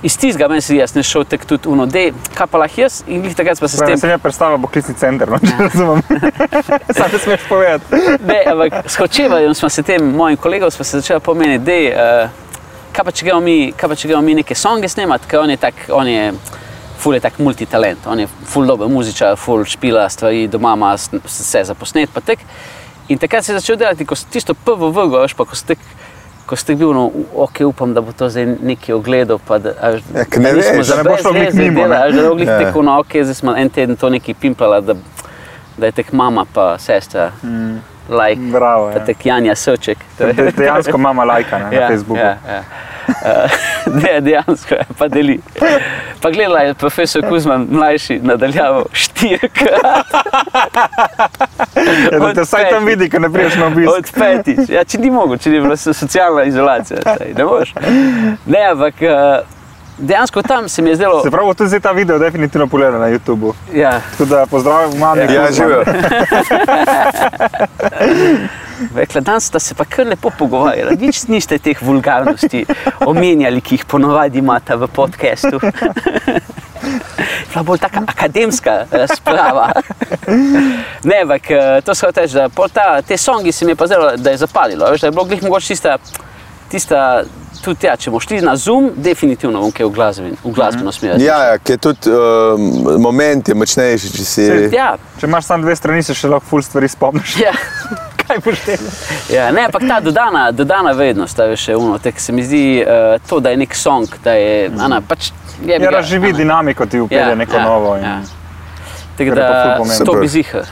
[0.05, 2.03] Iz tistega meni se jaz ne šel tako tudi uno, da
[2.37, 4.61] kaj pa lahko jaz in glih takrat pa se s tem se mi je predstavljal
[4.61, 6.01] poklicni center, no, če razumem.
[6.97, 8.01] Sam ne smeš povedati.
[8.29, 11.79] Ne, ampak s Hočevarjem smo se tem mojim kolegom smo se začeli pomeniti, da
[12.25, 12.45] uh,
[12.93, 15.49] kaj pa če gremo mi, kaj pa če gremo mi neke songe snemati, ker on
[15.49, 16.29] je tak, on je
[17.01, 21.65] ful je tak multitalent, on je ful dober muzičar, ful špila stvari, doma ima vse
[21.65, 22.45] za posnet, pa tek.
[23.09, 25.67] In takrat se je začel delati, ko si tisto prvo vrgo, veš, pa ko si
[25.73, 25.81] tek,
[26.45, 29.89] ko si bil, no, ok, upam, da bo to zdaj neki ogledal, pa da, a
[29.89, 31.81] veš, Ja, ke ne da nismo veš, da ne bo šlo brez glih veze mimo,
[31.81, 31.87] ne.
[31.87, 32.59] delali, a veš, da bo glih Ja.
[32.59, 34.93] tako, no, ok, zdaj smo en teden to neki pimpala, da,
[35.77, 37.31] da je tek mama pa sestra.
[37.43, 37.77] Mm.
[38.09, 38.99] Like, Bravo, ja.
[39.05, 39.97] tek Janja Srček.
[40.17, 42.19] to je- De- Dejansko mama lajka ne, na Facebooku.
[42.19, 42.63] Ja, ja.
[43.07, 43.51] Uh,
[44.03, 45.39] ne, dejansko je, pa deli.
[46.21, 49.81] Pa gledaj, je profesor Kuzman mlajši nadaljeval štirikrat.
[52.11, 53.91] Ja, da te vsaj tam vidi, ko ne priješ na obisk.
[53.97, 54.69] Od petič.
[54.69, 57.01] Ja, če ni mogoče, če ni bila so- socialna izolacija.
[57.03, 57.73] Saj, ne moreš.
[58.45, 59.09] Ne, ampak uh,
[59.97, 61.23] dejansko tam se mi je zdelo.
[61.23, 63.53] Se pravi, tudi ta video definitivno pogleda na YouTubu.
[63.73, 65.21] Ja, Tako da pozdravljam mami.
[65.21, 65.53] Ja, Kuzman.
[65.53, 65.83] živijo.
[68.95, 70.91] rekla, danes sta se pa kar lepo pogovarjala.
[70.99, 72.65] Nič niste teh vulgarnosti
[73.05, 75.59] omenjali, ki jih ponovadi imate v podkastu.
[77.49, 79.71] Bila bolj taka akademska razprava.
[81.03, 83.87] Ne, ampak eh, to se hoče reči, da ta, te songi se mi je pa
[83.87, 84.91] zdelo, da je zapalilo.
[84.91, 85.97] Veš, da je bilo glih mogoče tista,
[86.69, 87.23] tista
[87.65, 91.17] tudi ja, če bomo šli na Zoom, definitivno bom kaj v, glasben, v glasbeno smer.
[91.21, 94.47] Ja, ja, je tudi um, moment je močnejši, če si.
[94.75, 97.37] ja, Če imaš samo dve strani, se še lahko ful stvari spomniš.
[97.45, 97.55] ja.
[98.25, 98.95] Kaj boš delal?
[99.29, 102.63] Ja, ne, ampak ta dodana, dodana vrednost, ta je še uno, tek se mi zdi
[102.81, 105.29] uh, to, da je nek song, da je, ana, pač,
[105.61, 107.93] je Ja, razživi dinamiko, ti upelje neko novo.
[107.99, 108.07] In...
[108.07, 108.17] Ja.
[109.17, 110.65] Tako da, to bi zihar.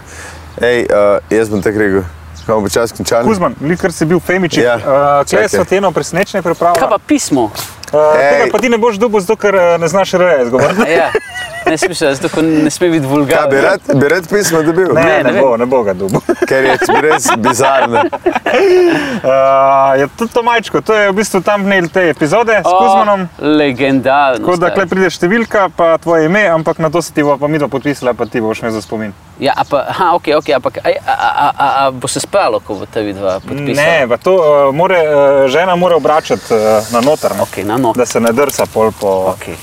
[0.62, 2.04] Ej, uh, jaz bom tako rekel,
[2.44, 3.24] ko bomo počasi končali.
[3.24, 4.84] Kuzman, ker si bil femičik, Ja, uh,
[5.22, 5.50] kaj čakaj.
[5.50, 6.88] so ti eno presenečenje Kaj pripravili?
[6.88, 7.44] pa pismo?
[7.44, 8.52] Uh, tega Ej.
[8.52, 10.82] pa ti ne boš dobil, zato ker uh, ne znaš reje zgovoriti.
[10.92, 11.12] Ja,
[11.66, 13.64] ne smisel, zato ne sme biti Kaj, bi vulgaren.
[13.64, 14.94] rad, bi rad pismo dobil?
[14.94, 16.20] Ne, Ne, ne, ne ne, bo, ne bo ga dobil.
[16.50, 18.04] Ker je res bizarno.
[18.04, 23.28] Uh, je tudi to majčko, to je v bistvu tam dnel te epizode s Kuzmanom.
[23.40, 24.46] Legendarno.
[24.46, 27.48] Tako da klej pride številka, pa tvoje ime, ampak na to se ti bo pa
[27.48, 29.14] mi to podpisala, pa ti boš imel za spomin.
[29.40, 32.60] Ja, a pa, aha, ok, ok, ampak a, a, a, a, a bo se spravilo,
[32.60, 33.76] ko bo ta vidva podpisala?
[33.80, 37.44] Ne, pa to uh, more, uh, žena mora obračati uh, na noter, no.
[37.44, 37.94] Ok, na no.
[37.96, 39.34] da se ne drsa pol po.
[39.36, 39.56] Okay.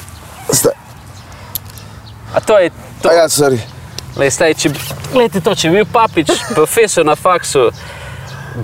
[0.50, 0.79] Sta-
[2.34, 2.70] A to je
[3.02, 3.08] to.
[3.08, 3.58] A ja, sorry.
[4.16, 4.80] Lej, staj, če, bi-
[5.12, 7.70] glejte to, če bi bil papič, profesor na faksu,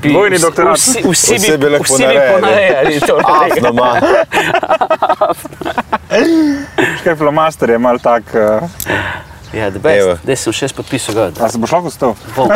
[0.03, 0.77] bi Dvojni vsi- doktorat.
[0.77, 2.35] Vsi, vsi, Vsi bi bi, lahko vsi bi narejali.
[2.35, 3.15] ponarejali to.
[3.37, 3.91] Afno ima.
[7.01, 8.23] Škaj flomaster je mal tak.
[8.35, 8.69] Uh,
[9.55, 10.21] Ja, best.
[10.25, 11.31] Zdaj sem še podpisal gor.
[11.41, 12.13] a se boš lahko stal?
[12.35, 12.51] Bom.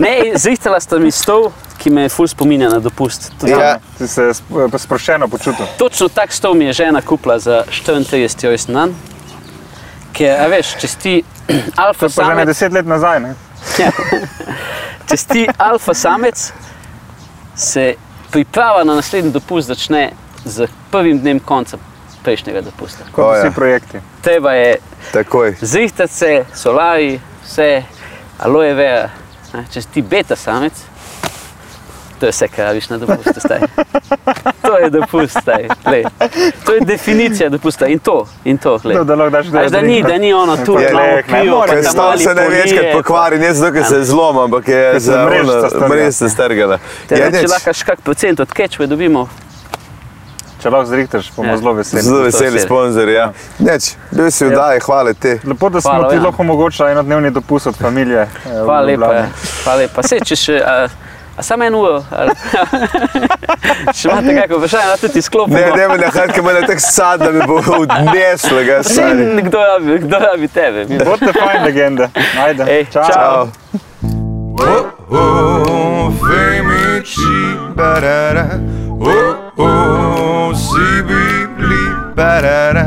[0.00, 3.32] Ne, zrihtala sta mi stol, ki me ful spominja na dopust.
[3.36, 3.74] Tudi Ja.
[3.98, 5.66] Si se eh, sproščeno počutil.
[5.76, 8.94] Točno tak stol mi je žena kupila za 34 rojstni dan.
[10.18, 11.12] Ker, a veš, če si
[11.84, 13.20] alfa Pa že ne samec, deset let nazaj.
[13.22, 13.34] Ne?
[15.08, 16.48] če si alfa samec,
[17.58, 17.84] se
[18.32, 20.10] priprava na naslednji dopust začne
[20.44, 21.78] z prvim dnem konca
[22.22, 23.06] prejšnjega dopusta.
[23.12, 23.52] Kot O, vsi ja.
[23.54, 24.00] projekti.
[24.22, 24.76] Treba je
[25.12, 25.54] Takoj.
[25.60, 27.70] zrihtati se, solari, vse,
[28.38, 29.08] aloe vera.
[29.72, 30.82] Če si beta samec,
[32.18, 33.38] to je vse, kar rabiš na dopustu.
[33.38, 33.60] Staj.
[34.62, 35.68] To je dopust, staj.
[35.84, 36.04] Glej.
[36.64, 38.16] To je definicija dopusta in to.
[38.44, 38.96] In to glej.
[38.96, 41.14] No, da lahko daš A veš, da, ni, da ni ono tu, Ja, malo ne,
[41.14, 41.68] ne pivo, more.
[41.68, 44.38] pa Ker ta stol mali se največkrat polije, pokvari, ne zato, ker se je zlom,
[44.38, 45.28] ampak je se za
[45.68, 45.88] strga.
[45.88, 46.78] mrežica strgala.
[47.06, 49.28] Te, Ja, če lahko še kak procent od kečve dobimo,
[50.58, 51.56] Če lahko zrihtaš, bomo Ja.
[51.56, 52.02] zelo veseli.
[52.02, 53.14] Zelo veseli sponzorji.
[53.14, 53.28] Ja.
[53.60, 55.36] Neč, bil si v daji, hvala ti.
[55.44, 56.22] Lepo, da smo Hvala, ti ja.
[56.22, 58.20] lahko omogočili enodnevni dopust od familije.
[58.20, 59.06] eh, hvala lepa.
[59.06, 59.28] Ljubljani.
[59.64, 60.02] Hvala lepa.
[60.02, 60.88] Sej, če še, a
[61.40, 62.04] samo en uro,
[63.94, 65.56] če imate kakšno vprašanje, da tudi izklopimo.
[65.56, 69.14] Ne, ne, ne, ker me je tako sad, da mi bo odneslo, saj.
[69.42, 70.84] kdo rabi, kdo rabi tebe?
[70.84, 72.08] Mi- Bodite fajn legende.
[72.44, 72.64] Ajde.
[72.68, 73.48] Ej, Čau.
[75.10, 77.36] oh, fejmiči,
[77.74, 78.46] barara,
[79.00, 81.22] oh, oh, vsi bi
[81.56, 81.84] bili,
[82.16, 82.86] barara,